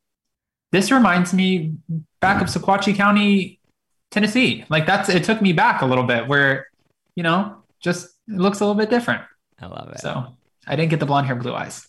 this 0.71 0.91
reminds 0.91 1.33
me 1.33 1.73
back 2.19 2.43
of 2.43 2.47
Sequatchie 2.47 2.95
County, 2.95 3.59
Tennessee. 4.11 4.65
Like 4.69 4.85
that's, 4.85 5.09
it 5.09 5.23
took 5.23 5.41
me 5.41 5.51
back 5.51 5.81
a 5.81 5.85
little 5.87 6.05
bit 6.05 6.27
where, 6.27 6.67
you 7.15 7.23
know, 7.23 7.63
just 7.79 8.05
it 8.27 8.37
looks 8.37 8.59
a 8.59 8.65
little 8.65 8.79
bit 8.79 8.91
different. 8.91 9.23
I 9.59 9.65
love 9.65 9.89
it. 9.89 9.99
So 9.99 10.37
I 10.67 10.75
didn't 10.75 10.91
get 10.91 10.99
the 10.99 11.07
blonde 11.07 11.25
hair, 11.25 11.35
blue 11.35 11.55
eyes. 11.55 11.87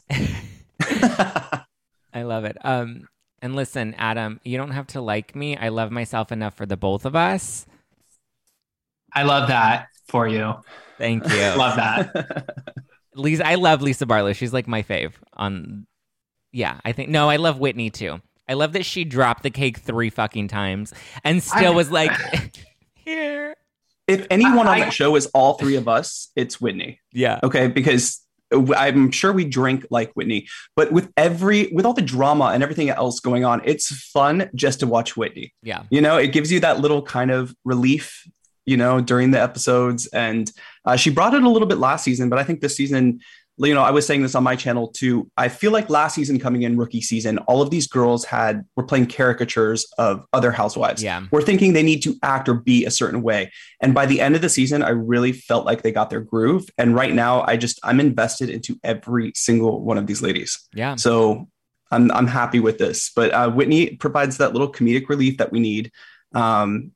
I 2.15 2.23
love 2.23 2.45
it. 2.45 2.57
Um, 2.63 3.09
and 3.41 3.57
listen, 3.57 3.95
Adam, 3.99 4.41
you 4.45 4.57
don't 4.57 4.71
have 4.73 4.87
to 4.89 5.01
like 5.01 5.35
me. 5.35 5.57
I 5.57 5.69
love 5.71 5.91
myself 5.91 6.31
enough 6.33 6.55
for 6.55 6.67
the 6.67 6.77
both 6.77 7.05
of 7.05 7.17
us. 7.17 7.67
I 9.15 9.23
love 9.25 9.49
that 9.49 9.89
for 10.09 10.27
you. 10.29 10.55
Thank 10.99 11.25
you. 11.31 11.39
Love 11.57 11.77
that. 11.77 12.49
Lisa, 13.15 13.47
I 13.47 13.57
love 13.57 13.83
Lisa 13.83 14.07
Barlow. 14.07 14.33
She's 14.33 14.53
like 14.53 14.67
my 14.69 14.83
fave. 14.83 15.13
On, 15.35 15.87
yeah, 16.53 16.81
I 16.85 16.93
think 16.93 17.09
no, 17.11 17.29
I 17.29 17.37
love 17.37 17.59
Whitney 17.59 17.91
too. 17.91 18.21
I 18.49 18.55
love 18.55 18.73
that 18.73 18.85
she 18.85 19.05
dropped 19.05 19.43
the 19.43 19.51
cake 19.51 19.79
three 19.79 20.11
fucking 20.11 20.49
times 20.49 20.93
and 21.25 21.43
still 21.43 21.73
I- 21.73 21.77
was 21.77 21.91
like, 21.91 22.11
here. 22.95 23.55
if 24.09 24.27
anyone 24.31 24.61
on 24.61 24.69
I- 24.69 24.81
that 24.81 24.93
show 24.93 25.15
is 25.17 25.27
all 25.27 25.55
three 25.55 25.77
of 25.77 25.89
us, 25.89 26.31
it's 26.37 26.61
Whitney. 26.61 27.01
Yeah, 27.13 27.41
Okay, 27.43 27.69
because 27.69 28.21
I'm 28.53 29.11
sure 29.11 29.33
we 29.33 29.45
drink 29.45 29.87
like 29.91 30.13
Whitney, 30.13 30.47
but 30.77 30.93
with 30.93 31.11
every 31.17 31.69
with 31.73 31.87
all 31.87 31.95
the 31.95 32.03
drama 32.03 32.47
and 32.47 32.63
everything 32.63 32.91
else 32.91 33.21
going 33.21 33.45
on, 33.45 33.63
it's 33.65 33.89
fun 33.89 34.51
just 34.55 34.81
to 34.81 34.87
watch 34.87 35.17
Whitney. 35.17 35.53
yeah, 35.63 35.83
You 35.91 36.01
know, 36.01 36.17
it 36.17 36.33
gives 36.33 36.53
you 36.53 36.61
that 36.61 36.81
little 36.81 37.03
kind 37.03 37.31
of 37.31 37.55
relief, 37.65 38.27
you 38.67 38.77
know, 38.77 39.01
during 39.01 39.31
the 39.31 39.41
episodes. 39.41 40.07
And 40.09 40.51
uh, 40.85 40.97
she 40.97 41.11
brought 41.11 41.35
it 41.35 41.43
a 41.43 41.49
little 41.49 41.69
bit 41.69 41.79
last 41.79 42.05
season, 42.05 42.29
but 42.29 42.39
I 42.39 42.45
think 42.45 42.61
this 42.61 42.77
season, 42.77 43.21
you 43.59 43.75
know, 43.75 43.83
I 43.83 43.91
was 43.91 44.07
saying 44.07 44.23
this 44.23 44.35
on 44.35 44.43
my 44.43 44.57
channel 44.57 44.89
too. 44.89 45.31
I 45.37 45.49
feel 45.49 45.73
like 45.73 45.91
last 45.91 46.15
season 46.15 46.39
coming 46.39 46.63
in 46.63 46.77
rookie 46.77 47.03
season, 47.03 47.39
all 47.39 47.61
of 47.61 47.71
these 47.71 47.87
girls 47.87 48.25
had 48.25 48.65
were 48.77 48.83
playing 48.85 49.07
caricatures 49.07 49.87
of 49.99 50.25
other 50.33 50.51
housewives. 50.51 51.03
yeah. 51.03 51.25
We're 51.31 51.43
thinking 51.43 51.73
they 51.73 51.83
need 51.83 52.03
to 52.03 52.17
act 52.23 52.49
or 52.49 52.55
be 52.55 52.85
a 52.85 52.91
certain 52.91 53.23
way. 53.23 53.53
And 53.81 53.95
by 53.95 54.07
the 54.07 54.21
end 54.21 54.35
of 54.35 54.43
the 54.43 54.49
season, 54.49 54.83
I 54.83 54.91
really 54.91 55.33
felt 55.33 55.67
like 55.67 55.83
they 55.83 55.93
got 55.93 56.11
their 56.11 56.21
groove. 56.21 56.69
And 56.79 56.95
right 56.95 57.13
now, 57.13 57.43
I 57.43 57.57
just 57.57 57.79
I'm 57.83 58.01
invested 58.01 58.49
into 58.49 58.79
every 58.83 59.33
single 59.35 59.83
one 59.83 59.99
of 59.99 60.07
these 60.07 60.23
ladies. 60.23 60.59
Yeah. 60.75 60.97
So 60.97 61.49
I'm 61.91 62.11
I'm 62.13 62.27
happy 62.27 62.59
with 62.59 62.79
this. 62.79 63.11
But 63.15 63.33
uh, 63.33 63.51
Whitney 63.51 63.97
provides 63.97 64.39
that 64.39 64.53
little 64.53 64.73
comedic 64.73 65.09
relief 65.09 65.37
that 65.39 65.53
we 65.53 65.61
need. 65.61 65.93
Um, 66.35 66.93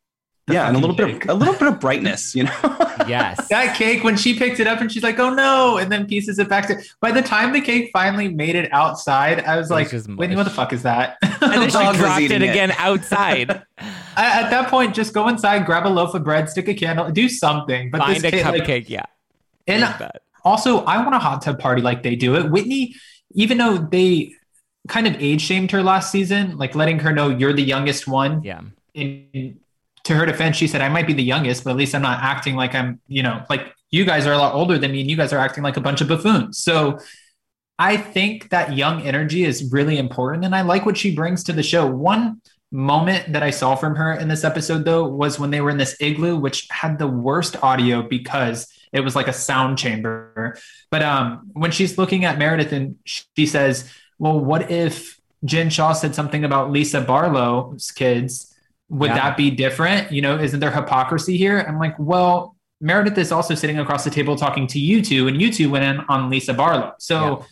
yeah, 0.49 0.69
and 0.69 0.77
a 0.77 0.81
little 0.81 0.97
fucking 0.97 1.19
bit 1.19 1.29
of, 1.29 1.31
a 1.31 1.35
little 1.39 1.55
bit 1.55 1.69
of 1.69 1.81
brightness, 1.81 2.35
you 2.35 2.45
know. 2.45 2.53
Yes. 3.07 3.47
that 3.49 3.77
cake 3.77 4.03
when 4.03 4.17
she 4.17 4.37
picked 4.37 4.59
it 4.59 4.67
up 4.67 4.81
and 4.81 4.91
she's 4.91 5.03
like, 5.03 5.19
"Oh 5.21 5.33
no!" 5.33 5.77
and 5.77 5.93
then 5.93 6.07
pieces 6.07 6.39
it 6.41 6.49
back 6.49 6.67
to. 6.69 6.83
By 7.01 7.13
the 7.13 7.23
time 7.23 7.53
the 7.53 7.61
cake 7.61 7.91
finally 7.93 8.27
made 8.29 8.57
it 8.57 8.73
outside, 8.73 9.45
I 9.45 9.57
was 9.57 9.65
was 9.65 9.71
like, 9.71 9.91
just 9.91 10.09
"Whitney, 10.09 10.35
what 10.35 10.43
the 10.45 10.51
fuck 10.51 10.73
is 10.73 10.83
that?" 10.83 11.17
and 11.23 11.33
then 11.41 11.61
The 11.61 11.93
she 11.93 11.99
dropped 11.99 12.21
it 12.21 12.25
eating 12.25 12.43
it. 12.43 12.51
again 12.51 12.73
outside. 12.79 13.63
I, 13.79 14.41
at 14.43 14.51
that 14.51 14.69
point, 14.71 14.95
just 14.95 15.13
go 15.13 15.29
inside, 15.29 15.67
grab 15.67 15.87
a 15.87 15.89
loaf 15.89 16.15
of 16.15 16.25
bread, 16.25 16.49
stick 16.49 16.67
a 16.69 16.75
candle, 16.75 17.11
do 17.13 17.29
something. 17.29 17.91
But 17.91 17.99
Find 18.01 18.17
this 18.17 18.25
a 18.25 18.31
cake, 18.31 18.45
cupcake. 18.45 18.69
like, 18.69 18.91
yeah. 18.91 19.05
And 19.69 20.11
also, 20.43 20.79
I 20.85 21.01
want 21.03 21.15
a 21.15 21.19
hot 21.21 21.43
tub 21.43 21.59
party 21.61 21.83
like 21.83 22.03
they 22.03 22.17
do 22.17 22.35
it. 22.35 22.51
Whitney, 22.51 22.95
even 23.35 23.59
though 23.59 23.77
they 23.79 24.33
kind 24.89 25.07
of 25.07 25.15
age 25.21 25.43
shamed 25.43 25.71
her 25.73 25.83
last 25.83 26.11
season, 26.11 26.57
like 26.57 26.75
letting 26.75 26.99
her 27.01 27.13
know 27.13 27.29
you're 27.29 27.53
the 27.53 27.63
youngest 27.63 28.09
one. 28.09 28.43
Yeah. 28.43 28.63
In, 28.95 29.61
to 30.07 30.15
her 30.15 30.25
defense, 30.25 30.57
she 30.57 30.69
said, 30.69 30.81
I 30.81 30.89
might 30.89 31.07
be 31.07 31.13
the 31.13 31.23
youngest, 31.23 31.65
but 31.65 31.71
at 31.71 31.77
least 31.77 31.95
I'm 31.95 32.03
not 32.03 32.23
acting 32.23 32.55
like 32.55 32.77
I'm, 32.77 33.01
you 33.09 33.25
know, 33.25 33.45
like 33.51 33.75
you 33.91 34.05
guys 34.05 34.25
are 34.25 34.33
a 34.33 34.39
lot 34.39 34.55
older 34.55 34.79
than 34.79 34.93
me 34.93 35.01
and 35.01 35.11
you 35.11 35.17
guys 35.17 35.33
are 35.33 35.39
acting 35.39 35.65
like 35.65 35.77
a 35.77 35.81
bunch 35.81 36.01
of 36.01 36.07
buffoons. 36.07 36.59
So 36.59 37.01
I 37.77 37.97
think 37.97 38.51
that 38.51 38.77
young 38.77 39.03
energy 39.03 39.45
is 39.45 39.73
really 39.73 39.99
important. 39.99 40.45
And 40.45 40.55
I 40.55 40.63
like 40.63 40.87
what 40.87 40.97
she 40.97 41.15
brings 41.15 41.43
to 41.45 41.53
the 41.53 41.63
show. 41.63 41.87
One 41.87 42.41
moment 42.71 43.33
that 43.33 43.43
I 43.43 43.51
saw 43.51 43.75
from 43.75 43.97
her 43.97 44.13
in 44.13 44.29
this 44.29 44.45
episode, 44.45 44.85
though, 44.85 45.09
was 45.09 45.41
when 45.41 45.51
they 45.51 45.61
were 45.61 45.71
in 45.71 45.79
this 45.79 45.97
igloo, 46.01 46.37
which 46.37 46.69
had 46.71 47.01
the 47.01 47.09
worst 47.09 47.61
audio 47.65 48.03
because 48.03 48.69
it 48.93 49.01
was 49.01 49.17
like 49.17 49.27
a 49.27 49.33
sound 49.33 49.77
chamber. 49.77 50.57
But 50.93 51.03
um, 51.03 51.51
when 51.53 51.73
she's 51.73 51.99
looking 51.99 52.25
at 52.25 52.39
Meredith 52.39 52.73
and 52.73 52.97
she 53.05 53.47
says, 53.47 53.93
Well, 54.21 54.39
what 54.39 54.71
if 54.71 55.21
Jen 55.45 55.69
Shah 55.69 55.95
said 55.95 56.15
something 56.15 56.45
about 56.45 56.71
Lisa 56.71 57.01
Barlow's 57.01 57.91
kids? 57.91 58.56
Would 58.89 59.11
yeah. 59.11 59.17
that 59.17 59.37
be 59.37 59.51
different? 59.51 60.13
You 60.13 60.23
know, 60.23 60.39
isn't 60.39 60.61
there 60.61 60.71
hypocrisy 60.71 61.37
here? 61.37 61.59
I'm 61.59 61.79
like, 61.79 61.99
Well, 61.99 62.57
Meredith 62.81 63.19
is 63.19 63.33
also 63.33 63.55
sitting 63.55 63.79
across 63.79 64.05
the 64.05 64.11
table 64.11 64.37
talking 64.37 64.67
to 64.69 64.79
you 64.79 65.03
two, 65.03 65.29
and 65.29 65.41
you 65.41 65.53
two 65.53 65.71
went 65.71 65.85
in 65.85 66.01
on 66.09 66.31
Lisa 66.31 66.53
Barlow. 66.53 66.93
So 66.99 67.39
yeah. 67.39 67.47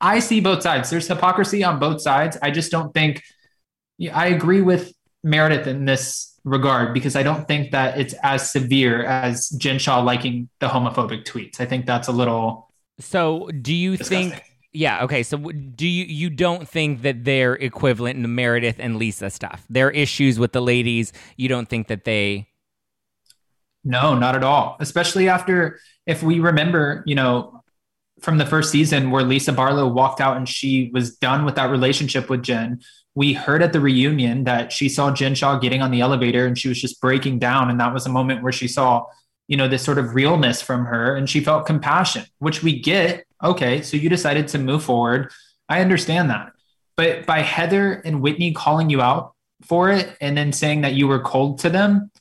I 0.00 0.18
see 0.18 0.40
both 0.40 0.62
sides. 0.62 0.90
There's 0.90 1.06
hypocrisy 1.06 1.62
on 1.62 1.78
both 1.78 2.00
sides. 2.00 2.38
I 2.42 2.50
just 2.50 2.70
don't 2.70 2.92
think 2.94 3.22
I 4.12 4.28
agree 4.28 4.62
with 4.62 4.92
Meredith 5.22 5.66
in 5.66 5.84
this 5.84 6.38
regard 6.44 6.94
because 6.94 7.16
I 7.16 7.22
don't 7.22 7.46
think 7.46 7.72
that 7.72 7.98
it's 7.98 8.14
as 8.22 8.50
severe 8.50 9.04
as 9.04 9.50
Jen 9.50 9.78
Shah 9.78 10.00
liking 10.00 10.48
the 10.58 10.68
homophobic 10.68 11.24
tweets. 11.24 11.60
I 11.60 11.66
think 11.66 11.84
that's 11.84 12.08
a 12.08 12.12
little. 12.12 12.72
So, 12.98 13.48
do 13.60 13.74
you 13.74 13.96
disgusting. 13.96 14.30
think? 14.30 14.49
Yeah. 14.72 15.02
Okay. 15.04 15.22
So, 15.22 15.38
do 15.38 15.86
you 15.86 16.04
you 16.04 16.30
don't 16.30 16.68
think 16.68 17.02
that 17.02 17.24
they're 17.24 17.54
equivalent 17.54 18.16
in 18.16 18.22
the 18.22 18.28
Meredith 18.28 18.76
and 18.78 18.96
Lisa 18.96 19.30
stuff? 19.30 19.64
Their 19.68 19.90
issues 19.90 20.38
with 20.38 20.52
the 20.52 20.60
ladies. 20.60 21.12
You 21.36 21.48
don't 21.48 21.68
think 21.68 21.88
that 21.88 22.04
they. 22.04 22.48
No, 23.82 24.14
not 24.14 24.36
at 24.36 24.44
all. 24.44 24.76
Especially 24.78 25.28
after, 25.28 25.80
if 26.06 26.22
we 26.22 26.38
remember, 26.38 27.02
you 27.06 27.14
know, 27.14 27.64
from 28.20 28.36
the 28.36 28.44
first 28.44 28.70
season 28.70 29.10
where 29.10 29.22
Lisa 29.22 29.52
Barlow 29.52 29.88
walked 29.88 30.20
out 30.20 30.36
and 30.36 30.46
she 30.46 30.90
was 30.92 31.16
done 31.16 31.46
with 31.46 31.54
that 31.54 31.70
relationship 31.70 32.28
with 32.28 32.42
Jen 32.42 32.80
we 33.14 33.32
heard 33.32 33.62
at 33.62 33.72
the 33.72 33.80
reunion 33.80 34.44
that 34.44 34.72
she 34.72 34.88
saw 34.88 35.12
Jen 35.12 35.34
Shah 35.34 35.58
getting 35.58 35.82
on 35.82 35.90
the 35.90 36.00
elevator 36.00 36.46
and 36.46 36.56
she 36.56 36.68
was 36.68 36.80
just 36.80 37.00
breaking 37.00 37.38
down. 37.38 37.70
And 37.70 37.80
that 37.80 37.92
was 37.92 38.06
a 38.06 38.10
moment 38.10 38.42
where 38.42 38.52
she 38.52 38.68
saw, 38.68 39.04
you 39.50 39.56
know, 39.56 39.66
this 39.66 39.82
sort 39.82 39.98
of 39.98 40.14
realness 40.14 40.62
from 40.62 40.86
her 40.86 41.16
and 41.16 41.28
she 41.28 41.40
felt 41.40 41.66
compassion, 41.66 42.24
which 42.38 42.62
we 42.62 42.78
get. 42.78 43.24
Okay, 43.42 43.82
so 43.82 43.96
you 43.96 44.08
decided 44.08 44.46
to 44.48 44.58
move 44.58 44.84
forward. 44.84 45.32
I 45.68 45.80
understand 45.80 46.30
that. 46.30 46.52
But 46.96 47.26
by 47.26 47.40
Heather 47.40 47.94
and 47.94 48.22
Whitney 48.22 48.52
calling 48.52 48.90
you 48.90 49.02
out 49.02 49.34
for 49.62 49.90
it 49.90 50.16
and 50.20 50.38
then 50.38 50.52
saying 50.52 50.82
that 50.82 50.94
you 50.94 51.08
were 51.08 51.18
cold 51.18 51.58
to 51.60 51.68
them, 51.68 52.12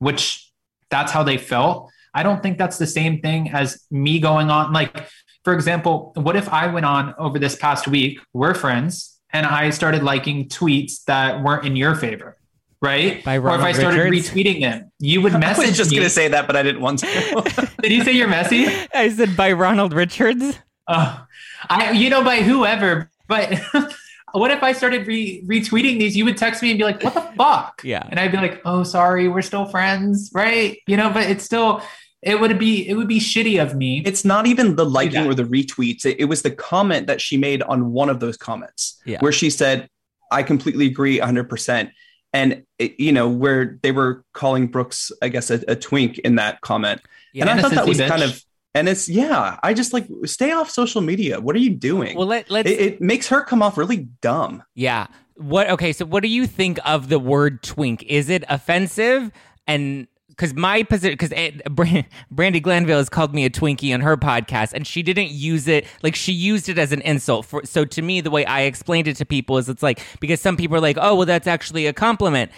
which 0.00 0.50
that's 0.90 1.12
how 1.12 1.22
they 1.22 1.38
felt, 1.38 1.92
I 2.12 2.24
don't 2.24 2.42
think 2.42 2.58
that's 2.58 2.78
the 2.78 2.88
same 2.88 3.20
thing 3.20 3.50
as 3.50 3.84
me 3.92 4.18
going 4.18 4.50
on. 4.50 4.72
Like, 4.72 5.08
for 5.44 5.54
example, 5.54 6.12
what 6.16 6.34
if 6.34 6.48
I 6.48 6.66
went 6.66 6.86
on 6.86 7.14
over 7.18 7.38
this 7.38 7.54
past 7.54 7.86
week? 7.86 8.18
We're 8.32 8.54
friends 8.54 9.20
and 9.32 9.46
I 9.46 9.70
started 9.70 10.02
liking 10.02 10.48
tweets 10.48 11.04
that 11.04 11.40
weren't 11.40 11.66
in 11.66 11.76
your 11.76 11.94
favor, 11.94 12.36
right? 12.84 13.24
By 13.24 13.38
or 13.38 13.54
if 13.54 13.60
I 13.60 13.72
started 13.72 13.98
Richards? 13.98 14.30
retweeting 14.30 14.60
them, 14.60 14.92
you 14.98 15.22
would 15.22 15.32
message. 15.32 15.64
I 15.64 15.68
was 15.68 15.76
just 15.76 15.90
me. 15.90 15.96
gonna 15.96 16.10
say 16.10 16.28
that, 16.28 16.46
but 16.46 16.56
I 16.56 16.62
didn't 16.62 16.80
want 16.80 16.98
to. 17.00 17.70
Did 17.82 17.92
you 17.92 18.04
say 18.04 18.12
you're 18.12 18.28
messy? 18.28 18.66
I 18.94 19.08
said 19.08 19.36
by 19.36 19.52
Ronald 19.52 19.92
Richards. 19.92 20.58
Uh, 20.86 21.18
I, 21.68 21.92
you 21.92 22.10
know, 22.10 22.22
by 22.22 22.42
whoever, 22.42 23.10
but. 23.28 23.60
what 24.32 24.50
if 24.50 24.64
I 24.64 24.72
started 24.72 25.06
re- 25.06 25.44
retweeting 25.46 26.00
these? 26.00 26.16
You 26.16 26.24
would 26.24 26.36
text 26.36 26.60
me 26.60 26.70
and 26.70 26.76
be 26.76 26.84
like, 26.84 27.00
"What 27.04 27.14
the 27.14 27.20
fuck?" 27.36 27.80
Yeah, 27.84 28.04
and 28.10 28.18
I'd 28.18 28.32
be 28.32 28.36
like, 28.36 28.60
"Oh, 28.64 28.82
sorry, 28.82 29.28
we're 29.28 29.42
still 29.42 29.64
friends, 29.64 30.32
right?" 30.34 30.76
You 30.88 30.96
know, 30.96 31.08
but 31.10 31.30
it's 31.30 31.44
still 31.44 31.82
it 32.24 32.40
would 32.40 32.58
be 32.58 32.88
it 32.88 32.94
would 32.94 33.06
be 33.06 33.20
shitty 33.20 33.62
of 33.62 33.76
me. 33.76 34.02
It's 34.04 34.24
not 34.24 34.46
even 34.46 34.76
the 34.76 34.84
liking 34.84 35.22
yeah. 35.22 35.28
or 35.28 35.34
the 35.34 35.44
retweets. 35.44 36.04
It, 36.04 36.18
it, 36.18 36.24
was 36.24 36.42
the 36.42 36.50
comment 36.50 37.06
that 37.06 37.20
she 37.20 37.36
made 37.36 37.62
on 37.62 37.92
one 37.92 38.08
of 38.08 38.18
those 38.18 38.36
comments 38.36 39.00
yeah. 39.04 39.18
where 39.20 39.30
she 39.30 39.50
said, 39.50 39.88
"I 40.32 40.42
completely 40.42 40.86
agree, 40.86 41.20
100." 41.20 41.48
percent 41.48 41.90
And 42.34 42.64
it, 42.78 42.98
you 43.00 43.12
know 43.12 43.28
where 43.28 43.78
they 43.82 43.92
were 43.92 44.24
calling 44.34 44.66
Brooks, 44.66 45.12
I 45.22 45.28
guess, 45.28 45.50
a, 45.50 45.62
a 45.68 45.76
twink 45.76 46.18
in 46.18 46.34
that 46.34 46.60
comment, 46.60 47.00
yeah, 47.32 47.48
and 47.48 47.50
I 47.50 47.62
thought 47.62 47.72
that 47.72 47.86
was 47.86 47.98
bitch. 47.98 48.08
kind 48.08 48.22
of. 48.22 48.42
And 48.74 48.88
it's 48.88 49.08
yeah, 49.08 49.60
I 49.62 49.72
just 49.72 49.92
like 49.92 50.08
stay 50.24 50.50
off 50.50 50.68
social 50.68 51.00
media. 51.00 51.40
What 51.40 51.54
are 51.54 51.60
you 51.60 51.70
doing? 51.70 52.16
Well, 52.16 52.26
let, 52.26 52.50
let's. 52.50 52.68
It, 52.68 52.80
it 52.80 53.00
makes 53.00 53.28
her 53.28 53.42
come 53.42 53.62
off 53.62 53.78
really 53.78 54.08
dumb. 54.20 54.64
Yeah. 54.74 55.06
What? 55.36 55.70
Okay. 55.70 55.92
So, 55.92 56.04
what 56.04 56.24
do 56.24 56.28
you 56.28 56.46
think 56.48 56.80
of 56.84 57.08
the 57.08 57.20
word 57.20 57.62
twink? 57.62 58.02
Is 58.02 58.28
it 58.28 58.42
offensive? 58.48 59.30
And 59.68 60.08
because 60.36 60.54
my 60.54 60.82
position, 60.82 61.16
because 61.16 61.30
Brandi 61.30 62.62
Glanville 62.62 62.98
has 62.98 63.08
called 63.08 63.34
me 63.34 63.44
a 63.44 63.50
Twinkie 63.50 63.94
on 63.94 64.00
her 64.00 64.16
podcast, 64.16 64.72
and 64.72 64.86
she 64.86 65.02
didn't 65.02 65.30
use 65.30 65.68
it 65.68 65.86
like 66.02 66.16
she 66.16 66.32
used 66.32 66.68
it 66.68 66.78
as 66.78 66.92
an 66.92 67.00
insult. 67.02 67.46
For 67.46 67.64
so 67.64 67.84
to 67.84 68.02
me, 68.02 68.20
the 68.20 68.30
way 68.30 68.44
I 68.44 68.62
explained 68.62 69.06
it 69.08 69.16
to 69.16 69.24
people 69.24 69.58
is 69.58 69.68
it's 69.68 69.82
like 69.82 70.00
because 70.20 70.40
some 70.40 70.56
people 70.56 70.76
are 70.76 70.80
like, 70.80 70.98
oh, 71.00 71.14
well, 71.14 71.26
that's 71.26 71.46
actually 71.46 71.86
a 71.86 71.92
compliment. 71.92 72.50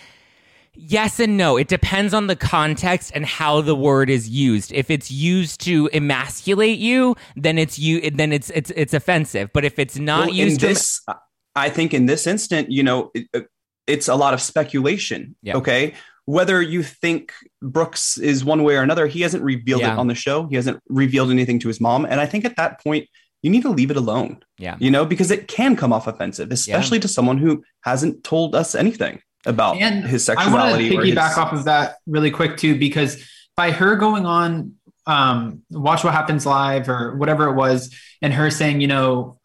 Yes 0.78 1.20
and 1.20 1.36
no. 1.36 1.56
It 1.56 1.68
depends 1.68 2.12
on 2.12 2.26
the 2.26 2.36
context 2.36 3.10
and 3.14 3.24
how 3.24 3.62
the 3.62 3.74
word 3.74 4.10
is 4.10 4.28
used. 4.28 4.72
If 4.72 4.90
it's 4.90 5.10
used 5.10 5.60
to 5.62 5.88
emasculate 5.92 6.78
you, 6.78 7.16
then 7.34 7.56
it's 7.56 7.78
you. 7.78 8.10
Then 8.10 8.32
it's 8.32 8.50
it's 8.50 8.70
it's 8.76 8.94
offensive. 8.94 9.50
But 9.52 9.64
if 9.64 9.78
it's 9.78 9.96
not 9.96 10.26
well, 10.26 10.34
used, 10.34 10.62
in 10.62 10.68
this, 10.68 11.00
em- 11.08 11.14
I 11.54 11.70
think 11.70 11.94
in 11.94 12.06
this 12.06 12.26
instant, 12.26 12.70
you 12.70 12.82
know, 12.82 13.10
it, 13.14 13.48
it's 13.86 14.08
a 14.08 14.14
lot 14.14 14.34
of 14.34 14.42
speculation. 14.42 15.36
Yep. 15.42 15.56
Okay, 15.56 15.94
whether 16.26 16.60
you 16.60 16.82
think 16.82 17.32
Brooks 17.62 18.18
is 18.18 18.44
one 18.44 18.62
way 18.62 18.76
or 18.76 18.82
another, 18.82 19.06
he 19.06 19.22
hasn't 19.22 19.42
revealed 19.42 19.80
yeah. 19.80 19.94
it 19.94 19.98
on 19.98 20.08
the 20.08 20.14
show. 20.14 20.46
He 20.48 20.56
hasn't 20.56 20.82
revealed 20.88 21.30
anything 21.30 21.58
to 21.60 21.68
his 21.68 21.80
mom. 21.80 22.04
And 22.04 22.20
I 22.20 22.26
think 22.26 22.44
at 22.44 22.56
that 22.56 22.82
point, 22.82 23.08
you 23.42 23.50
need 23.50 23.62
to 23.62 23.70
leave 23.70 23.92
it 23.92 23.96
alone. 23.96 24.42
Yeah. 24.58 24.76
You 24.80 24.90
know, 24.90 25.04
because 25.04 25.30
it 25.30 25.46
can 25.46 25.76
come 25.76 25.92
off 25.92 26.08
offensive, 26.08 26.50
especially 26.50 26.98
yeah. 26.98 27.02
to 27.02 27.08
someone 27.08 27.38
who 27.38 27.64
hasn't 27.82 28.24
told 28.24 28.56
us 28.56 28.74
anything 28.74 29.20
about 29.46 29.76
and 29.76 30.04
his 30.04 30.24
sexuality. 30.24 30.56
I 30.56 30.94
want 30.94 31.06
to 31.06 31.12
piggyback 31.12 31.28
his... 31.28 31.38
off 31.38 31.52
of 31.52 31.64
that 31.64 31.96
really 32.06 32.32
quick 32.32 32.56
too, 32.56 32.76
because 32.76 33.24
by 33.56 33.70
her 33.70 33.94
going 33.94 34.26
on 34.26 34.74
um, 35.06 35.62
Watch 35.70 36.02
What 36.02 36.12
Happens 36.12 36.44
Live 36.44 36.88
or 36.88 37.16
whatever 37.16 37.48
it 37.48 37.54
was, 37.54 37.94
and 38.20 38.34
her 38.34 38.50
saying, 38.50 38.80
you 38.80 38.88
know, 38.88 39.38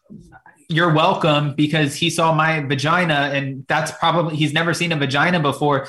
you're 0.68 0.92
welcome 0.92 1.54
because 1.54 1.94
he 1.94 2.10
saw 2.10 2.34
my 2.34 2.60
vagina 2.60 3.30
and 3.32 3.64
that's 3.68 3.92
probably 3.92 4.36
he's 4.36 4.52
never 4.52 4.72
seen 4.72 4.90
a 4.90 4.96
vagina 4.96 5.38
before 5.38 5.86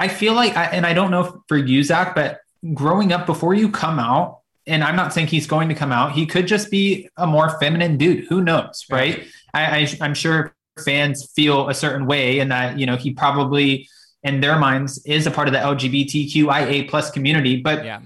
I 0.00 0.08
feel 0.08 0.32
like, 0.32 0.56
I, 0.56 0.64
and 0.64 0.86
I 0.86 0.94
don't 0.94 1.10
know 1.10 1.44
for 1.46 1.58
you, 1.58 1.82
Zack, 1.84 2.14
but 2.14 2.40
growing 2.72 3.12
up 3.12 3.26
before 3.26 3.52
you 3.52 3.70
come 3.70 3.98
out, 3.98 4.40
and 4.66 4.82
I'm 4.82 4.96
not 4.96 5.12
saying 5.12 5.26
he's 5.26 5.46
going 5.46 5.68
to 5.68 5.74
come 5.74 5.92
out, 5.92 6.12
he 6.12 6.24
could 6.24 6.46
just 6.46 6.70
be 6.70 7.08
a 7.18 7.26
more 7.26 7.58
feminine 7.60 7.98
dude. 7.98 8.24
Who 8.24 8.40
knows, 8.40 8.86
right? 8.90 9.26
I, 9.52 9.80
I, 9.80 9.88
I'm 10.00 10.14
sure 10.14 10.54
fans 10.82 11.30
feel 11.36 11.68
a 11.68 11.74
certain 11.74 12.06
way, 12.06 12.38
and 12.38 12.50
that 12.50 12.78
you 12.78 12.86
know 12.86 12.96
he 12.96 13.12
probably, 13.12 13.88
in 14.22 14.40
their 14.40 14.58
minds, 14.58 15.04
is 15.04 15.26
a 15.26 15.30
part 15.30 15.48
of 15.48 15.52
the 15.52 15.60
LGBTQIA 15.60 16.88
plus 16.88 17.10
community. 17.10 17.60
But 17.60 17.84
yeah. 17.84 18.00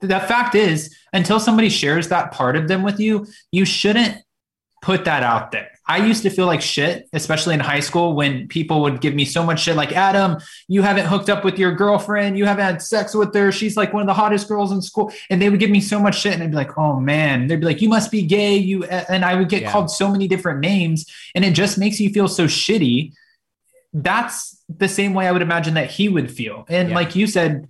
the 0.00 0.18
fact 0.20 0.56
is, 0.56 0.96
until 1.12 1.38
somebody 1.38 1.68
shares 1.68 2.08
that 2.08 2.32
part 2.32 2.56
of 2.56 2.66
them 2.66 2.82
with 2.82 2.98
you, 2.98 3.26
you 3.52 3.64
shouldn't 3.64 4.16
put 4.82 5.04
that 5.04 5.22
out 5.22 5.52
there. 5.52 5.70
I 5.86 6.06
used 6.06 6.22
to 6.22 6.30
feel 6.30 6.46
like 6.46 6.62
shit, 6.62 7.08
especially 7.12 7.54
in 7.54 7.60
high 7.60 7.80
school 7.80 8.14
when 8.14 8.46
people 8.46 8.82
would 8.82 9.00
give 9.00 9.14
me 9.14 9.24
so 9.24 9.42
much 9.42 9.62
shit 9.62 9.74
like, 9.74 9.90
Adam, 9.92 10.38
you 10.68 10.82
haven't 10.82 11.06
hooked 11.06 11.28
up 11.28 11.44
with 11.44 11.58
your 11.58 11.74
girlfriend. 11.74 12.38
You 12.38 12.46
haven't 12.46 12.64
had 12.64 12.82
sex 12.82 13.14
with 13.14 13.34
her. 13.34 13.50
She's 13.50 13.76
like 13.76 13.92
one 13.92 14.00
of 14.00 14.06
the 14.06 14.14
hottest 14.14 14.46
girls 14.46 14.70
in 14.70 14.80
school. 14.80 15.12
And 15.28 15.42
they 15.42 15.50
would 15.50 15.58
give 15.58 15.70
me 15.70 15.80
so 15.80 15.98
much 15.98 16.20
shit. 16.20 16.34
And 16.34 16.42
I'd 16.42 16.50
be 16.50 16.56
like, 16.56 16.78
oh 16.78 17.00
man, 17.00 17.48
they'd 17.48 17.60
be 17.60 17.66
like, 17.66 17.82
you 17.82 17.88
must 17.88 18.12
be 18.12 18.22
gay. 18.22 18.56
You, 18.56 18.84
and 18.84 19.24
I 19.24 19.34
would 19.34 19.48
get 19.48 19.62
yeah. 19.62 19.72
called 19.72 19.90
so 19.90 20.08
many 20.08 20.28
different 20.28 20.60
names. 20.60 21.04
And 21.34 21.44
it 21.44 21.52
just 21.52 21.78
makes 21.78 21.98
you 21.98 22.10
feel 22.10 22.28
so 22.28 22.46
shitty. 22.46 23.14
That's 23.92 24.62
the 24.68 24.88
same 24.88 25.14
way 25.14 25.26
I 25.26 25.32
would 25.32 25.42
imagine 25.42 25.74
that 25.74 25.90
he 25.90 26.08
would 26.08 26.30
feel. 26.30 26.64
And 26.68 26.90
yeah. 26.90 26.94
like 26.94 27.16
you 27.16 27.26
said, 27.26 27.68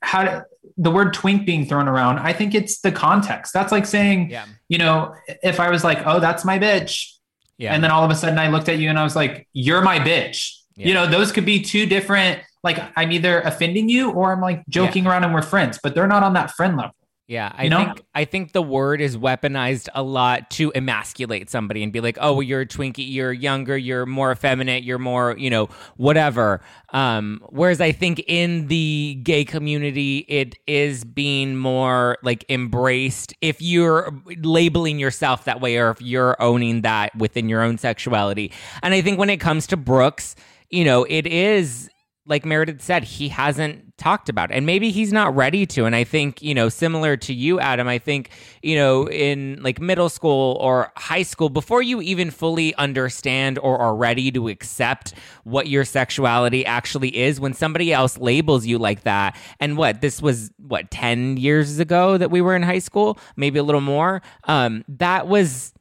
how 0.00 0.44
the 0.78 0.90
word 0.90 1.12
twink 1.12 1.44
being 1.44 1.66
thrown 1.66 1.86
around, 1.86 2.18
I 2.18 2.32
think 2.32 2.54
it's 2.54 2.80
the 2.80 2.92
context. 2.92 3.52
That's 3.52 3.72
like 3.72 3.84
saying, 3.84 4.30
yeah. 4.30 4.46
you 4.68 4.78
know, 4.78 5.14
if 5.42 5.60
I 5.60 5.68
was 5.68 5.84
like, 5.84 6.06
oh, 6.06 6.18
that's 6.18 6.42
my 6.44 6.58
bitch 6.58 7.12
yeah. 7.58 7.74
And 7.74 7.82
then 7.82 7.90
all 7.90 8.04
of 8.04 8.10
a 8.10 8.14
sudden 8.14 8.38
I 8.38 8.48
looked 8.48 8.68
at 8.68 8.78
you 8.78 8.88
and 8.88 8.98
I 8.98 9.04
was 9.04 9.16
like, 9.16 9.48
you're 9.52 9.82
my 9.82 9.98
bitch. 9.98 10.52
Yeah. 10.76 10.88
You 10.88 10.94
know, 10.94 11.06
those 11.06 11.32
could 11.32 11.46
be 11.46 11.62
two 11.62 11.86
different, 11.86 12.40
like 12.62 12.78
I'm 12.96 13.12
either 13.12 13.40
offending 13.40 13.88
you 13.88 14.10
or 14.10 14.32
I'm 14.32 14.40
like 14.40 14.66
joking 14.68 15.04
yeah. 15.04 15.10
around 15.10 15.24
and 15.24 15.32
we're 15.32 15.42
friends, 15.42 15.78
but 15.82 15.94
they're 15.94 16.08
not 16.08 16.22
on 16.22 16.34
that 16.34 16.50
friend 16.50 16.76
level. 16.76 16.95
Yeah, 17.28 17.50
I 17.56 17.64
you 17.64 17.70
know? 17.70 17.78
think 17.78 18.04
I 18.14 18.24
think 18.24 18.52
the 18.52 18.62
word 18.62 19.00
is 19.00 19.16
weaponized 19.16 19.88
a 19.96 20.02
lot 20.02 20.48
to 20.50 20.70
emasculate 20.76 21.50
somebody 21.50 21.82
and 21.82 21.92
be 21.92 22.00
like, 22.00 22.18
"Oh, 22.20 22.34
well, 22.34 22.42
you're 22.42 22.60
a 22.60 22.66
Twinkie, 22.66 23.10
you're 23.12 23.32
younger, 23.32 23.76
you're 23.76 24.06
more 24.06 24.30
effeminate, 24.30 24.84
you're 24.84 25.00
more, 25.00 25.34
you 25.36 25.50
know, 25.50 25.68
whatever." 25.96 26.60
Um, 26.90 27.42
whereas 27.48 27.80
I 27.80 27.90
think 27.90 28.22
in 28.28 28.68
the 28.68 29.18
gay 29.24 29.44
community, 29.44 30.18
it 30.28 30.54
is 30.68 31.02
being 31.02 31.56
more 31.56 32.16
like 32.22 32.44
embraced 32.48 33.34
if 33.40 33.60
you're 33.60 34.14
labeling 34.42 35.00
yourself 35.00 35.46
that 35.46 35.60
way 35.60 35.78
or 35.78 35.90
if 35.90 36.00
you're 36.00 36.40
owning 36.40 36.82
that 36.82 37.12
within 37.16 37.48
your 37.48 37.60
own 37.60 37.76
sexuality. 37.76 38.52
And 38.84 38.94
I 38.94 39.00
think 39.02 39.18
when 39.18 39.30
it 39.30 39.38
comes 39.38 39.66
to 39.68 39.76
Brooks, 39.76 40.36
you 40.70 40.84
know, 40.84 41.04
it 41.08 41.26
is 41.26 41.90
like 42.26 42.44
Meredith 42.44 42.82
said, 42.82 43.04
he 43.04 43.28
hasn't 43.28 43.96
talked 43.98 44.28
about 44.28 44.50
it. 44.50 44.54
And 44.54 44.66
maybe 44.66 44.90
he's 44.90 45.12
not 45.12 45.34
ready 45.34 45.64
to. 45.66 45.84
And 45.84 45.94
I 45.94 46.04
think, 46.04 46.42
you 46.42 46.54
know, 46.54 46.68
similar 46.68 47.16
to 47.18 47.32
you, 47.32 47.60
Adam, 47.60 47.86
I 47.88 47.98
think, 47.98 48.30
you 48.62 48.74
know, 48.76 49.08
in 49.08 49.62
like 49.62 49.80
middle 49.80 50.08
school 50.08 50.56
or 50.60 50.92
high 50.96 51.22
school, 51.22 51.48
before 51.48 51.82
you 51.82 52.02
even 52.02 52.30
fully 52.30 52.74
understand 52.74 53.58
or 53.58 53.78
are 53.78 53.94
ready 53.94 54.30
to 54.32 54.48
accept 54.48 55.14
what 55.44 55.68
your 55.68 55.84
sexuality 55.84 56.66
actually 56.66 57.16
is, 57.16 57.40
when 57.40 57.54
somebody 57.54 57.92
else 57.92 58.18
labels 58.18 58.66
you 58.66 58.78
like 58.78 59.02
that, 59.04 59.36
and 59.60 59.76
what, 59.76 60.00
this 60.00 60.20
was 60.20 60.50
what, 60.58 60.90
10 60.90 61.36
years 61.36 61.78
ago 61.78 62.18
that 62.18 62.30
we 62.30 62.40
were 62.40 62.56
in 62.56 62.62
high 62.62 62.80
school, 62.80 63.18
maybe 63.36 63.58
a 63.58 63.62
little 63.62 63.80
more, 63.80 64.20
um, 64.44 64.84
that 64.88 65.26
was. 65.28 65.72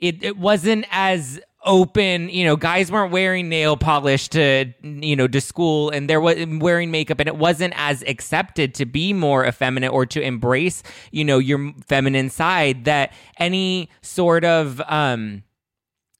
It, 0.00 0.22
it 0.22 0.36
wasn't 0.36 0.84
as 0.90 1.40
open 1.64 2.28
you 2.28 2.44
know 2.44 2.56
guys 2.56 2.90
weren't 2.92 3.12
wearing 3.12 3.48
nail 3.48 3.76
polish 3.76 4.28
to 4.28 4.66
you 4.82 5.16
know 5.16 5.26
to 5.26 5.40
school 5.40 5.90
and 5.90 6.08
there 6.08 6.20
was 6.20 6.36
wearing 6.58 6.90
makeup 6.90 7.18
and 7.20 7.28
it 7.28 7.36
wasn't 7.36 7.72
as 7.76 8.02
accepted 8.06 8.74
to 8.74 8.84
be 8.84 9.12
more 9.12 9.46
effeminate 9.46 9.92
or 9.92 10.04
to 10.04 10.20
embrace 10.20 10.82
you 11.10 11.24
know 11.24 11.38
your 11.38 11.72
feminine 11.86 12.28
side 12.30 12.84
that 12.84 13.12
any 13.38 13.88
sort 14.02 14.44
of 14.44 14.80
um 14.86 15.42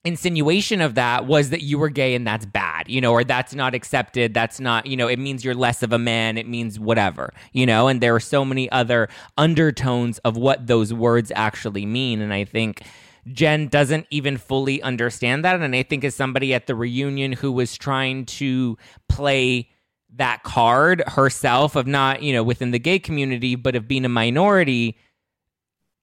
insinuation 0.05 0.83
of 0.83 0.95
that 0.95 1.27
was 1.27 1.51
that 1.51 1.63
you 1.63 1.79
were 1.79 1.89
gay 1.89 2.15
and 2.15 2.27
that's 2.27 2.45
bad, 2.45 2.89
you 2.89 3.01
know, 3.01 3.13
or 3.13 3.25
that's 3.25 3.55
not 3.55 3.75
accepted. 3.75 4.35
That's 4.35 4.61
not, 4.61 4.87
you 4.87 4.97
know, 4.97 5.09
it 5.09 5.19
means 5.19 5.45
you're 5.45 5.55
less 5.55 5.83
of 5.83 5.93
a 5.93 5.99
man. 5.99 6.37
It 6.37 6.47
means 6.47 6.79
whatever, 6.79 7.33
you 7.53 7.65
know, 7.65 7.89
and 7.89 8.01
there 8.01 8.15
are 8.15 8.21
so 8.21 8.45
many 8.45 8.71
other 8.71 9.09
undertones 9.39 10.19
of 10.19 10.37
what 10.37 10.67
those 10.67 10.93
words 10.93 11.33
actually 11.35 11.87
mean. 11.87 12.21
And 12.21 12.35
I 12.35 12.45
think, 12.45 12.83
Jen 13.27 13.69
doesn't 13.69 14.07
even 14.11 14.37
fully 14.37 14.83
understand 14.83 15.45
that. 15.45 15.61
And 15.61 15.75
I 15.75 15.83
think 15.83 16.05
as 16.05 16.15
somebody 16.15 16.53
at 16.55 16.67
the 16.67 16.75
reunion 16.75 17.33
who 17.33 17.53
was 17.53 17.77
trying 17.77 18.27
to 18.27 18.77
play 19.09 19.71
that 20.17 20.43
card 20.43 21.03
herself 21.09 21.77
of 21.77 21.87
not, 21.87 22.23
you 22.23 22.33
know, 22.33 22.43
within 22.43 22.71
the 22.71 22.79
gay 22.79 22.99
community, 22.99 23.57
but 23.57 23.75
of 23.75 23.89
being 23.89 24.05
a 24.05 24.09
minority, 24.09 24.97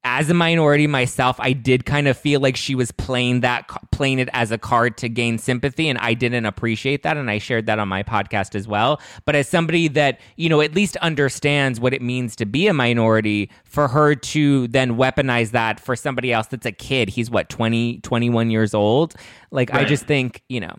as 0.03 0.29
a 0.31 0.33
minority 0.33 0.87
myself, 0.87 1.39
I 1.39 1.53
did 1.53 1.85
kind 1.85 2.07
of 2.07 2.17
feel 2.17 2.39
like 2.39 2.55
she 2.55 2.73
was 2.73 2.91
playing 2.91 3.41
that 3.41 3.67
playing 3.91 4.17
it 4.17 4.29
as 4.33 4.51
a 4.51 4.57
card 4.57 4.97
to 4.97 5.09
gain 5.09 5.37
sympathy 5.37 5.87
and 5.87 5.97
I 5.99 6.15
didn't 6.15 6.45
appreciate 6.45 7.03
that 7.03 7.17
and 7.17 7.29
I 7.29 7.37
shared 7.37 7.67
that 7.67 7.77
on 7.77 7.87
my 7.87 8.01
podcast 8.01 8.55
as 8.55 8.67
well. 8.67 8.99
But 9.25 9.35
as 9.35 9.47
somebody 9.47 9.87
that, 9.89 10.19
you 10.37 10.49
know, 10.49 10.59
at 10.61 10.73
least 10.73 10.97
understands 10.97 11.79
what 11.79 11.93
it 11.93 12.01
means 12.01 12.35
to 12.37 12.45
be 12.45 12.67
a 12.67 12.73
minority, 12.73 13.51
for 13.63 13.87
her 13.87 14.15
to 14.15 14.67
then 14.69 14.97
weaponize 14.97 15.51
that 15.51 15.79
for 15.79 15.95
somebody 15.95 16.33
else 16.33 16.47
that's 16.47 16.65
a 16.65 16.71
kid, 16.71 17.09
he's 17.09 17.29
what 17.29 17.49
20 17.49 17.99
21 17.99 18.49
years 18.49 18.73
old. 18.73 19.13
Like 19.51 19.69
right. 19.69 19.85
I 19.85 19.85
just 19.85 20.05
think, 20.05 20.41
you 20.49 20.61
know. 20.61 20.75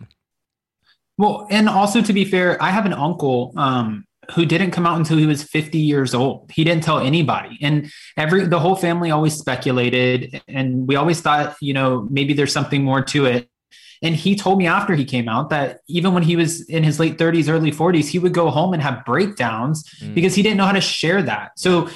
Well, 1.17 1.47
and 1.49 1.69
also 1.69 2.01
to 2.01 2.11
be 2.11 2.25
fair, 2.25 2.61
I 2.61 2.71
have 2.71 2.85
an 2.85 2.93
uncle 2.93 3.53
um 3.55 4.03
who 4.31 4.45
didn't 4.45 4.71
come 4.71 4.85
out 4.85 4.97
until 4.97 5.17
he 5.17 5.25
was 5.25 5.43
50 5.43 5.77
years 5.77 6.13
old. 6.13 6.51
He 6.51 6.63
didn't 6.63 6.83
tell 6.83 6.99
anybody. 6.99 7.57
And 7.61 7.91
every 8.17 8.45
the 8.45 8.59
whole 8.59 8.75
family 8.75 9.11
always 9.11 9.33
speculated 9.33 10.41
and 10.47 10.87
we 10.87 10.95
always 10.95 11.21
thought, 11.21 11.55
you 11.61 11.73
know, 11.73 12.07
maybe 12.09 12.33
there's 12.33 12.53
something 12.53 12.83
more 12.83 13.01
to 13.05 13.25
it. 13.25 13.49
And 14.01 14.15
he 14.15 14.35
told 14.35 14.57
me 14.57 14.67
after 14.67 14.95
he 14.95 15.05
came 15.05 15.29
out 15.29 15.49
that 15.49 15.79
even 15.87 16.13
when 16.13 16.23
he 16.23 16.35
was 16.35 16.67
in 16.67 16.83
his 16.83 16.99
late 16.99 17.17
30s, 17.17 17.49
early 17.49 17.71
40s, 17.71 18.07
he 18.07 18.19
would 18.19 18.33
go 18.33 18.49
home 18.49 18.73
and 18.73 18.83
have 18.83 19.05
breakdowns 19.05 19.83
mm. 20.01 20.13
because 20.13 20.35
he 20.35 20.43
didn't 20.43 20.57
know 20.57 20.65
how 20.65 20.73
to 20.73 20.81
share 20.81 21.21
that. 21.21 21.57
So 21.57 21.89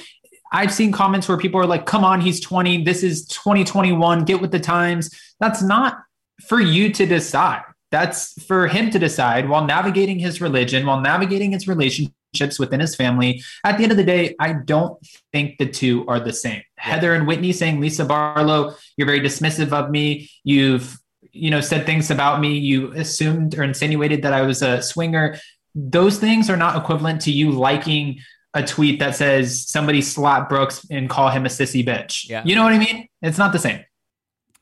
I've 0.52 0.74
seen 0.74 0.94
comments 0.94 1.28
where 1.28 1.38
people 1.38 1.60
are 1.60 1.66
like, 1.66 1.86
come 1.86 2.06
on, 2.06 2.22
he's 2.22 2.40
20. 2.40 2.84
This 2.84 3.04
is 3.04 3.26
2021. 3.28 4.24
Get 4.24 4.40
with 4.40 4.52
the 4.52 4.60
times. 4.60 5.10
That's 5.42 5.62
not 5.62 6.00
for 6.48 6.62
you 6.62 6.94
to 6.94 7.06
decide. 7.06 7.64
That's 7.92 8.42
for 8.44 8.68
him 8.68 8.90
to 8.92 9.00
decide 9.00 9.50
while 9.50 9.66
navigating 9.66 10.20
his 10.20 10.42
religion, 10.42 10.86
while 10.86 11.02
navigating 11.02 11.52
his 11.52 11.68
relationship 11.68 12.14
within 12.60 12.80
his 12.80 12.96
family. 12.96 13.42
At 13.64 13.78
the 13.78 13.84
end 13.84 13.92
of 13.92 13.98
the 13.98 14.04
day, 14.04 14.36
I 14.40 14.54
don't 14.54 14.98
think 15.32 15.58
the 15.58 15.66
two 15.66 16.06
are 16.08 16.20
the 16.20 16.34
same. 16.34 16.62
Yeah. 16.78 16.84
Heather 16.84 17.14
and 17.14 17.28
Whitney 17.28 17.52
saying, 17.52 17.80
Lisa 17.80 18.06
Barlow, 18.06 18.76
you're 18.96 19.08
very 19.08 19.22
dismissive 19.22 19.72
of 19.72 19.90
me. 19.90 20.30
You've, 20.44 20.98
you 21.32 21.50
know, 21.50 21.62
said 21.62 21.86
things 21.86 22.12
about 22.12 22.40
me. 22.40 22.58
You 22.58 22.92
assumed 22.94 23.58
or 23.58 23.64
insinuated 23.64 24.22
that 24.24 24.34
I 24.34 24.42
was 24.42 24.62
a 24.62 24.82
swinger. 24.82 25.38
Those 25.74 26.20
things 26.20 26.50
are 26.50 26.58
not 26.58 26.76
equivalent 26.76 27.22
to 27.22 27.32
you 27.32 27.52
liking 27.52 28.20
a 28.54 28.64
tweet 28.66 29.00
that 29.00 29.16
says 29.16 29.68
somebody 29.68 30.02
slap 30.02 30.50
Brooks 30.50 30.86
and 30.90 31.10
call 31.10 31.30
him 31.30 31.46
a 31.46 31.50
sissy 31.50 31.86
bitch. 31.86 32.28
Yeah. 32.30 32.44
You 32.46 32.56
know 32.56 32.64
what 32.64 32.74
I 32.74 32.80
mean? 32.80 33.08
It's 33.22 33.38
not 33.38 33.52
the 33.52 33.60
same. 33.60 33.84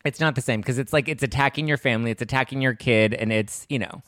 It's 0.04 0.20
not 0.20 0.36
the 0.36 0.42
same 0.42 0.62
because 0.62 0.78
it's 0.78 0.94
like 0.94 1.08
it's 1.08 1.24
attacking 1.24 1.68
your 1.68 1.78
family, 1.78 2.12
it's 2.12 2.22
attacking 2.22 2.62
your 2.62 2.76
kid, 2.76 3.14
and 3.14 3.34
it's, 3.34 3.66
you 3.70 3.80
know, 3.80 4.04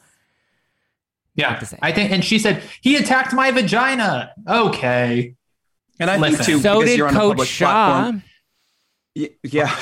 yeah, 1.37 1.61
I 1.81 1.91
think, 1.91 2.11
and 2.11 2.25
she 2.25 2.39
said 2.39 2.63
he 2.81 2.95
attacked 2.95 3.31
my 3.31 3.51
vagina. 3.51 4.33
Okay, 4.47 5.35
and 5.99 6.09
I 6.09 6.17
Listen. 6.17 6.43
think 6.43 6.45
too 6.47 6.59
so 6.61 6.83
did 6.83 6.99
Coach 6.99 7.47
Shah. 7.47 8.11
Platform, 8.11 8.23
yeah, 9.43 9.75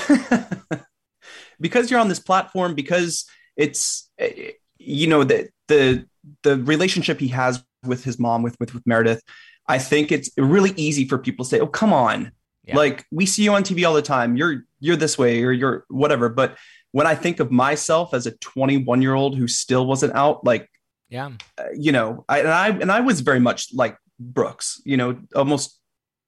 because 1.60 1.90
you're 1.90 2.02
on 2.02 2.10
this 2.10 2.20
platform, 2.20 2.76
because 2.76 3.26
it's 3.56 4.12
eh, 4.20 4.52
you 4.78 5.08
know 5.08 5.24
the 5.24 5.50
the 5.70 6.06
the 6.44 6.58
relationship 6.58 7.22
he 7.22 7.30
has 7.30 7.64
with 7.86 8.04
his 8.04 8.20
mom 8.20 8.44
with 8.44 8.60
with 8.60 8.74
with 8.74 8.86
Meredith. 8.86 9.24
I 9.68 9.80
think 9.80 10.12
it's 10.12 10.30
really 10.38 10.74
easy 10.76 11.08
for 11.08 11.18
people 11.18 11.46
to 11.46 11.50
say, 11.50 11.60
"Oh, 11.62 11.68
come 11.68 11.94
on." 11.94 12.34
Yeah. 12.66 12.76
Like 12.76 13.06
we 13.12 13.26
see 13.26 13.44
you 13.44 13.54
on 13.54 13.64
TV 13.64 13.88
all 13.88 13.94
the 13.94 14.02
time. 14.02 14.36
You're 14.36 14.66
you're 14.82 14.98
this 14.98 15.18
way 15.18 15.42
or 15.44 15.54
you're 15.54 15.86
whatever. 15.88 16.28
But 16.28 16.58
when 16.92 17.08
I 17.08 17.16
think 17.16 17.40
of 17.40 17.52
myself 17.52 18.14
as 18.14 18.26
a 18.26 18.32
21 18.38 19.02
year 19.02 19.14
old 19.14 19.38
who 19.38 19.48
still 19.48 19.86
wasn't 19.86 20.16
out, 20.16 20.44
like 20.44 20.70
yeah. 21.10 21.32
Uh, 21.58 21.64
you 21.76 21.92
know, 21.92 22.26
I, 22.28 22.40
and 22.40 22.48
I 22.50 22.68
and 22.70 22.92
I 22.92 23.00
was 23.02 23.22
very 23.22 23.40
much 23.40 23.74
like 23.74 23.98
Brooks, 24.20 24.82
you 24.86 24.98
know, 24.98 25.20
almost 25.36 25.80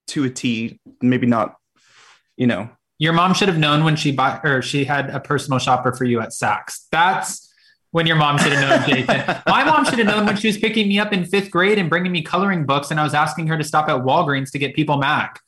to 0.08 0.24
a 0.24 0.30
T, 0.30 0.80
maybe 1.00 1.26
not, 1.26 1.56
you 2.36 2.46
know. 2.46 2.70
Your 3.00 3.12
mom 3.12 3.32
should 3.32 3.48
have 3.48 3.58
known 3.58 3.84
when 3.84 3.94
she 3.94 4.10
bought 4.10 4.44
or 4.44 4.60
she 4.60 4.84
had 4.84 5.10
a 5.10 5.20
personal 5.20 5.60
shopper 5.60 5.92
for 5.92 6.04
you 6.04 6.20
at 6.20 6.30
Saks. 6.30 6.86
That's 6.90 7.48
when 7.92 8.06
your 8.06 8.16
mom 8.16 8.38
should 8.38 8.52
have 8.52 8.68
known, 8.68 8.88
Jason. 8.88 9.42
My 9.46 9.64
mom 9.64 9.84
should 9.84 9.98
have 9.98 10.06
known 10.08 10.26
when 10.26 10.36
she 10.36 10.48
was 10.48 10.58
picking 10.58 10.88
me 10.88 10.98
up 10.98 11.12
in 11.12 11.24
fifth 11.24 11.50
grade 11.50 11.78
and 11.78 11.88
bringing 11.88 12.10
me 12.10 12.22
coloring 12.22 12.66
books, 12.66 12.90
and 12.90 12.98
I 12.98 13.04
was 13.04 13.14
asking 13.14 13.46
her 13.48 13.56
to 13.56 13.64
stop 13.64 13.88
at 13.88 14.02
Walgreens 14.02 14.50
to 14.52 14.58
get 14.58 14.74
people 14.74 14.98
Mac. 14.98 15.40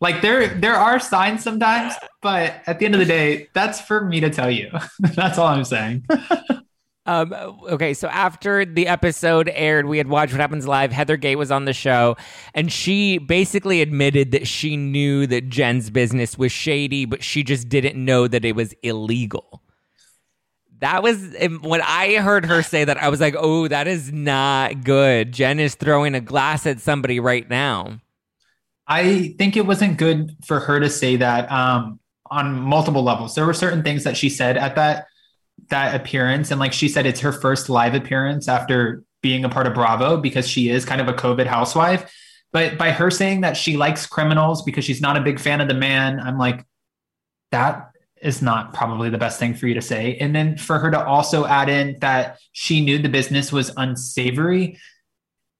Like 0.00 0.22
there, 0.22 0.48
there 0.48 0.74
are 0.74 0.98
signs 0.98 1.42
sometimes, 1.42 1.94
but 2.22 2.54
at 2.66 2.78
the 2.78 2.86
end 2.86 2.94
of 2.94 3.00
the 3.00 3.06
day, 3.06 3.48
that's 3.54 3.80
for 3.80 4.04
me 4.04 4.20
to 4.20 4.30
tell 4.30 4.50
you. 4.50 4.70
that's 4.98 5.38
all 5.38 5.46
I'm 5.46 5.64
saying. 5.64 6.06
Um, 7.10 7.32
okay, 7.68 7.92
so 7.92 8.06
after 8.06 8.64
the 8.64 8.86
episode 8.86 9.50
aired, 9.52 9.86
we 9.86 9.98
had 9.98 10.06
watched 10.06 10.32
What 10.32 10.40
Happens 10.40 10.68
Live. 10.68 10.92
Heather 10.92 11.16
Gay 11.16 11.34
was 11.34 11.50
on 11.50 11.64
the 11.64 11.72
show, 11.72 12.16
and 12.54 12.70
she 12.70 13.18
basically 13.18 13.82
admitted 13.82 14.30
that 14.30 14.46
she 14.46 14.76
knew 14.76 15.26
that 15.26 15.48
Jen's 15.48 15.90
business 15.90 16.38
was 16.38 16.52
shady, 16.52 17.06
but 17.06 17.24
she 17.24 17.42
just 17.42 17.68
didn't 17.68 17.96
know 17.96 18.28
that 18.28 18.44
it 18.44 18.54
was 18.54 18.74
illegal. 18.84 19.60
That 20.78 21.02
was 21.02 21.34
when 21.62 21.80
I 21.82 22.18
heard 22.18 22.44
her 22.44 22.62
say 22.62 22.84
that, 22.84 22.96
I 22.96 23.08
was 23.08 23.20
like, 23.20 23.34
oh, 23.36 23.66
that 23.66 23.88
is 23.88 24.12
not 24.12 24.84
good. 24.84 25.32
Jen 25.32 25.58
is 25.58 25.74
throwing 25.74 26.14
a 26.14 26.20
glass 26.20 26.64
at 26.64 26.78
somebody 26.78 27.18
right 27.18 27.50
now. 27.50 27.98
I 28.86 29.34
think 29.36 29.56
it 29.56 29.66
wasn't 29.66 29.98
good 29.98 30.36
for 30.44 30.60
her 30.60 30.78
to 30.78 30.88
say 30.88 31.16
that 31.16 31.50
um, 31.50 31.98
on 32.30 32.54
multiple 32.54 33.02
levels. 33.02 33.34
There 33.34 33.46
were 33.46 33.52
certain 33.52 33.82
things 33.82 34.04
that 34.04 34.16
she 34.16 34.28
said 34.28 34.56
at 34.56 34.76
that 34.76 35.08
that 35.70 35.94
appearance. 35.94 36.50
And 36.50 36.60
like 36.60 36.72
she 36.72 36.88
said, 36.88 37.06
it's 37.06 37.20
her 37.20 37.32
first 37.32 37.68
live 37.68 37.94
appearance 37.94 38.48
after 38.48 39.02
being 39.22 39.44
a 39.44 39.48
part 39.48 39.66
of 39.66 39.74
Bravo 39.74 40.16
because 40.16 40.48
she 40.48 40.68
is 40.68 40.84
kind 40.84 41.00
of 41.00 41.08
a 41.08 41.12
COVID 41.12 41.46
housewife. 41.46 42.12
But 42.52 42.78
by 42.78 42.90
her 42.90 43.10
saying 43.10 43.42
that 43.42 43.56
she 43.56 43.76
likes 43.76 44.06
criminals 44.06 44.62
because 44.62 44.84
she's 44.84 45.00
not 45.00 45.16
a 45.16 45.20
big 45.20 45.38
fan 45.38 45.60
of 45.60 45.68
the 45.68 45.74
man, 45.74 46.18
I'm 46.18 46.38
like, 46.38 46.64
that 47.52 47.90
is 48.20 48.42
not 48.42 48.74
probably 48.74 49.08
the 49.08 49.18
best 49.18 49.38
thing 49.38 49.54
for 49.54 49.66
you 49.66 49.74
to 49.74 49.82
say. 49.82 50.16
And 50.20 50.34
then 50.34 50.58
for 50.58 50.78
her 50.78 50.90
to 50.90 51.04
also 51.04 51.46
add 51.46 51.68
in 51.68 51.98
that 52.00 52.38
she 52.52 52.80
knew 52.84 52.98
the 52.98 53.08
business 53.08 53.52
was 53.52 53.70
unsavory, 53.76 54.78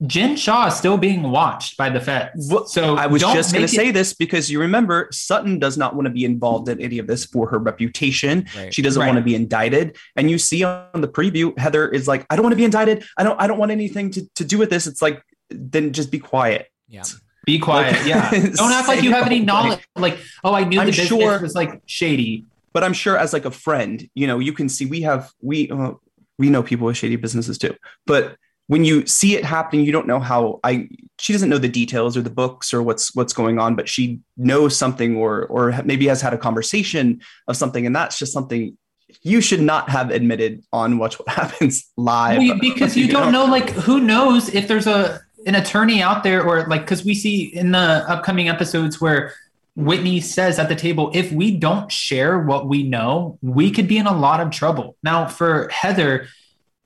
Jen 0.06 0.34
Shah 0.36 0.68
is 0.68 0.76
still 0.76 0.96
being 0.96 1.22
watched 1.22 1.76
by 1.76 1.90
the 1.90 2.00
feds. 2.00 2.52
So 2.72 2.96
I 2.96 3.06
was 3.06 3.20
just 3.20 3.52
going 3.52 3.66
to 3.66 3.68
say 3.68 3.90
this 3.90 4.14
because 4.14 4.50
you 4.50 4.58
remember 4.58 5.08
Sutton 5.12 5.58
does 5.58 5.76
not 5.76 5.94
want 5.94 6.06
to 6.06 6.10
be 6.10 6.24
involved 6.24 6.68
in 6.70 6.80
any 6.80 6.98
of 6.98 7.06
this 7.06 7.26
for 7.26 7.48
her 7.48 7.58
reputation. 7.58 8.46
Right. 8.56 8.74
She 8.74 8.80
doesn't 8.80 8.98
right. 8.98 9.08
want 9.08 9.18
to 9.18 9.24
be 9.24 9.34
indicted. 9.34 9.96
And 10.16 10.30
you 10.30 10.38
see 10.38 10.64
on 10.64 11.00
the 11.00 11.08
preview, 11.08 11.56
Heather 11.58 11.86
is 11.88 12.08
like, 12.08 12.24
I 12.30 12.36
don't 12.36 12.42
want 12.42 12.52
to 12.52 12.56
be 12.56 12.64
indicted. 12.64 13.04
I 13.18 13.24
don't, 13.24 13.38
I 13.40 13.46
don't 13.46 13.58
want 13.58 13.72
anything 13.72 14.10
to, 14.12 14.26
to 14.36 14.44
do 14.44 14.56
with 14.56 14.70
this. 14.70 14.86
It's 14.86 15.02
like, 15.02 15.22
then 15.50 15.92
just 15.92 16.10
be 16.10 16.18
quiet. 16.18 16.68
Yeah. 16.88 17.02
Be 17.44 17.58
quiet. 17.58 17.96
Like, 17.96 18.06
yeah. 18.06 18.30
Don't 18.54 18.72
act 18.72 18.86
like 18.86 19.02
you 19.02 19.12
have 19.12 19.26
any 19.26 19.40
knowledge. 19.40 19.80
Like, 19.96 20.18
oh, 20.44 20.54
I 20.54 20.64
knew 20.64 20.78
I'm 20.78 20.86
the 20.86 20.92
business 20.92 21.08
sure, 21.08 21.40
was 21.40 21.54
like 21.54 21.80
shady. 21.86 22.44
But 22.72 22.84
I'm 22.84 22.92
sure 22.92 23.16
as 23.16 23.32
like 23.32 23.44
a 23.46 23.50
friend, 23.50 24.08
you 24.14 24.26
know, 24.26 24.38
you 24.38 24.52
can 24.52 24.68
see 24.68 24.86
we 24.86 25.02
have 25.02 25.32
we 25.40 25.70
uh, 25.70 25.92
we 26.38 26.50
know 26.50 26.62
people 26.62 26.86
with 26.86 26.96
shady 26.96 27.16
businesses 27.16 27.58
too. 27.58 27.74
But 28.06 28.36
when 28.70 28.84
you 28.84 29.04
see 29.04 29.34
it 29.34 29.44
happening, 29.44 29.84
you 29.84 29.90
don't 29.90 30.06
know 30.06 30.20
how 30.20 30.60
I 30.62 30.88
she 31.18 31.32
doesn't 31.32 31.48
know 31.48 31.58
the 31.58 31.66
details 31.68 32.16
or 32.16 32.22
the 32.22 32.30
books 32.30 32.72
or 32.72 32.84
what's 32.84 33.12
what's 33.16 33.32
going 33.32 33.58
on, 33.58 33.74
but 33.74 33.88
she 33.88 34.20
knows 34.36 34.76
something 34.76 35.16
or 35.16 35.46
or 35.46 35.74
maybe 35.84 36.06
has 36.06 36.20
had 36.20 36.32
a 36.32 36.38
conversation 36.38 37.20
of 37.48 37.56
something, 37.56 37.84
and 37.84 37.96
that's 37.96 38.16
just 38.16 38.32
something 38.32 38.78
you 39.22 39.40
should 39.40 39.60
not 39.60 39.90
have 39.90 40.12
admitted 40.12 40.62
on 40.72 40.98
Watch 40.98 41.18
What 41.18 41.28
Happens 41.30 41.90
live 41.96 42.38
well, 42.38 42.58
because 42.60 42.96
you, 42.96 43.06
you 43.06 43.12
don't 43.12 43.32
know? 43.32 43.44
know 43.44 43.50
like 43.50 43.70
who 43.70 43.98
knows 43.98 44.54
if 44.54 44.68
there's 44.68 44.86
a 44.86 45.20
an 45.46 45.56
attorney 45.56 46.00
out 46.00 46.22
there 46.22 46.40
or 46.40 46.68
like 46.68 46.82
because 46.82 47.04
we 47.04 47.16
see 47.16 47.46
in 47.46 47.72
the 47.72 48.04
upcoming 48.08 48.48
episodes 48.48 49.00
where 49.00 49.34
Whitney 49.74 50.20
says 50.20 50.60
at 50.60 50.68
the 50.68 50.76
table, 50.76 51.10
if 51.12 51.32
we 51.32 51.56
don't 51.56 51.90
share 51.90 52.38
what 52.38 52.68
we 52.68 52.84
know, 52.84 53.36
we 53.42 53.72
could 53.72 53.88
be 53.88 53.98
in 53.98 54.06
a 54.06 54.16
lot 54.16 54.38
of 54.38 54.50
trouble. 54.52 54.96
Now, 55.02 55.26
for 55.26 55.68
Heather, 55.70 56.28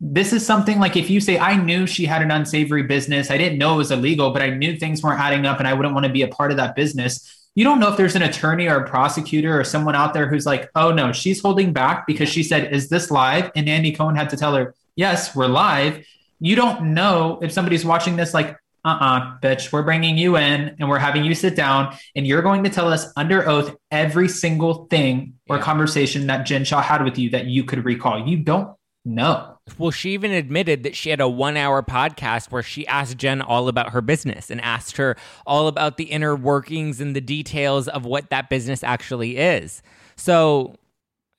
this 0.00 0.32
is 0.32 0.44
something 0.44 0.78
like 0.78 0.96
if 0.96 1.08
you 1.08 1.20
say, 1.20 1.38
I 1.38 1.56
knew 1.56 1.86
she 1.86 2.04
had 2.04 2.22
an 2.22 2.30
unsavory 2.30 2.82
business, 2.82 3.30
I 3.30 3.38
didn't 3.38 3.58
know 3.58 3.74
it 3.74 3.78
was 3.78 3.90
illegal, 3.90 4.32
but 4.32 4.42
I 4.42 4.50
knew 4.50 4.76
things 4.76 5.02
weren't 5.02 5.20
adding 5.20 5.46
up 5.46 5.58
and 5.58 5.68
I 5.68 5.72
wouldn't 5.72 5.94
want 5.94 6.06
to 6.06 6.12
be 6.12 6.22
a 6.22 6.28
part 6.28 6.50
of 6.50 6.56
that 6.58 6.74
business. 6.74 7.48
You 7.54 7.64
don't 7.64 7.78
know 7.78 7.90
if 7.90 7.96
there's 7.96 8.16
an 8.16 8.22
attorney 8.22 8.66
or 8.66 8.78
a 8.78 8.88
prosecutor 8.88 9.58
or 9.58 9.64
someone 9.64 9.94
out 9.94 10.12
there 10.12 10.28
who's 10.28 10.44
like, 10.44 10.68
oh 10.74 10.92
no, 10.92 11.12
she's 11.12 11.40
holding 11.40 11.72
back 11.72 12.06
because 12.06 12.28
she 12.28 12.42
said, 12.42 12.72
Is 12.72 12.88
this 12.88 13.12
live? 13.12 13.52
And 13.54 13.68
Andy 13.68 13.92
Cohen 13.92 14.16
had 14.16 14.30
to 14.30 14.36
tell 14.36 14.54
her, 14.56 14.74
Yes, 14.96 15.34
we're 15.36 15.46
live 15.46 16.04
you 16.44 16.56
don't 16.56 16.92
know 16.92 17.38
if 17.42 17.52
somebody's 17.52 17.86
watching 17.86 18.16
this 18.16 18.34
like, 18.34 18.50
uh 18.84 18.88
uh-uh, 18.88 19.18
uh 19.18 19.38
bitch, 19.38 19.72
we're 19.72 19.82
bringing 19.82 20.18
you 20.18 20.36
in 20.36 20.76
and 20.78 20.90
we're 20.90 20.98
having 20.98 21.24
you 21.24 21.34
sit 21.34 21.56
down 21.56 21.96
and 22.14 22.26
you're 22.26 22.42
going 22.42 22.62
to 22.64 22.68
tell 22.68 22.92
us 22.92 23.10
under 23.16 23.48
oath 23.48 23.74
every 23.90 24.28
single 24.28 24.84
thing 24.86 25.34
or 25.48 25.56
yeah. 25.56 25.62
conversation 25.62 26.26
that 26.26 26.44
Jen 26.44 26.64
Shah 26.64 26.82
had 26.82 27.02
with 27.02 27.18
you 27.18 27.30
that 27.30 27.46
you 27.46 27.64
could 27.64 27.86
recall. 27.86 28.28
You 28.28 28.36
don't 28.36 28.76
know. 29.06 29.53
Well, 29.78 29.90
she 29.90 30.12
even 30.12 30.30
admitted 30.30 30.82
that 30.82 30.94
she 30.94 31.10
had 31.10 31.20
a 31.20 31.28
one 31.28 31.56
hour 31.56 31.82
podcast 31.82 32.52
where 32.52 32.62
she 32.62 32.86
asked 32.86 33.16
Jen 33.16 33.40
all 33.40 33.66
about 33.68 33.90
her 33.90 34.02
business 34.02 34.50
and 34.50 34.60
asked 34.60 34.98
her 34.98 35.16
all 35.46 35.68
about 35.68 35.96
the 35.96 36.04
inner 36.04 36.36
workings 36.36 37.00
and 37.00 37.16
the 37.16 37.20
details 37.20 37.88
of 37.88 38.04
what 38.04 38.30
that 38.30 38.50
business 38.50 38.84
actually 38.84 39.38
is. 39.38 39.82
So, 40.16 40.76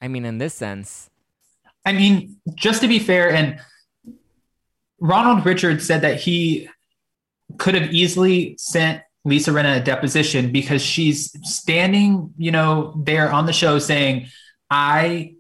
I 0.02 0.08
mean, 0.08 0.26
in 0.26 0.40
this 0.40 0.54
sense, 0.54 1.10
I 1.86 1.94
mean, 1.94 2.38
just 2.56 2.82
to 2.82 2.88
be 2.88 2.98
fair, 2.98 3.32
and 3.32 3.60
Ronald 5.00 5.46
Richards 5.46 5.86
said 5.86 6.02
that 6.02 6.20
he 6.20 6.68
could 7.58 7.76
have 7.76 7.94
easily 7.94 8.56
sent 8.58 9.04
Lisa 9.24 9.52
Rinna 9.52 9.78
a 9.78 9.84
deposition 9.84 10.52
because 10.52 10.82
she's 10.82 11.36
standing, 11.44 12.34
you 12.38 12.52
know, 12.52 13.00
there 13.06 13.32
on 13.32 13.46
the 13.46 13.54
show 13.54 13.78
saying, 13.78 14.28
I 14.70 15.36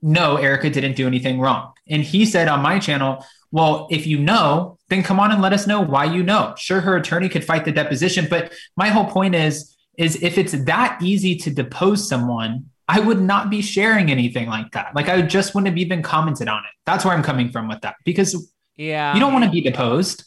know 0.00 0.36
Erika 0.36 0.70
didn't 0.70 0.96
do 0.96 1.06
anything 1.06 1.38
wrong. 1.38 1.71
And 1.88 2.02
he 2.02 2.24
said 2.24 2.48
on 2.48 2.60
my 2.60 2.78
channel, 2.78 3.24
well, 3.50 3.86
if 3.90 4.06
you 4.06 4.18
know, 4.18 4.78
then 4.88 5.02
come 5.02 5.20
on 5.20 5.30
and 5.30 5.42
let 5.42 5.52
us 5.52 5.66
know 5.66 5.80
why 5.80 6.04
you 6.04 6.22
know. 6.22 6.54
Sure, 6.56 6.80
her 6.80 6.96
attorney 6.96 7.28
could 7.28 7.44
fight 7.44 7.64
the 7.64 7.72
deposition, 7.72 8.26
but 8.30 8.52
my 8.76 8.88
whole 8.88 9.06
point 9.06 9.34
is, 9.34 9.76
is 9.98 10.22
if 10.22 10.38
it's 10.38 10.52
that 10.52 10.98
easy 11.02 11.36
to 11.36 11.50
depose 11.50 12.08
someone, 12.08 12.70
I 12.88 13.00
would 13.00 13.20
not 13.20 13.50
be 13.50 13.60
sharing 13.60 14.10
anything 14.10 14.48
like 14.48 14.72
that. 14.72 14.94
Like 14.94 15.08
I 15.08 15.22
just 15.22 15.54
wouldn't 15.54 15.68
have 15.68 15.78
even 15.78 16.02
commented 16.02 16.48
on 16.48 16.58
it. 16.60 16.70
That's 16.86 17.04
where 17.04 17.14
I'm 17.14 17.22
coming 17.22 17.50
from 17.50 17.68
with 17.68 17.80
that 17.82 17.96
because 18.04 18.52
yeah. 18.76 19.14
You 19.14 19.20
don't 19.20 19.32
want 19.32 19.44
to 19.44 19.50
be 19.50 19.60
deposed. 19.60 20.24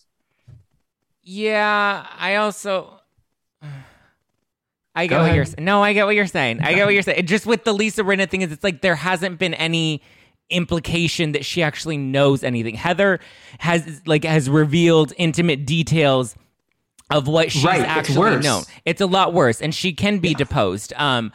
Yeah, 1.24 2.06
I 2.18 2.36
also 2.36 2.99
I 4.95 5.08
get 5.08 5.20
what 5.20 5.34
you're 5.34 5.45
saying. 5.45 5.66
No, 5.66 5.84
I 5.84 5.93
get 5.93 6.06
what 6.06 6.16
you're 6.16 6.28
saying. 6.28 6.62
I 6.62 6.74
get 6.74 6.86
what 6.86 6.93
you're 6.93 7.03
saying. 7.03 7.26
Just 7.26 7.45
with 7.45 7.66
the 7.66 7.74
Lisa 7.74 8.03
Rinna 8.03 8.30
thing 8.30 8.41
is 8.41 8.51
it's 8.51 8.64
like 8.64 8.82
there 8.82 8.95
hasn't 8.95 9.39
been 9.39 9.53
any 9.56 10.01
implication 10.50 11.32
that 11.32 11.46
she 11.46 11.64
actually 11.64 11.98
knows 11.98 12.43
anything. 12.43 12.76
Heather 12.76 13.20
has 13.60 14.02
like 14.06 14.24
has 14.24 14.50
revealed 14.50 15.14
intimate 15.18 15.66
details 15.66 16.36
of 17.12 17.28
what 17.28 17.52
she's 17.52 17.64
right, 17.64 17.82
actually 17.82 18.38
known. 18.38 18.64
It's 18.86 19.02
a 19.02 19.08
lot 19.08 19.34
worse 19.34 19.62
and 19.62 19.74
she 19.74 19.93
can 19.93 20.20
be 20.20 20.30
yeah. 20.30 20.38
deposed. 20.38 20.93
Um 20.93 21.32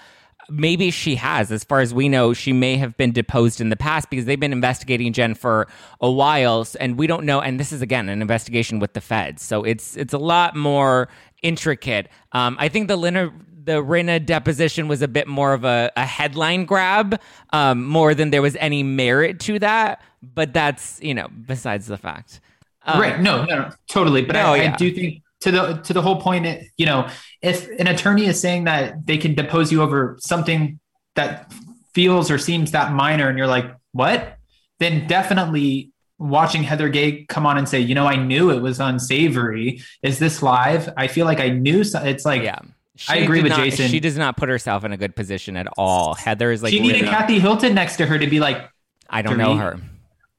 maybe 0.50 0.90
she 0.90 1.14
has. 1.16 1.52
As 1.52 1.64
far 1.64 1.80
as 1.80 1.94
we 1.94 2.08
know, 2.08 2.32
she 2.32 2.52
may 2.52 2.76
have 2.76 2.96
been 2.96 3.12
deposed 3.12 3.60
in 3.60 3.68
the 3.68 3.76
past 3.76 4.10
because 4.10 4.24
they've 4.24 4.40
been 4.40 4.52
investigating 4.52 5.12
Jen 5.12 5.34
for 5.34 5.68
a 6.00 6.10
while, 6.10 6.66
and 6.78 6.98
we 6.98 7.06
don't 7.06 7.24
know. 7.24 7.40
And 7.40 7.58
this 7.58 7.72
is 7.72 7.82
again 7.82 8.08
an 8.08 8.20
investigation 8.20 8.78
with 8.78 8.92
the 8.92 9.00
feds, 9.00 9.42
so 9.42 9.62
it's 9.62 9.96
it's 9.96 10.12
a 10.12 10.18
lot 10.18 10.56
more 10.56 11.08
intricate. 11.42 12.08
Um, 12.32 12.56
I 12.58 12.68
think 12.68 12.88
the 12.88 12.96
Lina, 12.96 13.32
the 13.64 13.82
Rinna 13.82 14.24
deposition 14.24 14.88
was 14.88 15.02
a 15.02 15.08
bit 15.08 15.28
more 15.28 15.52
of 15.52 15.64
a, 15.64 15.90
a 15.96 16.06
headline 16.06 16.64
grab, 16.64 17.20
um, 17.52 17.84
more 17.84 18.14
than 18.14 18.30
there 18.30 18.42
was 18.42 18.56
any 18.56 18.82
merit 18.82 19.40
to 19.40 19.58
that. 19.58 20.02
But 20.22 20.52
that's 20.52 21.00
you 21.02 21.14
know 21.14 21.28
besides 21.46 21.86
the 21.86 21.96
fact. 21.96 22.40
Um, 22.84 23.00
right? 23.00 23.20
No, 23.20 23.44
no, 23.44 23.58
no, 23.58 23.70
totally. 23.88 24.22
But 24.22 24.34
no, 24.34 24.52
I, 24.52 24.56
yeah. 24.56 24.72
I 24.72 24.76
do 24.76 24.92
think 24.92 25.22
to 25.40 25.50
the 25.50 25.72
to 25.84 25.92
the 25.92 26.02
whole 26.02 26.20
point 26.20 26.46
you 26.76 26.86
know 26.86 27.08
if 27.42 27.68
an 27.78 27.86
attorney 27.86 28.26
is 28.26 28.38
saying 28.40 28.64
that 28.64 29.06
they 29.06 29.18
can 29.18 29.34
depose 29.34 29.72
you 29.72 29.82
over 29.82 30.16
something 30.20 30.78
that 31.16 31.52
feels 31.94 32.30
or 32.30 32.38
seems 32.38 32.70
that 32.70 32.92
minor 32.92 33.28
and 33.28 33.38
you're 33.38 33.46
like 33.46 33.74
what 33.92 34.36
then 34.78 35.06
definitely 35.06 35.90
watching 36.18 36.62
heather 36.62 36.88
gay 36.88 37.24
come 37.24 37.46
on 37.46 37.56
and 37.56 37.68
say 37.68 37.80
you 37.80 37.94
know 37.94 38.06
i 38.06 38.16
knew 38.16 38.50
it 38.50 38.60
was 38.60 38.78
unsavory 38.80 39.80
is 40.02 40.18
this 40.18 40.42
live 40.42 40.92
i 40.96 41.06
feel 41.06 41.24
like 41.24 41.40
i 41.40 41.48
knew 41.48 41.82
so, 41.82 42.02
it's 42.02 42.24
like 42.24 42.42
yeah 42.42 42.60
she 43.00 43.14
I 43.14 43.16
agree 43.16 43.42
with 43.42 43.48
not, 43.48 43.60
Jason. 43.60 43.88
She 43.88 43.98
does 43.98 44.18
not 44.18 44.36
put 44.36 44.50
herself 44.50 44.84
in 44.84 44.92
a 44.92 44.96
good 44.98 45.16
position 45.16 45.56
at 45.56 45.66
all. 45.78 46.12
Heather 46.12 46.52
is 46.52 46.62
like 46.62 46.70
she 46.70 46.80
needed 46.80 47.06
Kathy 47.06 47.38
Hilton 47.38 47.74
next 47.74 47.96
to 47.96 48.04
her 48.04 48.18
to 48.18 48.26
be 48.26 48.40
like, 48.40 48.68
I 49.08 49.22
don't 49.22 49.38
know 49.38 49.56
her. 49.56 49.80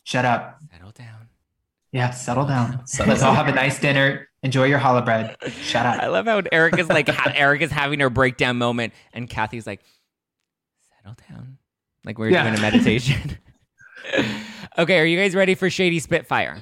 Shut 0.04 0.26
up. 0.26 0.60
Settle 0.72 0.92
down. 0.92 1.28
Yeah, 1.92 2.12
settle 2.12 2.46
down. 2.46 2.84
Let's 3.00 3.24
all 3.24 3.34
have 3.34 3.48
a 3.48 3.52
nice 3.52 3.80
dinner. 3.80 4.30
Enjoy 4.44 4.66
your 4.66 4.78
challah 4.78 5.04
bread. 5.04 5.36
Shut 5.64 5.88
up. 5.88 6.04
I 6.04 6.08
love 6.10 6.28
how 6.28 6.44
Eric 6.52 6.78
is 6.78 6.88
like 6.88 7.10
ha- 7.10 7.34
Eric 7.34 7.64
is 7.64 7.72
having 7.72 8.00
her 8.00 8.12
breakdown 8.12 8.60
moment, 8.60 8.94
and 9.12 9.28
Kathy's 9.28 9.66
like, 9.66 9.82
settle 10.98 11.18
down, 11.28 11.58
like 12.06 12.20
we're 12.20 12.30
yeah. 12.30 12.44
doing 12.44 12.60
a 12.60 12.62
meditation. 12.62 13.40
okay, 14.78 15.00
are 15.00 15.06
you 15.06 15.18
guys 15.18 15.34
ready 15.34 15.56
for 15.56 15.72
Shady 15.72 15.98
Spitfire? 15.98 16.62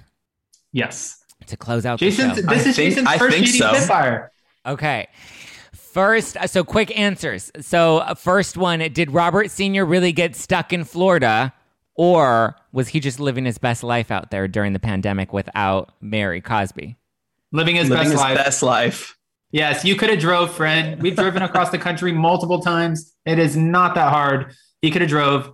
Yes. 0.72 1.22
To 1.48 1.58
close 1.58 1.86
out 1.86 2.00
Jason's, 2.00 2.38
the 2.38 2.42
show. 2.44 2.48
This 2.48 2.66
I 2.66 2.70
is 2.70 2.76
think, 2.78 2.96
Jason's 2.96 3.18
first 3.18 3.36
Shady 3.36 3.52
so. 3.52 3.74
Spitfire. 3.74 4.32
Okay. 4.66 5.10
First, 5.74 6.38
uh, 6.38 6.48
so 6.48 6.64
quick 6.64 6.98
answers. 6.98 7.52
So, 7.62 7.98
uh, 7.98 8.16
first 8.16 8.58
one, 8.58 8.80
did 8.94 9.12
Robert 9.12 9.52
Sr. 9.52 9.86
really 9.86 10.12
get 10.12 10.36
stuck 10.36 10.74
in 10.74 10.84
Florida? 10.84 11.54
Or 11.96 12.56
was 12.72 12.88
he 12.88 13.02
just 13.02 13.20
living 13.20 13.44
his 13.44 13.58
best 13.58 13.84
life 13.84 14.10
out 14.10 14.32
there 14.32 14.48
during 14.48 14.72
the 14.74 14.80
pandemic 14.80 15.34
without 15.34 15.92
Mary 16.00 16.40
Cosby? 16.40 16.96
Living 17.52 17.76
his 17.76 17.90
Living 17.90 18.04
best 18.04 18.12
his 18.12 18.20
life. 18.20 18.38
Best 18.38 18.64
life. 18.64 19.18
Yes, 19.52 19.84
you 19.84 19.96
could 19.96 20.10
have 20.10 20.20
drove, 20.20 20.54
friend. 20.54 21.02
We've 21.02 21.16
driven 21.16 21.42
across 21.42 21.72
the 21.72 21.78
country 21.80 22.12
multiple 22.12 22.62
times. 22.62 23.14
It 23.26 23.40
is 23.40 23.58
not 23.58 23.96
that 23.96 24.14
hard. 24.14 24.54
He 24.82 24.92
could 24.92 25.02
have 25.02 25.10
drove. 25.10 25.52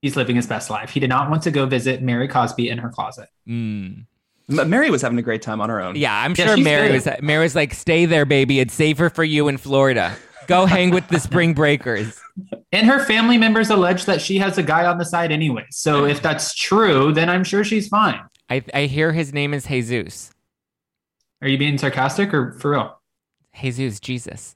He's 0.00 0.16
living 0.16 0.36
his 0.36 0.46
best 0.46 0.70
life. 0.70 0.90
He 0.90 1.00
did 1.00 1.10
not 1.10 1.28
want 1.28 1.42
to 1.42 1.50
go 1.50 1.66
visit 1.66 2.00
Mary 2.00 2.28
Cosby 2.28 2.68
in 2.68 2.78
her 2.78 2.88
closet. 2.88 3.28
Mm. 3.48 4.06
Mary 4.48 4.90
was 4.90 5.02
having 5.02 5.18
a 5.18 5.22
great 5.22 5.42
time 5.42 5.60
on 5.60 5.68
her 5.68 5.80
own. 5.80 5.96
Yeah, 5.96 6.14
I'm 6.14 6.34
yeah, 6.36 6.46
sure 6.46 6.56
Mary 6.56 6.92
was. 6.92 7.06
Uh, 7.06 7.16
Mary 7.20 7.42
was 7.42 7.54
like, 7.54 7.74
"Stay 7.74 8.06
there, 8.06 8.24
baby. 8.24 8.60
It's 8.60 8.74
safer 8.74 9.10
for 9.10 9.24
you 9.24 9.48
in 9.48 9.56
Florida. 9.56 10.16
Go 10.46 10.66
hang 10.66 10.90
with 10.90 11.08
the 11.08 11.18
Spring 11.18 11.52
Breakers." 11.54 12.20
And 12.70 12.86
her 12.86 13.04
family 13.04 13.38
members 13.38 13.70
allege 13.70 14.04
that 14.04 14.20
she 14.20 14.38
has 14.38 14.58
a 14.58 14.62
guy 14.62 14.86
on 14.86 14.98
the 14.98 15.04
side 15.04 15.32
anyway. 15.32 15.66
So 15.70 16.04
if 16.04 16.22
that's 16.22 16.54
true, 16.54 17.12
then 17.12 17.28
I'm 17.28 17.44
sure 17.44 17.64
she's 17.64 17.88
fine. 17.88 18.20
I, 18.48 18.62
I 18.72 18.82
hear 18.82 19.12
his 19.12 19.32
name 19.32 19.54
is 19.54 19.66
Jesus. 19.66 20.30
Are 21.42 21.48
you 21.48 21.58
being 21.58 21.78
sarcastic 21.78 22.32
or 22.32 22.52
for 22.52 22.72
real? 22.72 23.00
Jesus, 23.60 24.00
Jesus. 24.00 24.55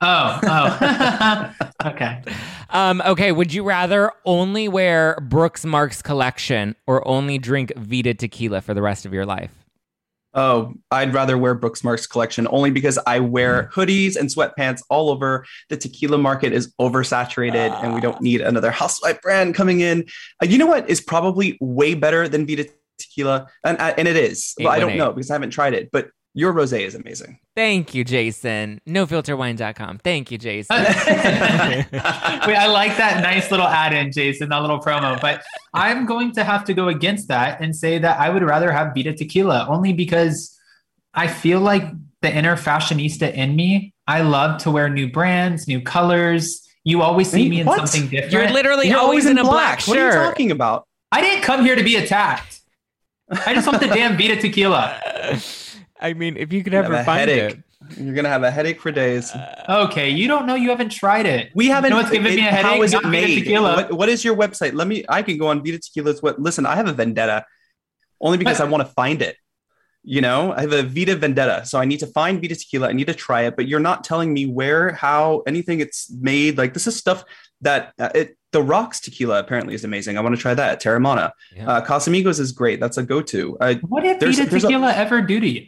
Oh, 0.00 0.40
oh. 0.42 1.54
okay. 1.86 2.22
Um, 2.70 3.02
okay. 3.04 3.32
Would 3.32 3.52
you 3.52 3.64
rather 3.64 4.12
only 4.24 4.68
wear 4.68 5.18
Brooks 5.20 5.64
Marks 5.64 6.02
collection 6.02 6.76
or 6.86 7.06
only 7.06 7.38
drink 7.38 7.72
Vida 7.76 8.14
tequila 8.14 8.60
for 8.60 8.74
the 8.74 8.82
rest 8.82 9.06
of 9.06 9.12
your 9.12 9.26
life? 9.26 9.52
Oh, 10.34 10.74
I'd 10.90 11.14
rather 11.14 11.36
wear 11.36 11.54
Brooks 11.54 11.82
Marks 11.82 12.06
collection 12.06 12.46
only 12.50 12.70
because 12.70 12.98
I 13.06 13.18
wear 13.18 13.64
mm. 13.64 13.72
hoodies 13.72 14.16
and 14.16 14.28
sweatpants 14.28 14.82
all 14.88 15.10
over. 15.10 15.44
The 15.68 15.76
tequila 15.76 16.18
market 16.18 16.52
is 16.52 16.72
oversaturated 16.80 17.72
uh. 17.72 17.80
and 17.82 17.94
we 17.94 18.00
don't 18.00 18.20
need 18.20 18.40
another 18.40 18.70
housewife 18.70 19.20
brand 19.22 19.54
coming 19.54 19.80
in. 19.80 20.04
Uh, 20.42 20.46
you 20.46 20.58
know 20.58 20.66
what 20.66 20.88
is 20.88 21.00
probably 21.00 21.58
way 21.60 21.94
better 21.94 22.28
than 22.28 22.46
Vida 22.46 22.66
tequila? 22.98 23.48
And, 23.64 23.78
uh, 23.78 23.94
and 23.96 24.06
it 24.06 24.16
is. 24.16 24.54
But 24.58 24.68
I 24.68 24.78
don't 24.78 24.96
know 24.96 25.12
because 25.12 25.30
I 25.30 25.34
haven't 25.34 25.50
tried 25.50 25.74
it. 25.74 25.90
But 25.90 26.10
your 26.38 26.52
rosé 26.52 26.80
is 26.86 26.94
amazing. 26.94 27.38
Thank 27.56 27.94
you, 27.94 28.04
Jason. 28.04 28.80
NoFilterWine.com. 28.88 29.98
Thank 29.98 30.30
you, 30.30 30.38
Jason. 30.38 30.76
Wait, 30.76 30.86
I 31.92 32.66
like 32.68 32.96
that 32.96 33.20
nice 33.22 33.50
little 33.50 33.66
add-in, 33.66 34.12
Jason, 34.12 34.48
that 34.50 34.58
little 34.60 34.78
promo. 34.78 35.20
But 35.20 35.42
I'm 35.74 36.06
going 36.06 36.30
to 36.32 36.44
have 36.44 36.64
to 36.66 36.74
go 36.74 36.88
against 36.88 37.26
that 37.28 37.60
and 37.60 37.74
say 37.74 37.98
that 37.98 38.20
I 38.20 38.30
would 38.30 38.42
rather 38.42 38.70
have 38.70 38.94
Vida 38.94 39.12
Tequila 39.14 39.66
only 39.68 39.92
because 39.92 40.56
I 41.12 41.26
feel 41.26 41.58
like 41.60 41.82
the 42.22 42.32
inner 42.32 42.56
fashionista 42.56 43.32
in 43.34 43.56
me. 43.56 43.92
I 44.06 44.22
love 44.22 44.62
to 44.62 44.70
wear 44.70 44.88
new 44.88 45.10
brands, 45.10 45.66
new 45.66 45.80
colors. 45.80 46.64
You 46.84 47.02
always 47.02 47.30
see 47.30 47.48
me 47.48 47.60
in 47.60 47.66
What? 47.66 47.78
something 47.88 48.08
different. 48.08 48.32
You're 48.32 48.50
literally 48.50 48.88
You're 48.88 48.98
always, 48.98 49.26
in 49.26 49.38
a 49.38 49.42
black, 49.44 49.80
shirt. 49.80 49.88
What 49.88 49.98
are 49.98 50.06
you 50.06 50.12
talking 50.28 50.50
about? 50.52 50.86
I 51.10 51.20
didn't 51.20 51.42
come 51.42 51.64
here 51.64 51.74
to 51.74 51.82
be 51.82 51.96
attacked. 51.96 52.60
I 53.30 53.54
just 53.54 53.66
want 53.66 53.80
the 53.80 53.88
damn 53.98 54.16
Vida 54.16 54.36
tequila. 54.36 55.00
I 56.00 56.12
mean, 56.14 56.36
if 56.36 56.52
you 56.52 56.62
could 56.64 56.72
have 56.72 56.86
ever 56.86 56.94
a 56.94 57.04
find 57.04 57.28
headache. 57.30 57.54
it. 57.58 57.64
You're 57.96 58.14
gonna 58.14 58.28
have 58.28 58.42
a 58.42 58.50
headache 58.50 58.80
for 58.80 58.90
days. 58.90 59.32
Okay, 59.68 60.10
you 60.10 60.26
don't 60.28 60.46
know. 60.46 60.56
You 60.56 60.68
haven't 60.70 60.90
tried 60.90 61.26
it. 61.26 61.50
We 61.54 61.68
haven't. 61.68 61.90
You 61.90 61.96
know 61.96 62.02
what's 62.02 62.10
giving 62.10 62.32
it- 62.32 62.36
me 62.36 62.40
a 62.46 62.50
headache? 62.50 62.64
How 62.66 62.82
is 62.82 62.92
it 62.92 63.04
made? 63.06 63.48
What, 63.50 63.92
what 63.92 64.08
is 64.08 64.24
your 64.24 64.36
website? 64.36 64.74
Let 64.74 64.88
me. 64.88 65.04
I 65.08 65.22
can 65.22 65.38
go 65.38 65.46
on 65.48 65.62
Vida 65.64 65.78
Tequila's. 65.78 66.20
What? 66.22 66.40
Listen, 66.40 66.66
I 66.66 66.74
have 66.74 66.88
a 66.88 66.92
vendetta, 66.92 67.44
only 68.20 68.36
because 68.36 68.60
I 68.60 68.64
want 68.64 68.86
to 68.86 68.92
find 68.94 69.22
it. 69.22 69.36
You 70.02 70.20
know, 70.20 70.52
I 70.52 70.62
have 70.62 70.72
a 70.72 70.82
Vida 70.82 71.16
vendetta, 71.16 71.66
so 71.66 71.78
I 71.78 71.84
need 71.84 72.00
to 72.00 72.06
find 72.08 72.40
Vida 72.40 72.56
Tequila. 72.56 72.88
I 72.88 72.92
need 72.92 73.06
to 73.06 73.14
try 73.14 73.42
it, 73.42 73.54
but 73.56 73.68
you're 73.68 73.80
not 73.80 74.04
telling 74.04 74.32
me 74.32 74.46
where, 74.46 74.92
how, 74.92 75.42
anything 75.46 75.80
it's 75.80 76.10
made. 76.20 76.58
Like 76.58 76.74
this 76.74 76.86
is 76.86 76.96
stuff 76.96 77.24
that 77.60 77.92
uh, 77.98 78.10
it. 78.14 78.36
The 78.50 78.62
Rocks 78.62 78.98
Tequila 79.00 79.38
apparently 79.40 79.74
is 79.74 79.84
amazing. 79.84 80.16
I 80.16 80.22
want 80.22 80.34
to 80.34 80.40
try 80.40 80.54
that. 80.54 80.80
Teremana, 80.82 81.32
Yeah. 81.54 81.68
uh, 81.70 81.84
Casamigos 81.84 82.40
is 82.40 82.50
great. 82.52 82.80
That's 82.80 82.96
a 82.96 83.02
go-to. 83.02 83.58
Uh, 83.60 83.74
What 83.86 84.02
did 84.04 84.14
Vida 84.18 84.34
there's 84.34 84.38
a- 84.38 84.46
tequila 84.68 84.92
ever 84.94 85.20
do 85.20 85.38
to 85.38 85.46
you? 85.46 85.66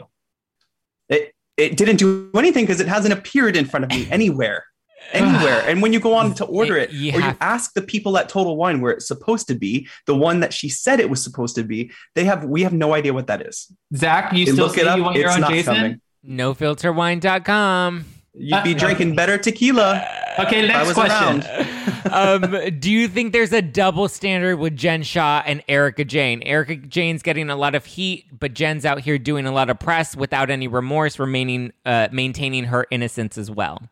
It 1.11 1.35
it 1.57 1.77
didn't 1.77 1.97
do 1.97 2.31
anything 2.35 2.65
because 2.65 2.81
it 2.81 2.89
hasn't 2.89 3.13
appeared 3.13 3.55
in 3.57 3.67
front 3.67 3.85
of 3.85 3.91
me 3.91 4.09
anywhere 4.11 4.65
anywhere 5.13 5.63
and 5.67 5.83
when 5.83 5.93
you 5.93 5.99
go 6.01 6.13
on 6.15 6.35
to 6.35 6.45
order 6.45 6.77
it, 6.77 6.91
You 6.93 7.13
or 7.13 7.17
you 7.17 7.21
have- 7.23 7.37
ask 7.41 7.73
the 7.75 7.83
people 7.83 8.17
at 8.17 8.29
total 8.29 8.57
wine 8.57 8.81
where 8.81 8.93
it's 8.93 9.09
supposed 9.09 9.49
to 9.49 9.55
be 9.55 9.89
the 10.07 10.15
one 10.15 10.41
that 10.41 10.53
she 10.55 10.69
said 10.69 11.01
it 11.01 11.11
was 11.11 11.23
supposed 11.23 11.55
to 11.57 11.65
be 11.65 11.91
they 12.15 12.25
have 12.25 12.45
we 12.45 12.63
have 12.63 12.73
no 12.73 12.95
idea 12.95 13.13
what 13.13 13.27
that 13.27 13.41
is 13.43 13.57
Zack, 13.97 14.33
you 14.33 14.45
They 14.47 14.53
still 14.53 14.67
look 14.67 14.75
say 14.77 14.83
it 14.83 14.87
up 14.89 14.97
you 14.99 15.05
want 15.05 15.17
your 15.17 15.27
it's 15.27 15.35
own 15.37 15.41
not 15.43 15.51
Jason? 15.51 15.75
coming 15.75 16.01
NoFilterWine.com. 16.27 18.05
you'd 18.35 18.63
be 18.65 18.75
Uh, 18.75 18.79
drinking 18.79 19.15
better 19.17 19.37
tequila 19.39 20.07
Okay, 20.39 20.61
if 20.65 20.71
I 20.71 20.75
next 20.75 20.87
was 20.89 20.95
question. 20.95 21.41
um, 22.11 22.79
do 22.79 22.91
you 22.91 23.09
think 23.09 23.33
there's 23.33 23.53
a 23.53 23.63
double 23.63 24.09
standard 24.09 24.57
with 24.59 24.77
Jen 24.77 25.03
Shah 25.03 25.43
and 25.45 25.63
Erika 25.69 26.05
Jayne? 26.05 26.43
Erika 26.43 26.77
Jayne's 26.77 27.23
getting 27.23 27.51
a 27.51 27.57
lot 27.57 27.75
of 27.75 27.85
heat, 27.85 28.27
but 28.39 28.55
Jen's 28.55 28.85
out 28.85 29.01
here 29.01 29.19
doing 29.19 29.47
a 29.47 29.53
lot 29.53 29.71
of 29.71 29.79
press 29.79 30.17
without 30.17 30.51
any 30.51 30.69
remorse, 30.69 31.19
remaining 31.19 31.73
uh, 31.85 32.09
maintaining 32.13 32.65
her 32.65 32.87
innocence 32.91 33.37
as 33.37 33.51
well. 33.51 33.83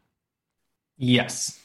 Yes. 0.96 1.58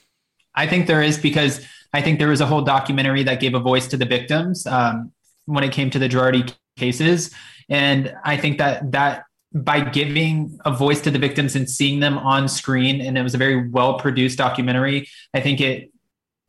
I 0.55 0.67
think 0.67 0.87
there 0.87 1.01
is 1.01 1.17
because 1.17 1.65
I 1.93 2.01
think 2.01 2.19
there 2.19 2.29
was 2.29 2.41
a 2.41 2.45
whole 2.45 2.61
documentary 2.61 3.23
that 3.23 3.39
gave 3.39 3.55
a 3.55 3.59
voice 3.59 3.87
to 3.87 3.97
the 3.97 4.05
victims 4.05 4.65
um, 4.67 5.11
when 5.45 5.63
it 5.63 5.71
came 5.71 5.89
to 5.91 5.99
the 5.99 6.09
Girardi 6.09 6.53
cases. 6.77 7.31
And 7.69 8.15
I 8.23 8.37
think 8.37 8.57
that 8.57 8.91
that 8.91 9.23
by 9.53 9.81
giving 9.81 10.57
a 10.65 10.71
voice 10.71 10.99
to 11.01 11.11
the 11.11 11.19
victims 11.19 11.55
and 11.55 11.69
seeing 11.69 11.99
them 11.99 12.17
on 12.17 12.47
screen, 12.47 13.01
and 13.01 13.17
it 13.17 13.21
was 13.21 13.35
a 13.35 13.37
very 13.37 13.69
well 13.69 13.99
produced 13.99 14.37
documentary, 14.37 15.07
I 15.33 15.41
think 15.41 15.61
it 15.61 15.91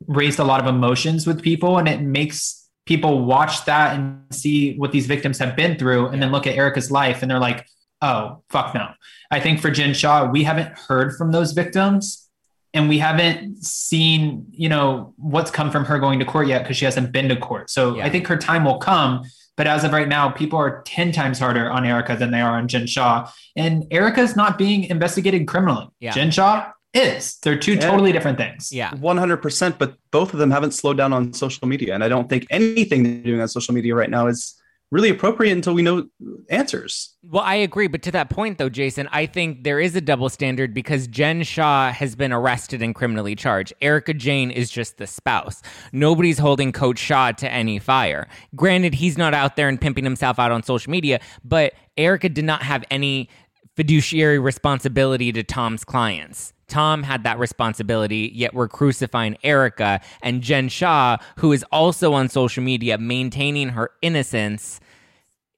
raised 0.07 0.39
a 0.39 0.45
lot 0.45 0.61
of 0.61 0.67
emotions 0.67 1.27
with 1.27 1.43
people 1.43 1.79
and 1.79 1.89
it 1.89 2.01
makes 2.01 2.69
people 2.87 3.25
watch 3.25 3.65
that 3.65 3.97
and 3.97 4.23
see 4.31 4.77
what 4.77 4.93
these 4.93 5.07
victims 5.07 5.39
have 5.39 5.57
been 5.57 5.79
through 5.79 6.09
and 6.09 6.23
then 6.23 6.31
look 6.31 6.47
at 6.47 6.55
Erika's 6.55 6.91
life 6.91 7.23
and 7.23 7.31
they're 7.31 7.39
like, 7.39 7.67
oh, 8.03 8.43
fuck 8.51 8.75
no. 8.75 8.91
I 9.31 9.41
think 9.41 9.61
for 9.61 9.71
Jen 9.71 9.95
Shah, 9.95 10.31
we 10.31 10.45
haven't 10.45 10.77
heard 10.79 11.17
from 11.17 11.33
those 11.33 11.53
victims 11.53 12.29
and 12.75 12.89
we 12.89 12.99
haven't 12.99 13.65
seen, 13.65 14.47
you 14.51 14.69
know, 14.69 15.15
what's 15.17 15.51
come 15.51 15.71
from 15.71 15.85
her 15.87 15.99
going 15.99 16.19
to 16.19 16.25
court 16.25 16.47
yet 16.47 16.63
because 16.63 16.77
she 16.77 16.85
hasn't 16.85 17.13
been 17.13 17.29
to 17.29 17.37
court. 17.37 17.71
So 17.71 17.97
Yeah. 17.97 18.05
I 18.05 18.11
think 18.11 18.27
her 18.27 18.37
time 18.37 18.65
will 18.65 18.79
come. 18.79 19.23
But 19.57 19.69
as 19.69 19.85
of 19.85 19.93
right 19.93 20.09
now, 20.09 20.31
people 20.31 20.59
are 20.59 20.83
10 20.83 21.13
times 21.13 21.39
harder 21.39 21.71
on 21.71 21.87
Erika 21.87 22.17
than 22.17 22.33
they 22.33 22.41
are 22.41 22.59
on 22.59 22.67
Jen 22.67 22.89
Shah. 22.89 23.31
And 23.55 23.87
Erika's 23.93 24.35
not 24.35 24.59
being 24.59 24.85
investigated 24.85 25.47
criminally. 25.47 25.89
Yeah. 26.01 26.11
Jen 26.11 26.33
Shah 26.33 26.73
is. 26.95 27.39
They're 27.43 27.59
two 27.59 27.75
Yeah. 27.75 27.81
totally 27.91 28.13
different 28.13 28.39
things. 28.39 28.73
Yeah. 28.73 28.93
100% 28.93 29.79
but 29.79 29.97
both 30.11 30.33
of 30.33 30.39
them 30.39 30.51
haven't 30.51 30.73
slowed 30.73 30.97
down 30.97 31.13
on 31.13 31.33
social 31.33 31.67
media 31.67 31.95
and 31.95 32.05
i 32.05 32.09
don't 32.09 32.29
think 32.29 32.47
anything 32.51 33.03
they're 33.03 33.23
doing 33.23 33.41
on 33.41 33.49
social 33.49 33.75
media 33.75 33.95
right 33.95 34.11
now 34.11 34.27
is 34.29 34.55
really 34.91 35.09
appropriate 35.09 35.53
until 35.53 35.75
we 35.75 35.83
know 35.83 36.07
answers 36.51 37.17
Well, 37.25 37.43
I 37.43 37.55
agree, 37.57 37.89
but 37.89 38.03
to 38.03 38.13
that 38.13 38.31
point 38.31 38.59
though, 38.59 38.69
Jason, 38.69 39.09
I 39.11 39.27
think 39.27 39.65
there 39.65 39.81
is 39.81 39.97
a 39.97 40.01
double 40.01 40.29
standard 40.29 40.73
because 40.73 41.09
Jen 41.09 41.43
Shah 41.43 41.91
has 41.91 42.15
been 42.15 42.33
arrested 42.33 42.81
and 42.83 42.95
criminally 42.95 43.35
charged. 43.35 43.73
Erika 43.81 44.15
Jayne 44.15 44.51
is 44.53 44.71
just 44.71 44.99
the 44.99 45.07
spouse. 45.07 45.63
Nobody's 45.93 46.39
holding 46.39 46.71
Coach 46.71 46.99
Shah 46.99 47.33
to 47.33 47.51
any 47.51 47.79
fire. 47.81 48.29
Granted, 48.55 48.95
he's 48.95 49.19
not 49.19 49.35
out 49.35 49.57
there 49.57 49.69
and 49.69 49.81
pimping 49.81 50.05
himself 50.05 50.39
out 50.39 50.53
on 50.53 50.63
social 50.63 50.91
media, 50.93 51.19
but 51.43 51.73
Erika 51.97 52.29
did 52.29 52.45
not 52.45 52.63
have 52.63 52.85
any 52.91 53.29
fiduciary 53.77 54.39
responsibility 54.39 55.33
to 55.33 55.43
Tom's 55.43 55.85
clients. 55.85 56.53
Tom 56.69 57.03
had 57.03 57.25
that 57.25 57.39
responsibility, 57.39 58.31
yet 58.35 58.55
we're 58.55 58.69
crucifying 58.69 59.37
Erika 59.43 60.01
and 60.23 60.43
Jen 60.43 60.69
Shah, 60.69 61.19
who 61.37 61.53
is 61.53 61.65
also 61.71 62.15
on 62.15 62.29
social 62.29 62.63
media 62.63 62.97
maintaining 62.99 63.71
her 63.71 63.91
innocence 64.03 64.81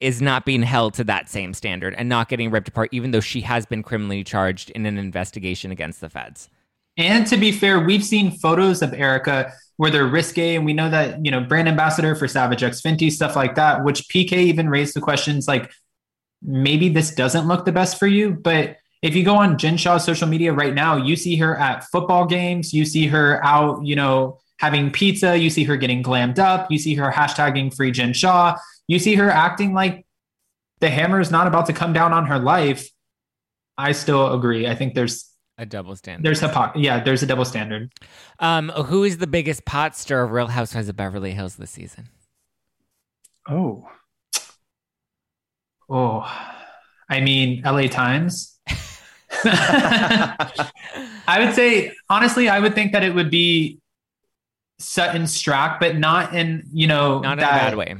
is 0.00 0.20
not 0.20 0.44
being 0.44 0.62
held 0.62 0.94
to 0.94 1.04
that 1.04 1.28
same 1.28 1.54
standard 1.54 1.94
and 1.96 2.08
not 2.08 2.28
getting 2.28 2.50
ripped 2.50 2.68
apart, 2.68 2.90
even 2.92 3.12
though 3.12 3.20
she 3.20 3.40
has 3.42 3.64
been 3.64 3.82
criminally 3.82 4.22
charged 4.22 4.70
in 4.70 4.84
an 4.84 4.98
investigation 4.98 5.70
against 5.70 6.00
the 6.00 6.10
feds. 6.10 6.50
And 6.98 7.26
to 7.28 7.36
be 7.36 7.52
fair, 7.52 7.80
we've 7.80 8.04
seen 8.04 8.30
photos 8.30 8.82
of 8.82 8.92
Erika 8.92 9.52
where 9.76 9.90
they're 9.90 10.06
risque, 10.06 10.56
and 10.56 10.64
we 10.64 10.72
know 10.72 10.88
that 10.88 11.24
you 11.24 11.30
know 11.30 11.40
brand 11.40 11.68
ambassador 11.68 12.14
for 12.14 12.26
Savage 12.26 12.62
X 12.62 12.80
Fenty 12.80 13.10
stuff 13.10 13.36
like 13.36 13.54
that. 13.56 13.84
Which 13.84 14.08
PK 14.08 14.32
even 14.32 14.68
raised 14.68 14.94
the 14.94 15.00
questions 15.00 15.46
like, 15.46 15.70
maybe 16.42 16.88
this 16.88 17.14
doesn't 17.14 17.46
look 17.48 17.64
the 17.64 17.72
best 17.72 17.98
for 17.98 18.06
you. 18.06 18.30
But 18.32 18.76
if 19.02 19.14
you 19.14 19.24
go 19.24 19.36
on 19.36 19.58
Jen 19.58 19.76
Shah's 19.76 20.04
social 20.04 20.26
media 20.28 20.52
right 20.52 20.74
now, 20.74 20.96
you 20.96 21.16
see 21.16 21.36
her 21.36 21.56
at 21.56 21.84
football 21.84 22.26
games, 22.26 22.72
you 22.72 22.84
see 22.84 23.06
her 23.08 23.44
out, 23.44 23.84
you 23.84 23.96
know, 23.96 24.38
having 24.58 24.90
pizza, 24.90 25.36
you 25.36 25.50
see 25.50 25.64
her 25.64 25.76
getting 25.76 26.02
glammed 26.02 26.38
up, 26.38 26.70
you 26.70 26.78
see 26.78 26.94
her 26.94 27.10
hashtagging 27.10 27.74
free 27.74 27.90
Jen 27.90 28.12
Shah, 28.12 28.56
you 28.88 28.98
see 28.98 29.14
her 29.16 29.30
acting 29.30 29.74
like 29.74 30.06
the 30.80 30.88
hammer 30.90 31.20
is 31.20 31.30
not 31.30 31.46
about 31.46 31.66
to 31.66 31.72
come 31.72 31.92
down 31.92 32.12
on 32.12 32.26
her 32.26 32.38
life. 32.38 32.88
I 33.78 33.92
still 33.92 34.32
agree. 34.32 34.66
I 34.66 34.74
think 34.74 34.94
there's 34.94 35.30
A 35.58 35.66
double 35.66 35.94
standard. 35.96 36.24
there's 36.24 36.40
hypoc- 36.40 36.72
yeah, 36.76 37.02
there's 37.02 37.22
a 37.22 37.26
double 37.26 37.44
standard. 37.44 37.92
Um, 38.38 38.70
who 38.70 39.04
is 39.04 39.18
the 39.18 39.26
biggest 39.26 39.64
pot 39.66 39.94
stir 39.96 40.22
of 40.22 40.30
Real 40.30 40.46
Housewives 40.48 40.88
of 40.88 40.96
Beverly 40.96 41.32
Hills 41.32 41.56
this 41.56 41.70
season? 41.70 42.08
oh 43.48 43.88
Oh, 45.88 46.26
I 47.08 47.20
mean, 47.20 47.62
LA 47.62 47.82
Times. 47.82 48.58
I 49.44 51.36
would 51.38 51.54
say, 51.54 51.92
honestly, 52.08 52.48
I 52.48 52.58
would 52.60 52.74
think 52.74 52.92
that 52.92 53.02
it 53.02 53.14
would 53.14 53.30
be 53.30 53.78
Sutton 54.78 55.22
Stracke, 55.22 55.80
but 55.80 55.96
not 55.96 56.34
in, 56.34 56.64
you 56.72 56.86
know, 56.86 57.20
Not 57.20 57.38
in 57.38 57.44
a 57.44 57.46
bad 57.46 57.76
way. 57.76 57.94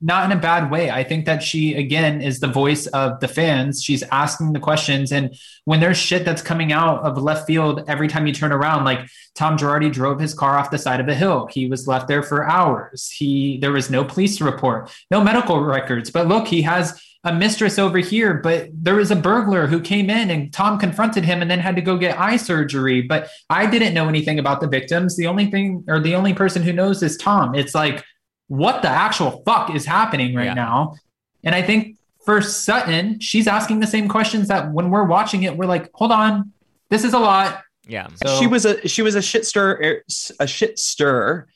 Not 0.00 0.30
in 0.30 0.36
a 0.36 0.40
bad 0.40 0.70
way. 0.70 0.90
I 0.90 1.02
think 1.02 1.24
that 1.24 1.42
she, 1.42 1.74
again, 1.74 2.20
is 2.20 2.40
the 2.40 2.48
voice 2.48 2.86
of 2.88 3.20
the 3.20 3.28
fans. 3.28 3.82
She's 3.82 4.02
asking 4.02 4.52
the 4.52 4.60
questions. 4.60 5.12
And 5.12 5.34
when 5.64 5.80
there's 5.80 5.96
shit 5.96 6.26
that's 6.26 6.42
coming 6.42 6.72
out 6.72 7.02
of 7.04 7.16
left 7.16 7.46
field 7.46 7.84
every 7.88 8.06
time 8.08 8.26
you 8.26 8.34
turn 8.34 8.52
around, 8.52 8.84
like 8.84 9.08
Tom 9.34 9.56
Girardi 9.56 9.90
drove 9.90 10.20
his 10.20 10.34
car 10.34 10.58
off 10.58 10.70
the 10.70 10.78
side 10.78 11.00
of 11.00 11.08
a 11.08 11.14
hill. 11.14 11.48
He 11.50 11.68
was 11.68 11.88
left 11.88 12.06
there 12.06 12.22
for 12.22 12.46
hours. 12.46 13.08
He 13.10 13.56
there 13.58 13.72
was 13.72 13.88
no 13.88 14.04
police 14.04 14.42
report, 14.42 14.90
no 15.10 15.24
medical 15.24 15.62
records. 15.62 16.10
But 16.10 16.28
look, 16.28 16.48
he 16.48 16.62
has 16.62 17.00
a 17.24 17.32
mistress 17.32 17.78
over 17.78 17.98
here, 17.98 18.34
but 18.34 18.68
there 18.72 18.94
was 18.94 19.10
a 19.10 19.16
burglar 19.16 19.66
who 19.66 19.80
came 19.80 20.10
in 20.10 20.30
and 20.30 20.52
Tom 20.52 20.78
confronted 20.78 21.24
him 21.24 21.40
and 21.40 21.50
then 21.50 21.58
had 21.58 21.74
to 21.76 21.82
go 21.82 21.96
get 21.96 22.18
eye 22.20 22.36
surgery. 22.36 23.00
But 23.02 23.28
I 23.48 23.66
didn't 23.66 23.94
know 23.94 24.08
anything 24.08 24.38
about 24.38 24.60
the 24.60 24.68
victims. 24.68 25.16
The 25.16 25.26
only 25.26 25.50
thing 25.50 25.84
or 25.88 26.00
the 26.00 26.14
only 26.14 26.34
person 26.34 26.62
who 26.62 26.72
knows 26.72 27.02
is 27.02 27.16
Tom. 27.16 27.54
It's 27.54 27.74
like, 27.74 28.04
what 28.48 28.82
the 28.82 28.90
actual 28.90 29.42
fuck 29.46 29.74
is 29.74 29.86
happening 29.86 30.34
right 30.34 30.44
Yeah. 30.44 30.54
now? 30.54 30.96
And 31.42 31.54
I 31.54 31.62
think 31.62 31.96
for 32.26 32.40
Sutton, 32.42 33.20
she's 33.20 33.46
asking 33.46 33.80
the 33.80 33.86
same 33.86 34.06
questions 34.08 34.48
that 34.48 34.70
when 34.72 34.90
we're 34.90 35.04
watching 35.04 35.44
it, 35.44 35.56
we're 35.56 35.66
like, 35.66 35.90
hold 35.94 36.12
on, 36.12 36.52
this 36.90 37.04
is 37.04 37.14
a 37.14 37.18
lot. 37.18 37.62
Yeah. 37.86 38.08
So 38.22 38.38
she 38.38 38.46
was 38.46 38.64
a 38.64 38.86
she 38.86 39.02
was 39.02 39.14
a 39.14 39.22
shit 39.22 39.44
stir 39.46 40.02
a 40.40 40.46
shit 40.46 40.78
stir 40.78 41.46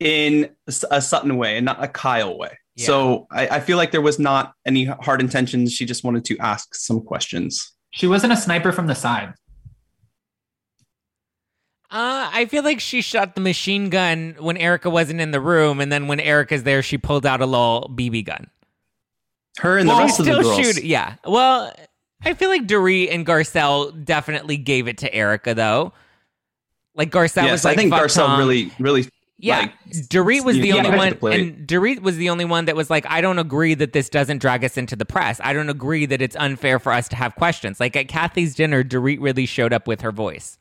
in 0.00 0.50
a 0.90 1.00
Sutton 1.00 1.36
way 1.36 1.56
and 1.56 1.64
not 1.64 1.82
a 1.82 1.88
Kyle 1.88 2.38
way. 2.38 2.58
Yeah. 2.76 2.86
So 2.86 3.26
I, 3.30 3.46
I 3.48 3.60
feel 3.60 3.76
like 3.76 3.92
there 3.92 4.00
was 4.00 4.18
not 4.18 4.54
any 4.66 4.84
hard 4.84 5.20
intentions. 5.20 5.72
She 5.72 5.86
just 5.86 6.02
wanted 6.04 6.24
to 6.26 6.38
ask 6.38 6.74
some 6.74 7.00
questions. 7.00 7.72
she 7.92 8.06
wasn't 8.06 8.32
a 8.32 8.36
sniper 8.36 8.72
from 8.72 8.86
the 8.88 8.94
side. 8.94 9.34
Uh, 11.90 12.28
I 12.32 12.46
feel 12.46 12.64
like 12.64 12.80
she 12.80 13.02
shot 13.02 13.36
the 13.36 13.40
machine 13.40 13.88
gun 13.88 14.34
when 14.40 14.56
Erika 14.56 14.90
wasn't 14.90 15.20
in 15.20 15.30
the 15.30 15.40
room, 15.40 15.80
and 15.80 15.92
then 15.92 16.08
when 16.08 16.18
Erika's 16.18 16.64
there, 16.64 16.82
she 16.82 16.98
pulled 16.98 17.24
out 17.24 17.40
a 17.40 17.46
little 17.46 17.88
BB 17.94 18.24
gun. 18.24 18.48
Her 19.58 19.78
and 19.78 19.88
Well, 19.88 19.98
the 19.98 20.02
rest 20.04 20.18
of 20.18 20.26
the 20.26 20.32
still 20.32 20.42
girls. 20.42 20.56
shoot- 20.74 20.84
Yeah. 20.84 21.14
Well, 21.24 21.72
I 22.24 22.34
feel 22.34 22.48
like 22.50 22.66
Dorit 22.66 23.14
and 23.14 23.24
Garcelle 23.24 24.04
definitely 24.04 24.56
gave 24.56 24.88
it 24.88 24.98
to 24.98 25.14
Erika, 25.14 25.54
though. 25.54 25.92
Like 26.96 27.10
Garcelle 27.12 27.44
yes, 27.44 27.52
was 27.52 27.64
like, 27.64 27.74
I 27.74 27.76
think 27.76 27.90
"Fuck 27.92 28.02
Garcelle 28.02 28.26
Tom." 28.26 28.38
really, 28.40 28.72
really 28.80 29.08
Yeah, 29.36 29.58
Like, 29.58 29.72
Dorit 30.08 30.44
was 30.44 30.56
the 30.56 30.72
only 30.72 30.90
one, 30.90 31.08
get 31.10 31.20
the 31.20 31.26
and 31.26 31.66
Dorit 31.66 32.00
was 32.00 32.16
the 32.16 32.30
only 32.30 32.44
one 32.44 32.66
that 32.66 32.76
was 32.76 32.88
like, 32.88 33.04
"I 33.08 33.20
don't 33.20 33.38
agree 33.38 33.74
that 33.74 33.92
this 33.92 34.08
doesn't 34.08 34.38
drag 34.38 34.64
us 34.64 34.76
into 34.76 34.94
the 34.94 35.04
press. 35.04 35.40
I 35.42 35.52
don't 35.52 35.68
agree 35.68 36.06
that 36.06 36.22
it's 36.22 36.36
unfair 36.36 36.78
for 36.78 36.92
us 36.92 37.08
to 37.08 37.16
have 37.16 37.34
questions." 37.34 37.80
Like 37.80 37.96
at 37.96 38.06
Kathy's 38.06 38.54
dinner, 38.54 38.84
Dorit 38.84 39.18
really 39.20 39.46
showed 39.46 39.72
up 39.72 39.88
with 39.88 40.02
her 40.02 40.12
voice. 40.12 40.58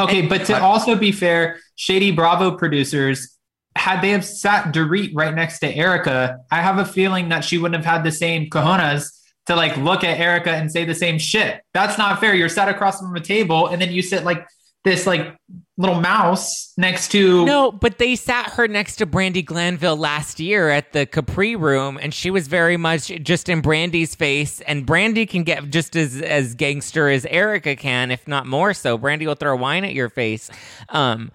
Okay, 0.00 0.22
but 0.22 0.44
to 0.46 0.60
also 0.60 0.96
be 0.96 1.12
fair, 1.12 1.60
Shady 1.76 2.10
Bravo 2.10 2.56
producers, 2.56 3.36
had 3.76 4.02
they 4.02 4.10
have 4.10 4.24
sat 4.24 4.74
Dorit 4.74 5.12
right 5.14 5.34
next 5.34 5.60
to 5.60 5.72
Erika, 5.72 6.38
I 6.50 6.60
have 6.60 6.78
a 6.78 6.84
feeling 6.84 7.28
that 7.28 7.44
she 7.44 7.58
wouldn't 7.58 7.84
have 7.84 7.94
had 7.94 8.04
the 8.04 8.12
same 8.12 8.50
cojones 8.50 9.10
to 9.46 9.56
like 9.56 9.76
look 9.76 10.04
at 10.04 10.18
Erika 10.18 10.50
and 10.50 10.70
say 10.70 10.84
the 10.84 10.94
same 10.94 11.18
shit. 11.18 11.62
That's 11.72 11.96
not 11.96 12.20
fair. 12.20 12.34
You're 12.34 12.48
sat 12.48 12.68
across 12.68 13.00
from 13.00 13.14
a 13.16 13.20
table 13.20 13.68
and 13.68 13.80
then 13.80 13.92
you 13.92 14.02
sit 14.02 14.24
like 14.24 14.46
this 14.88 15.06
like 15.06 15.36
little 15.76 16.00
mouse 16.00 16.72
next 16.76 17.12
to 17.12 17.44
No, 17.46 17.70
but 17.70 17.98
they 17.98 18.16
sat 18.16 18.50
her 18.50 18.66
next 18.66 18.96
to 18.96 19.06
Brandi 19.06 19.44
Glanville 19.44 19.96
last 19.96 20.40
year 20.40 20.68
at 20.70 20.92
the 20.92 21.06
Capri 21.06 21.54
Room, 21.54 21.98
and 22.02 22.12
she 22.12 22.30
was 22.30 22.48
very 22.48 22.76
much 22.76 23.06
just 23.22 23.48
in 23.48 23.62
Brandi's 23.62 24.14
face. 24.14 24.60
And 24.62 24.86
Brandi 24.86 25.28
can 25.28 25.44
get 25.44 25.70
just 25.70 25.96
as 25.96 26.20
as 26.20 26.54
gangster 26.54 27.08
as 27.08 27.24
Erika 27.26 27.76
can, 27.76 28.10
if 28.10 28.26
not 28.26 28.46
more 28.46 28.74
so. 28.74 28.98
Brandi 28.98 29.26
will 29.26 29.36
throw 29.36 29.56
wine 29.56 29.84
at 29.84 29.94
your 29.94 30.08
face. 30.08 30.50
Um, 30.88 31.30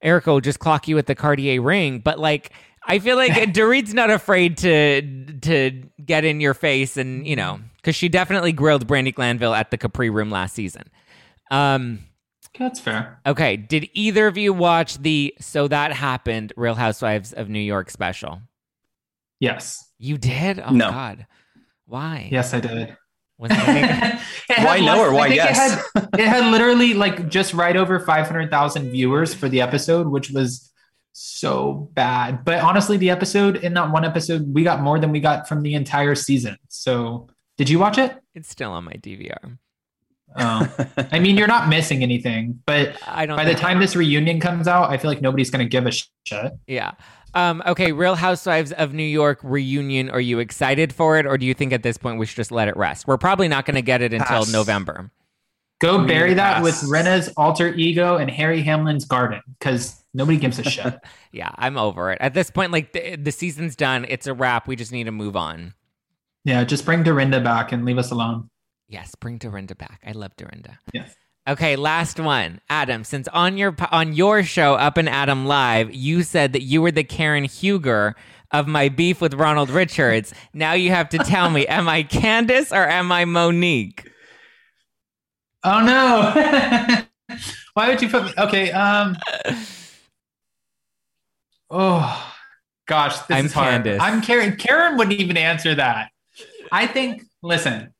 Erika 0.00 0.32
will 0.32 0.40
just 0.40 0.60
clock 0.60 0.88
you 0.88 0.94
with 0.94 1.06
the 1.06 1.14
Cartier 1.14 1.60
ring. 1.60 1.98
But 1.98 2.18
like, 2.18 2.52
I 2.86 2.98
feel 3.00 3.16
like 3.16 3.32
Dorit's 3.52 3.92
not 3.92 4.10
afraid 4.10 4.58
to 4.58 5.02
to 5.40 5.82
get 6.04 6.24
in 6.24 6.40
your 6.40 6.54
face, 6.54 6.96
and 6.96 7.26
you 7.26 7.34
know, 7.34 7.58
because 7.76 7.96
she 7.96 8.08
definitely 8.08 8.52
grilled 8.52 8.86
Brandi 8.86 9.12
Glanville 9.12 9.54
at 9.54 9.72
the 9.72 9.78
Capri 9.78 10.08
Room 10.08 10.30
last 10.30 10.54
season. 10.54 10.84
Um. 11.50 11.98
That's 12.58 12.80
fair. 12.80 13.20
Okay. 13.26 13.56
Did 13.56 13.88
either 13.94 14.26
of 14.26 14.36
you 14.36 14.52
watch 14.52 14.98
the 14.98 15.34
So 15.40 15.68
That 15.68 15.92
Happened 15.92 16.52
Real 16.56 16.74
Housewives 16.74 17.32
of 17.32 17.48
New 17.48 17.60
York 17.60 17.90
special? 17.90 18.42
Yes. 19.40 19.82
You 19.98 20.18
did? 20.18 20.60
Oh, 20.60 20.70
No. 20.70 20.90
God. 20.90 21.26
Why? 21.86 22.28
Yes, 22.30 22.54
I 22.54 22.60
did. 22.60 22.96
Was 23.38 23.50
it 23.50 23.68
any- 23.68 23.80
It 24.50 24.56
had 24.58 24.64
Why 24.66 24.80
no 24.80 25.00
or 25.02 25.12
why 25.12 25.28
yes? 25.28 25.78
It 25.94 26.00
had, 26.00 26.08
it 26.20 26.28
had 26.28 26.50
literally 26.50 26.94
like 26.94 27.28
just 27.28 27.54
right 27.54 27.76
over 27.76 27.98
500,000 28.00 28.90
viewers 28.90 29.34
for 29.34 29.48
the 29.48 29.60
episode, 29.62 30.08
which 30.08 30.30
was 30.30 30.70
so 31.12 31.90
bad. 31.94 32.44
But 32.44 32.60
honestly, 32.60 32.96
the 32.98 33.10
episode 33.10 33.56
in 33.56 33.74
that 33.74 33.90
one 33.90 34.04
episode, 34.04 34.52
we 34.54 34.62
got 34.62 34.80
more 34.80 34.98
than 34.98 35.10
we 35.10 35.20
got 35.20 35.48
from 35.48 35.62
the 35.62 35.74
entire 35.74 36.14
season. 36.14 36.56
So 36.68 37.28
did 37.56 37.68
you 37.68 37.78
watch 37.78 37.98
it? 37.98 38.16
it's 38.34 38.48
still 38.48 38.70
on 38.72 38.84
my 38.84 38.92
DVR. 38.94 39.58
Oh. 40.36 40.74
I 41.10 41.18
mean, 41.18 41.36
you're 41.36 41.48
not 41.48 41.68
missing 41.68 42.02
anything, 42.02 42.60
but 42.66 42.96
I 43.06 43.26
don't 43.26 43.36
by 43.36 43.44
the 43.44 43.54
time 43.54 43.80
this 43.80 43.96
reunion 43.96 44.40
comes 44.40 44.66
out, 44.68 44.90
I 44.90 44.96
feel 44.96 45.10
like 45.10 45.20
nobody's 45.22 45.50
going 45.50 45.64
to 45.64 45.68
give 45.68 45.86
a 45.86 45.90
shit. 45.90 46.52
Yeah. 46.66 46.92
Um, 47.34 47.62
okay. 47.66 47.92
Real 47.92 48.14
Housewives 48.14 48.72
of 48.72 48.92
New 48.92 49.02
York 49.02 49.38
reunion. 49.42 50.10
Are 50.10 50.20
you 50.20 50.38
excited 50.38 50.92
for 50.92 51.18
it, 51.18 51.26
or 51.26 51.38
do 51.38 51.46
you 51.46 51.54
think 51.54 51.72
at 51.72 51.82
this 51.82 51.96
point 51.96 52.18
we 52.18 52.26
should 52.26 52.36
just 52.36 52.52
let 52.52 52.68
it 52.68 52.76
rest? 52.76 53.06
We're 53.06 53.18
probably 53.18 53.48
not 53.48 53.64
going 53.64 53.76
to 53.76 53.82
get 53.82 54.02
it 54.02 54.12
until 54.12 54.26
Pass. 54.26 54.52
November. 54.52 55.10
Go 55.80 55.98
Me 55.98 56.06
bury 56.06 56.34
that 56.34 56.62
with. 56.62 56.80
Rinna's 56.84 57.28
alter 57.36 57.74
ego 57.74 58.16
and 58.16 58.30
Harry 58.30 58.62
Hamlin's 58.62 59.04
garden 59.04 59.42
because 59.58 60.00
nobody 60.14 60.38
gives 60.38 60.58
a 60.58 60.64
shit. 60.64 60.94
Yeah, 61.34 61.50
I'm 61.56 61.78
over 61.78 62.12
it. 62.12 62.18
At 62.20 62.34
this 62.34 62.50
point, 62.50 62.72
like 62.72 62.92
the, 62.92 63.16
the 63.16 63.32
season's 63.32 63.74
done. 63.74 64.04
It's 64.06 64.26
a 64.26 64.34
wrap. 64.34 64.68
We 64.68 64.76
just 64.76 64.92
need 64.92 65.04
to 65.04 65.10
move 65.10 65.34
on. 65.34 65.72
Yeah, 66.44 66.62
just 66.64 66.84
bring 66.84 67.02
Dorinda 67.04 67.40
back 67.40 67.72
and 67.72 67.86
leave 67.86 67.96
us 67.96 68.10
alone. 68.10 68.50
Yes, 68.92 69.14
bring 69.14 69.38
Dorinda 69.38 69.74
back. 69.74 70.02
I 70.06 70.12
love 70.12 70.36
Dorinda. 70.36 70.78
Yes. 70.92 71.14
Okay, 71.48 71.76
last 71.76 72.20
one. 72.20 72.60
Adam, 72.68 73.04
since 73.04 73.26
on 73.28 73.56
your 73.56 73.74
on 73.90 74.12
your 74.12 74.42
show 74.44 74.74
Up 74.74 74.98
and 74.98 75.08
Adam 75.08 75.46
Live, 75.46 75.94
you 75.94 76.22
said 76.22 76.52
that 76.52 76.60
you 76.60 76.82
were 76.82 76.90
the 76.92 77.02
Karen 77.02 77.44
Huger 77.44 78.14
of 78.50 78.68
my 78.68 78.90
beef 78.90 79.22
with 79.22 79.32
Ronald 79.32 79.70
Richards. 79.70 80.34
Now 80.52 80.74
you 80.74 80.90
have 80.90 81.08
to 81.08 81.18
tell 81.18 81.48
me, 81.48 81.66
am 81.66 81.88
I 81.88 82.02
Candiace 82.02 82.70
or 82.70 82.86
am 82.86 83.10
I 83.10 83.24
Monique? 83.24 84.10
Oh 85.64 85.80
no! 85.80 87.36
Why 87.72 87.88
would 87.88 88.02
you 88.02 88.10
put 88.10 88.24
me? 88.24 88.32
Okay. 88.36 88.70
Um. 88.72 89.16
Oh 91.70 92.34
gosh, 92.86 93.18
this 93.20 93.38
I'm 93.38 93.46
is 93.46 93.54
hard. 93.54 93.72
Candiace. 93.84 94.02
I'm 94.02 94.20
Karen. 94.20 94.56
Karen 94.56 94.98
wouldn't 94.98 95.18
even 95.18 95.38
answer 95.38 95.74
that. 95.76 96.10
I 96.70 96.86
think. 96.86 97.22
Listen. 97.42 97.94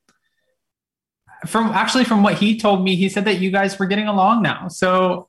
From 1.47 1.68
actually, 1.70 2.05
from 2.05 2.22
what 2.22 2.34
he 2.34 2.59
told 2.59 2.84
me, 2.84 2.97
he 2.97 3.09
said 3.09 3.24
that 3.24 3.40
you 3.40 3.51
guys 3.51 3.78
were 3.78 3.86
getting 3.86 4.07
along 4.07 4.43
now. 4.43 4.68
So 4.68 5.28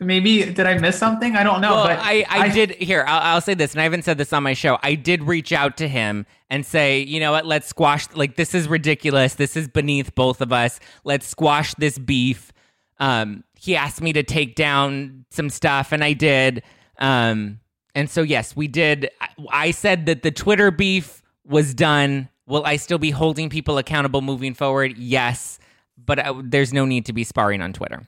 maybe 0.00 0.44
did 0.44 0.66
I 0.66 0.78
miss 0.78 0.98
something? 0.98 1.36
I 1.36 1.42
don't 1.42 1.60
know. 1.60 1.74
well, 1.76 1.86
but 1.86 1.98
I, 1.98 2.24
I, 2.28 2.48
did 2.48 2.72
here. 2.72 3.04
I'll, 3.06 3.34
I'll 3.34 3.40
say 3.40 3.54
this, 3.54 3.72
and 3.72 3.80
I 3.80 3.84
haven't 3.84 4.02
said 4.02 4.18
this 4.18 4.32
on 4.32 4.42
my 4.42 4.52
show. 4.52 4.78
I 4.82 4.94
did 4.94 5.22
reach 5.22 5.52
out 5.52 5.76
to 5.78 5.88
him 5.88 6.26
and 6.50 6.66
say, 6.66 7.00
you 7.00 7.20
know 7.20 7.32
what? 7.32 7.46
Let's 7.46 7.68
squash. 7.68 8.06
Like 8.14 8.36
this 8.36 8.54
is 8.54 8.68
ridiculous. 8.68 9.34
This 9.34 9.56
is 9.56 9.68
beneath 9.68 10.14
both 10.14 10.40
of 10.40 10.52
us. 10.52 10.78
Let's 11.04 11.26
squash 11.26 11.74
this 11.74 11.98
beef. 11.98 12.52
Um, 12.98 13.44
he 13.58 13.76
asked 13.76 14.00
me 14.00 14.12
to 14.12 14.22
take 14.22 14.54
down 14.54 15.24
some 15.30 15.50
stuff, 15.50 15.92
and 15.92 16.04
I 16.04 16.12
did. 16.12 16.62
Um, 16.98 17.60
and 17.94 18.10
so 18.10 18.22
yes, 18.22 18.54
we 18.54 18.68
did. 18.68 19.10
I, 19.20 19.28
I 19.50 19.70
said 19.70 20.06
that 20.06 20.22
the 20.22 20.30
Twitter 20.30 20.70
beef 20.70 21.22
was 21.44 21.74
done. 21.74 22.28
Will 22.46 22.64
I 22.64 22.76
still 22.76 22.98
be 22.98 23.10
holding 23.10 23.48
people 23.50 23.78
accountable 23.78 24.20
moving 24.22 24.54
forward? 24.54 24.96
Yes, 24.98 25.58
but 26.04 26.18
uh, 26.18 26.34
there's 26.44 26.72
no 26.72 26.84
need 26.84 27.06
to 27.06 27.12
be 27.12 27.24
sparring 27.24 27.60
on 27.62 27.72
Twitter. 27.72 28.06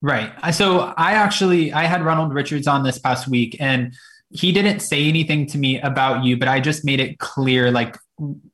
Right. 0.00 0.32
So 0.54 0.92
I 0.96 1.12
actually 1.12 1.72
I 1.72 1.84
had 1.84 2.02
Ronald 2.04 2.34
Richards 2.34 2.66
on 2.66 2.82
this 2.82 2.98
past 2.98 3.28
week 3.28 3.56
and 3.60 3.94
he 4.30 4.50
didn't 4.50 4.80
say 4.80 5.04
anything 5.08 5.46
to 5.48 5.58
me 5.58 5.80
about 5.80 6.24
you, 6.24 6.36
but 6.36 6.48
I 6.48 6.58
just 6.58 6.84
made 6.84 6.98
it 7.00 7.18
clear 7.18 7.70
like 7.70 7.96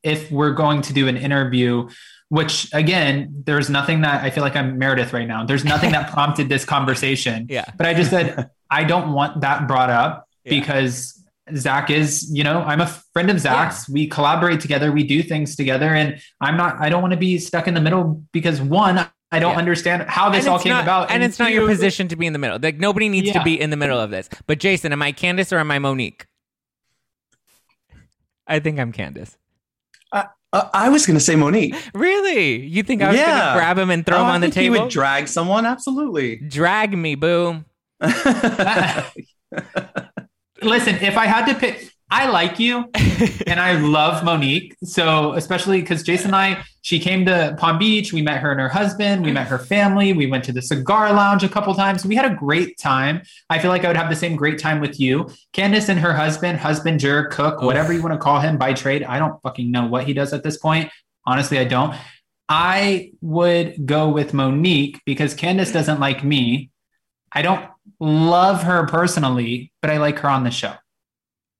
if 0.03 0.29
we're 0.31 0.51
going 0.53 0.81
to 0.83 0.93
do 0.93 1.07
an 1.07 1.17
interview, 1.17 1.89
which 2.29 2.69
again, 2.73 3.43
there's 3.45 3.69
nothing 3.69 4.01
that 4.01 4.23
I 4.23 4.29
feel 4.29 4.43
like 4.43 4.55
I'm 4.55 4.77
Meredith 4.77 5.11
right 5.13 5.27
now. 5.27 5.43
There's 5.43 5.65
nothing 5.65 5.91
that 5.93 6.11
prompted 6.13 6.49
this 6.49 6.65
conversation. 6.65 7.47
Yeah. 7.49 7.65
But 7.77 7.87
I 7.87 7.93
just 7.95 8.11
said 8.11 8.49
I 8.69 8.83
don't 8.83 9.13
want 9.13 9.41
that 9.41 9.67
brought 9.67 9.89
up 9.89 10.27
Yeah. 10.43 10.59
because 10.59 11.18
Zack 11.55 11.89
is, 11.89 12.29
you 12.31 12.43
know, 12.43 12.61
I'm 12.61 12.81
a 12.81 12.87
friend 13.13 13.29
of 13.29 13.39
Zack's. 13.39 13.89
We 13.89 14.07
collaborate 14.07 14.59
together, 14.59 14.91
we 14.91 15.03
do 15.03 15.23
things 15.23 15.55
together, 15.55 15.93
and 15.93 16.19
I'm 16.41 16.57
not. 16.57 16.77
I 16.79 16.89
don't 16.89 17.01
want 17.01 17.11
to 17.11 17.17
be 17.17 17.37
stuck 17.39 17.67
in 17.67 17.73
the 17.73 17.81
middle 17.81 18.23
because 18.31 18.61
one, 18.61 19.05
I 19.31 19.39
don't 19.39 19.53
Yeah. 19.53 19.57
understand 19.59 20.03
how 20.09 20.29
this 20.29 20.47
all 20.47 20.59
came 20.59 20.73
not- 20.73 20.83
about, 20.83 21.11
and, 21.11 21.23
it's 21.23 21.39
not 21.39 21.51
your 21.51 21.67
position 21.67 22.07
to 22.07 22.15
be 22.15 22.25
in 22.25 22.33
the 22.33 22.39
middle. 22.39 22.59
Like 22.61 22.79
nobody 22.79 23.09
needs 23.09 23.31
to 23.31 23.43
be 23.43 23.59
in 23.59 23.69
the 23.69 23.77
middle 23.77 23.99
of 23.99 24.09
this. 24.09 24.29
But 24.47 24.59
Jason, 24.59 24.91
am 24.91 25.01
I 25.01 25.11
Candiace 25.11 25.53
or 25.53 25.59
am 25.59 25.69
I 25.71 25.79
Monique? 25.79 26.25
I 28.47 28.59
think 28.59 28.79
I'm 28.79 28.91
Candiace. 28.91 29.37
Uh, 30.11 30.23
I 30.73 30.89
was 30.89 31.05
going 31.05 31.19
to 31.19 31.23
say 31.23 31.35
Monique. 31.35 31.75
Really? 31.93 32.65
You 32.65 32.81
think 32.81 33.03
I 33.03 33.09
was 33.09 33.17
Yeah. 33.19 33.37
gonna 33.37 33.59
grab 33.59 33.77
him 33.77 33.91
and 33.91 34.03
throw 34.03 34.17
Oh, 34.17 34.21
him 34.21 34.25
I 34.27 34.33
on 34.33 34.41
the 34.41 34.49
table? 34.49 34.75
He 34.77 34.81
would 34.81 34.89
drag 34.89 35.27
someone. 35.27 35.67
Absolutely. 35.67 36.37
Drag 36.37 36.97
me, 36.97 37.13
boo. 37.13 37.63
Listen, 40.61 40.95
if 40.95 41.17
I 41.17 41.25
had 41.25 41.45
to 41.45 41.55
pick, 41.57 41.91
I 42.11 42.27
like 42.29 42.59
you 42.59 42.89
and 43.47 43.59
I 43.59 43.79
love 43.79 44.23
Monique. 44.23 44.75
So, 44.83 45.33
especially 45.33 45.79
because 45.81 46.01
Jason 46.01 46.27
and 46.27 46.35
I, 46.35 46.63
she 46.81 46.99
came 46.99 47.25
to 47.25 47.55
Palm 47.59 47.77
Beach. 47.77 48.11
We 48.11 48.21
met 48.21 48.41
her 48.41 48.51
and 48.51 48.59
her 48.59 48.69
husband. 48.69 49.23
We 49.23 49.31
met 49.31 49.47
her 49.47 49.59
family. 49.59 50.13
We 50.13 50.25
went 50.25 50.43
to 50.45 50.51
the 50.51 50.61
cigar 50.61 51.13
lounge 51.13 51.43
a 51.43 51.49
couple 51.49 51.73
times. 51.75 52.05
We 52.05 52.15
had 52.15 52.31
a 52.31 52.33
great 52.33 52.77
time. 52.79 53.21
I 53.49 53.59
feel 53.59 53.69
like 53.69 53.85
I 53.85 53.89
would 53.89 53.97
have 53.97 54.09
the 54.09 54.15
same 54.15 54.35
great 54.35 54.57
time 54.57 54.79
with 54.79 54.99
you. 54.99 55.29
Candiace 55.53 55.89
and 55.89 55.99
her 55.99 56.13
husband, 56.13 56.57
husband, 56.57 56.99
husbander, 56.99 57.29
cook, 57.29 57.61
whatever 57.61 57.93
you 57.93 58.01
want 58.01 58.13
to 58.13 58.19
call 58.19 58.39
him 58.39 58.57
by 58.57 58.73
trade. 58.73 59.03
I 59.03 59.19
don't 59.19 59.39
fucking 59.43 59.69
know 59.69 59.85
what 59.85 60.05
he 60.05 60.13
does 60.13 60.33
at 60.33 60.43
this 60.43 60.57
point. 60.57 60.89
Honestly, 61.27 61.59
I 61.59 61.65
don't. 61.65 61.95
I 62.47 63.11
would 63.21 63.85
go 63.85 64.09
with 64.09 64.33
Monique 64.33 64.99
because 65.05 65.35
Candiace 65.35 65.71
doesn't 65.71 65.99
like 65.99 66.23
me. 66.23 66.71
I 67.31 67.43
don't 67.43 67.69
love 67.99 68.63
her 68.63 68.85
personally, 68.87 69.71
but 69.81 69.91
I 69.91 69.97
like 69.97 70.19
her 70.19 70.29
on 70.29 70.43
the 70.43 70.51
show. 70.51 70.73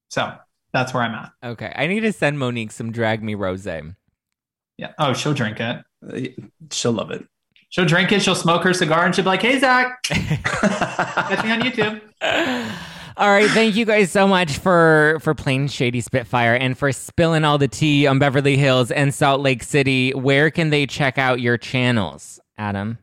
So 0.10 0.34
that's 0.74 0.94
where 0.94 1.04
I'm 1.04 1.14
at. 1.16 1.32
Okay, 1.44 1.72
I 1.76 1.88
need 1.88 2.02
to 2.02 2.14
send 2.14 2.40
Monique 2.40 2.72
some 2.72 2.92
drag 2.92 3.24
me 3.24 3.36
rose. 3.36 3.66
Yeah. 3.66 4.94
Oh, 4.98 5.14
she'll 5.14 5.34
drink 5.34 5.60
it. 5.60 5.84
Uh, 6.08 6.44
she'll 6.72 6.94
love 6.94 7.12
it. 7.12 7.28
She'll 7.70 7.86
drink 7.86 8.12
it. 8.12 8.22
She'll 8.22 8.36
smoke 8.36 8.64
her 8.64 8.74
cigar 8.74 9.06
and 9.06 9.14
she'll 9.14 9.26
be 9.26 9.30
like, 9.30 9.42
hey, 9.42 9.60
Zack, 9.60 10.02
catch 10.04 11.44
me 11.44 11.52
on 11.52 11.62
YouTube. 11.62 12.02
all 13.18 13.30
right, 13.30 13.50
thank 13.52 13.76
you 13.76 13.86
guys 13.86 14.12
so 14.12 14.28
much 14.28 14.58
for 14.58 15.20
for 15.22 15.36
playing 15.36 15.68
Shady 15.68 16.02
Spitfire 16.02 16.56
and 16.56 16.78
for 16.78 16.92
spilling 16.92 17.44
all 17.44 17.58
the 17.60 17.68
tea 17.68 18.08
on 18.08 18.18
Beverly 18.18 18.58
Hills 18.58 18.90
and 18.90 19.14
Salt 19.14 19.42
Lake 19.42 19.62
City. 19.62 20.12
Where 20.14 20.50
can 20.50 20.72
they 20.72 20.88
check 20.88 21.18
out 21.20 21.42
your 21.42 21.58
channels, 21.58 22.40
Adam? 22.58 22.98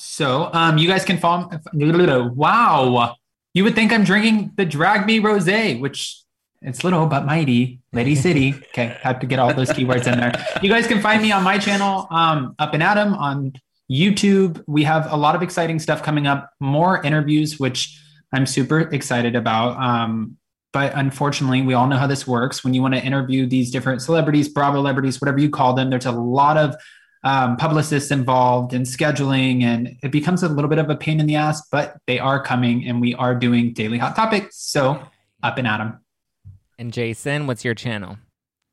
So 0.00 0.50
um, 0.54 0.78
you 0.78 0.88
guys 0.88 1.04
can 1.04 1.18
follow. 1.18 1.50
Wow. 1.74 3.16
You 3.52 3.64
would 3.64 3.74
think 3.74 3.92
I'm 3.92 4.02
drinking 4.02 4.52
the 4.56 4.64
Drag 4.64 5.06
Me 5.06 5.20
Rosé, 5.20 5.78
which 5.78 6.16
it's 6.62 6.82
little 6.84 7.06
but 7.06 7.26
mighty. 7.26 7.80
Lady 7.92 8.14
City. 8.14 8.54
Okay, 8.70 8.96
have 9.02 9.20
to 9.20 9.26
get 9.26 9.38
all 9.38 9.52
those 9.52 9.70
keywords 9.70 10.10
in 10.10 10.18
there. 10.18 10.32
You 10.62 10.70
guys 10.70 10.86
can 10.86 11.02
find 11.02 11.20
me 11.20 11.32
on 11.32 11.42
my 11.42 11.58
channel, 11.58 12.06
um, 12.10 12.54
Up 12.58 12.72
and 12.72 12.82
Adam, 12.82 13.14
on 13.14 13.52
YouTube. 13.90 14.62
We 14.66 14.84
have 14.84 15.12
a 15.12 15.16
lot 15.16 15.34
of 15.34 15.42
exciting 15.42 15.78
stuff 15.78 16.02
coming 16.02 16.26
up, 16.26 16.50
more 16.60 17.02
interviews, 17.02 17.58
which 17.58 18.00
I'm 18.32 18.46
super 18.46 18.80
excited 18.80 19.34
about. 19.34 19.78
Um, 19.82 20.36
but 20.72 20.92
unfortunately, 20.94 21.62
we 21.62 21.74
all 21.74 21.88
know 21.88 21.96
how 21.96 22.06
this 22.06 22.26
works. 22.26 22.62
When 22.62 22.74
you 22.74 22.80
want 22.80 22.94
to 22.94 23.04
interview 23.04 23.46
these 23.46 23.70
different 23.70 24.02
celebrities, 24.02 24.48
Bravo 24.48 24.78
celebrities, 24.78 25.20
whatever 25.20 25.40
you 25.40 25.50
call 25.50 25.74
them, 25.74 25.90
there's 25.90 26.06
a 26.06 26.12
lot 26.12 26.56
of 26.56 26.76
um, 27.22 27.56
publicists 27.56 28.10
involved 28.10 28.72
in 28.72 28.82
scheduling, 28.82 29.62
and 29.62 29.96
it 30.02 30.10
becomes 30.10 30.42
a 30.42 30.48
little 30.48 30.70
bit 30.70 30.78
of 30.78 30.88
a 30.90 30.96
pain 30.96 31.20
in 31.20 31.26
the 31.26 31.36
ass. 31.36 31.66
But 31.70 31.96
they 32.06 32.18
are 32.18 32.42
coming, 32.42 32.86
and 32.86 33.00
we 33.00 33.14
are 33.14 33.34
doing 33.34 33.72
daily 33.72 33.98
hot 33.98 34.16
topics. 34.16 34.56
So 34.58 35.02
up 35.42 35.58
and 35.58 35.66
at 35.66 35.78
them. 35.78 36.00
And 36.78 36.92
Jason, 36.92 37.46
what's 37.46 37.64
your 37.64 37.74
channel? 37.74 38.18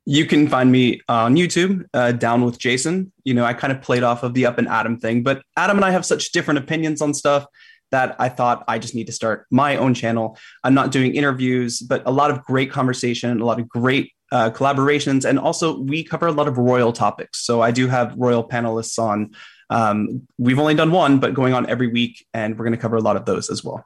You 0.06 0.26
can 0.26 0.48
find 0.48 0.72
me 0.72 1.02
on 1.10 1.36
YouTube, 1.36 1.86
uh, 1.94 2.14
down 2.14 2.46
with 2.46 2.58
Jason. 2.58 3.12
You 3.26 3.34
know, 3.34 3.44
I 3.44 3.54
kind 3.54 3.74
of 3.74 3.82
played 3.82 4.04
off 4.04 4.24
of 4.24 4.34
the 4.34 4.46
up 4.46 4.58
and 4.58 4.68
Adam 4.70 4.98
thing, 4.98 5.24
but 5.24 5.42
Adam 5.58 5.78
and 5.78 5.84
I 5.84 5.92
have 5.92 6.06
such 6.06 6.32
different 6.32 6.60
opinions 6.60 7.02
on 7.02 7.14
stuff 7.14 7.46
that 7.92 8.16
I 8.20 8.30
thought 8.30 8.64
I 8.68 8.80
just 8.80 8.96
need 8.96 9.08
to 9.08 9.14
start 9.14 9.46
my 9.52 9.76
own 9.78 9.94
channel. 9.94 10.38
I'm 10.64 10.74
not 10.74 10.92
doing 10.92 11.16
interviews, 11.16 11.80
but 11.80 12.04
a 12.06 12.12
lot 12.12 12.32
of 12.32 12.44
great 12.44 12.72
conversation, 12.72 13.42
a 13.42 13.46
lot 13.46 13.60
of 13.60 13.68
great 13.68 14.12
uh, 14.32 14.50
collaborations, 14.50 15.26
and 15.26 15.40
also 15.40 15.80
we 15.80 16.04
cover 16.04 16.28
a 16.28 16.32
lot 16.32 16.48
of 16.48 16.58
royal 16.58 16.94
topics. 16.94 17.40
So 17.40 17.62
I 17.62 17.72
do 17.72 17.88
have 17.88 18.14
royal 18.18 18.48
panelists 18.48 19.00
on. 19.00 19.32
Um, 19.70 20.28
we've 20.38 20.60
only 20.60 20.76
done 20.76 20.92
one, 20.92 21.20
but 21.20 21.34
going 21.34 21.54
on 21.54 21.70
every 21.70 21.88
week, 21.88 22.26
and 22.34 22.58
we're 22.58 22.66
going 22.66 22.76
to 22.76 22.82
cover 22.82 22.96
a 22.96 23.02
lot 23.02 23.16
of 23.16 23.26
those 23.26 23.50
as 23.50 23.64
well. 23.64 23.86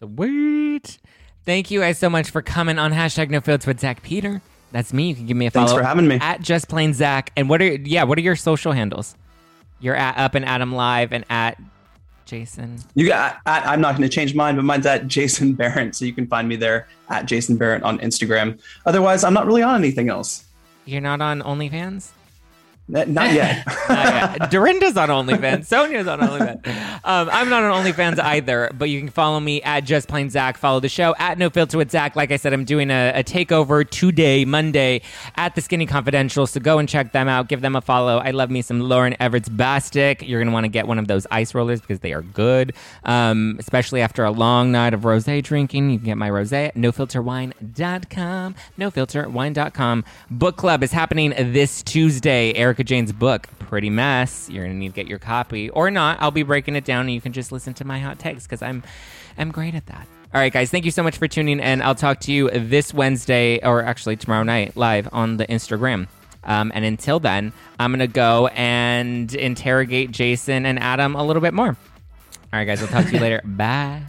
Sweet. 0.00 0.98
Thank 1.44 1.70
you 1.70 1.80
guys 1.80 1.98
so 1.98 2.10
much 2.10 2.30
for 2.30 2.42
coming 2.42 2.78
on 2.78 2.92
hashtag 2.92 3.30
No 3.30 3.40
Filters 3.40 3.66
with 3.66 3.80
Zack 3.80 4.02
Peter. 4.02 4.42
That's 4.70 4.92
me. 4.92 5.08
You 5.08 5.14
can 5.14 5.26
give 5.26 5.36
me 5.36 5.46
a 5.46 5.50
follow. 5.50 5.66
Thanks 5.66 5.80
for 5.80 5.86
having 5.86 6.06
me. 6.06 6.18
At 6.20 6.42
Just 6.42 6.68
Plain 6.68 6.92
Zack. 6.92 7.32
And 7.36 7.48
what 7.48 7.62
are 7.62 7.74
yeah, 7.76 8.04
what 8.04 8.18
are 8.18 8.20
your 8.20 8.36
social 8.36 8.72
handles? 8.72 9.16
You're 9.80 9.96
at 9.96 10.18
Up 10.18 10.34
and 10.34 10.44
Adam 10.44 10.74
Live 10.74 11.12
and 11.12 11.24
at 11.30 11.58
Jason. 12.28 12.78
You 12.94 13.08
got 13.08 13.38
at, 13.46 13.66
I'm 13.66 13.80
not 13.80 13.96
going 13.96 14.08
to 14.08 14.14
change 14.14 14.34
mine, 14.34 14.54
but 14.54 14.64
mine's 14.64 14.86
at 14.86 15.08
Jason 15.08 15.54
Berrent. 15.54 15.96
So 15.96 16.04
you 16.04 16.12
can 16.12 16.26
find 16.26 16.46
me 16.46 16.56
there 16.56 16.86
at 17.08 17.26
Jason 17.26 17.56
Berrent 17.56 17.82
on 17.84 17.98
Instagram. 18.00 18.60
Otherwise, 18.86 19.24
I'm 19.24 19.34
not 19.34 19.46
really 19.46 19.62
on 19.62 19.76
anything 19.76 20.10
else. 20.10 20.44
You're 20.84 21.00
not 21.00 21.20
on 21.20 21.42
OnlyFans? 21.42 22.10
Not 22.88 23.08
yet. 23.08 23.66
not 23.88 24.40
yet. 24.40 24.50
Dorinda's 24.50 24.96
on 24.96 25.10
OnlyFans. 25.10 25.68
Sonja's 25.68 26.08
on 26.08 26.20
OnlyFans. 26.20 26.66
Um, 27.04 27.28
I'm 27.30 27.50
not 27.50 27.62
on 27.62 27.84
OnlyFans 27.84 28.18
either, 28.18 28.70
but 28.72 28.88
you 28.88 28.98
can 28.98 29.10
follow 29.10 29.38
me 29.40 29.60
at 29.62 29.84
Just 29.84 30.08
Plain 30.08 30.30
Zack. 30.30 30.56
Follow 30.56 30.80
the 30.80 30.88
show 30.88 31.14
at 31.18 31.36
No 31.36 31.50
Filter 31.50 31.76
with 31.76 31.90
Zack. 31.90 32.16
Like 32.16 32.32
I 32.32 32.36
said, 32.36 32.54
I'm 32.54 32.64
doing 32.64 32.90
a, 32.90 33.12
a, 33.14 33.22
takeover 33.22 33.88
today, 33.88 34.46
Monday, 34.46 35.02
at 35.36 35.54
the 35.54 35.60
Skinny 35.60 35.84
Confidential. 35.84 36.46
So 36.46 36.60
go 36.60 36.78
and 36.78 36.88
check 36.88 37.12
them 37.12 37.28
out. 37.28 37.48
Give 37.48 37.60
them 37.60 37.76
a 37.76 37.82
follow. 37.82 38.18
I 38.18 38.30
love 38.30 38.50
me 38.50 38.62
some 38.62 38.80
Lauren 38.80 39.14
Evarts 39.20 39.50
Bosstick. 39.50 40.26
You're 40.26 40.40
going 40.40 40.48
to 40.48 40.52
want 40.52 40.64
to 40.64 40.68
get 40.68 40.86
one 40.86 40.98
of 40.98 41.08
those 41.08 41.26
ice 41.30 41.54
rollers 41.54 41.82
because 41.82 42.00
they 42.00 42.14
are 42.14 42.22
good, 42.22 42.74
um, 43.04 43.56
especially 43.58 44.00
after 44.00 44.24
a 44.24 44.30
long 44.30 44.72
night 44.72 44.94
of 44.94 45.04
rose 45.04 45.28
drinking. 45.42 45.90
You 45.90 45.98
can 45.98 46.06
get 46.06 46.16
my 46.16 46.30
rose 46.30 46.54
at 46.54 46.74
nofilterwine.com. 46.74 48.54
Nofilterwine.com. 48.78 50.04
Book 50.30 50.56
club 50.56 50.82
is 50.82 50.90
happening 50.90 51.34
this 51.36 51.82
Tuesday. 51.82 52.54
Eric 52.54 52.77
Erika 52.78 52.94
Jayne's 52.94 53.12
book, 53.12 53.48
Pretty 53.58 53.90
Mess. 53.90 54.48
You're 54.48 54.64
gonna 54.64 54.78
need 54.78 54.90
to 54.90 54.94
get 54.94 55.08
your 55.08 55.18
copy, 55.18 55.68
or 55.70 55.90
not. 55.90 56.18
I'll 56.20 56.30
be 56.30 56.44
breaking 56.44 56.76
it 56.76 56.84
down, 56.84 57.06
and 57.06 57.12
you 57.12 57.20
can 57.20 57.32
just 57.32 57.50
listen 57.50 57.74
to 57.74 57.84
my 57.84 57.98
hot 57.98 58.20
takes 58.20 58.44
because 58.44 58.62
I'm, 58.62 58.84
I'm 59.36 59.50
great 59.50 59.74
at 59.74 59.86
that. 59.86 60.06
All 60.32 60.40
right, 60.40 60.52
guys, 60.52 60.70
thank 60.70 60.84
you 60.84 60.92
so 60.92 61.02
much 61.02 61.16
for 61.18 61.26
tuning 61.26 61.58
in. 61.58 61.82
I'll 61.82 61.96
talk 61.96 62.20
to 62.20 62.32
you 62.32 62.48
this 62.50 62.94
Wednesday, 62.94 63.58
or 63.64 63.82
actually 63.82 64.14
tomorrow 64.14 64.44
night, 64.44 64.76
live 64.76 65.08
on 65.10 65.38
the 65.38 65.46
Instagram. 65.48 66.06
Um, 66.44 66.70
and 66.72 66.84
until 66.84 67.18
then, 67.18 67.52
I'm 67.80 67.90
gonna 67.90 68.06
go 68.06 68.46
and 68.46 69.34
interrogate 69.34 70.12
Jason 70.12 70.64
and 70.64 70.78
Adam 70.78 71.16
a 71.16 71.24
little 71.24 71.42
bit 71.42 71.54
more. 71.54 71.70
All 71.70 71.76
right, 72.52 72.64
guys, 72.64 72.80
I'll 72.80 72.86
talk 72.86 73.06
to 73.06 73.12
you 73.12 73.18
later. 73.20 73.42
Bye. 73.44 74.02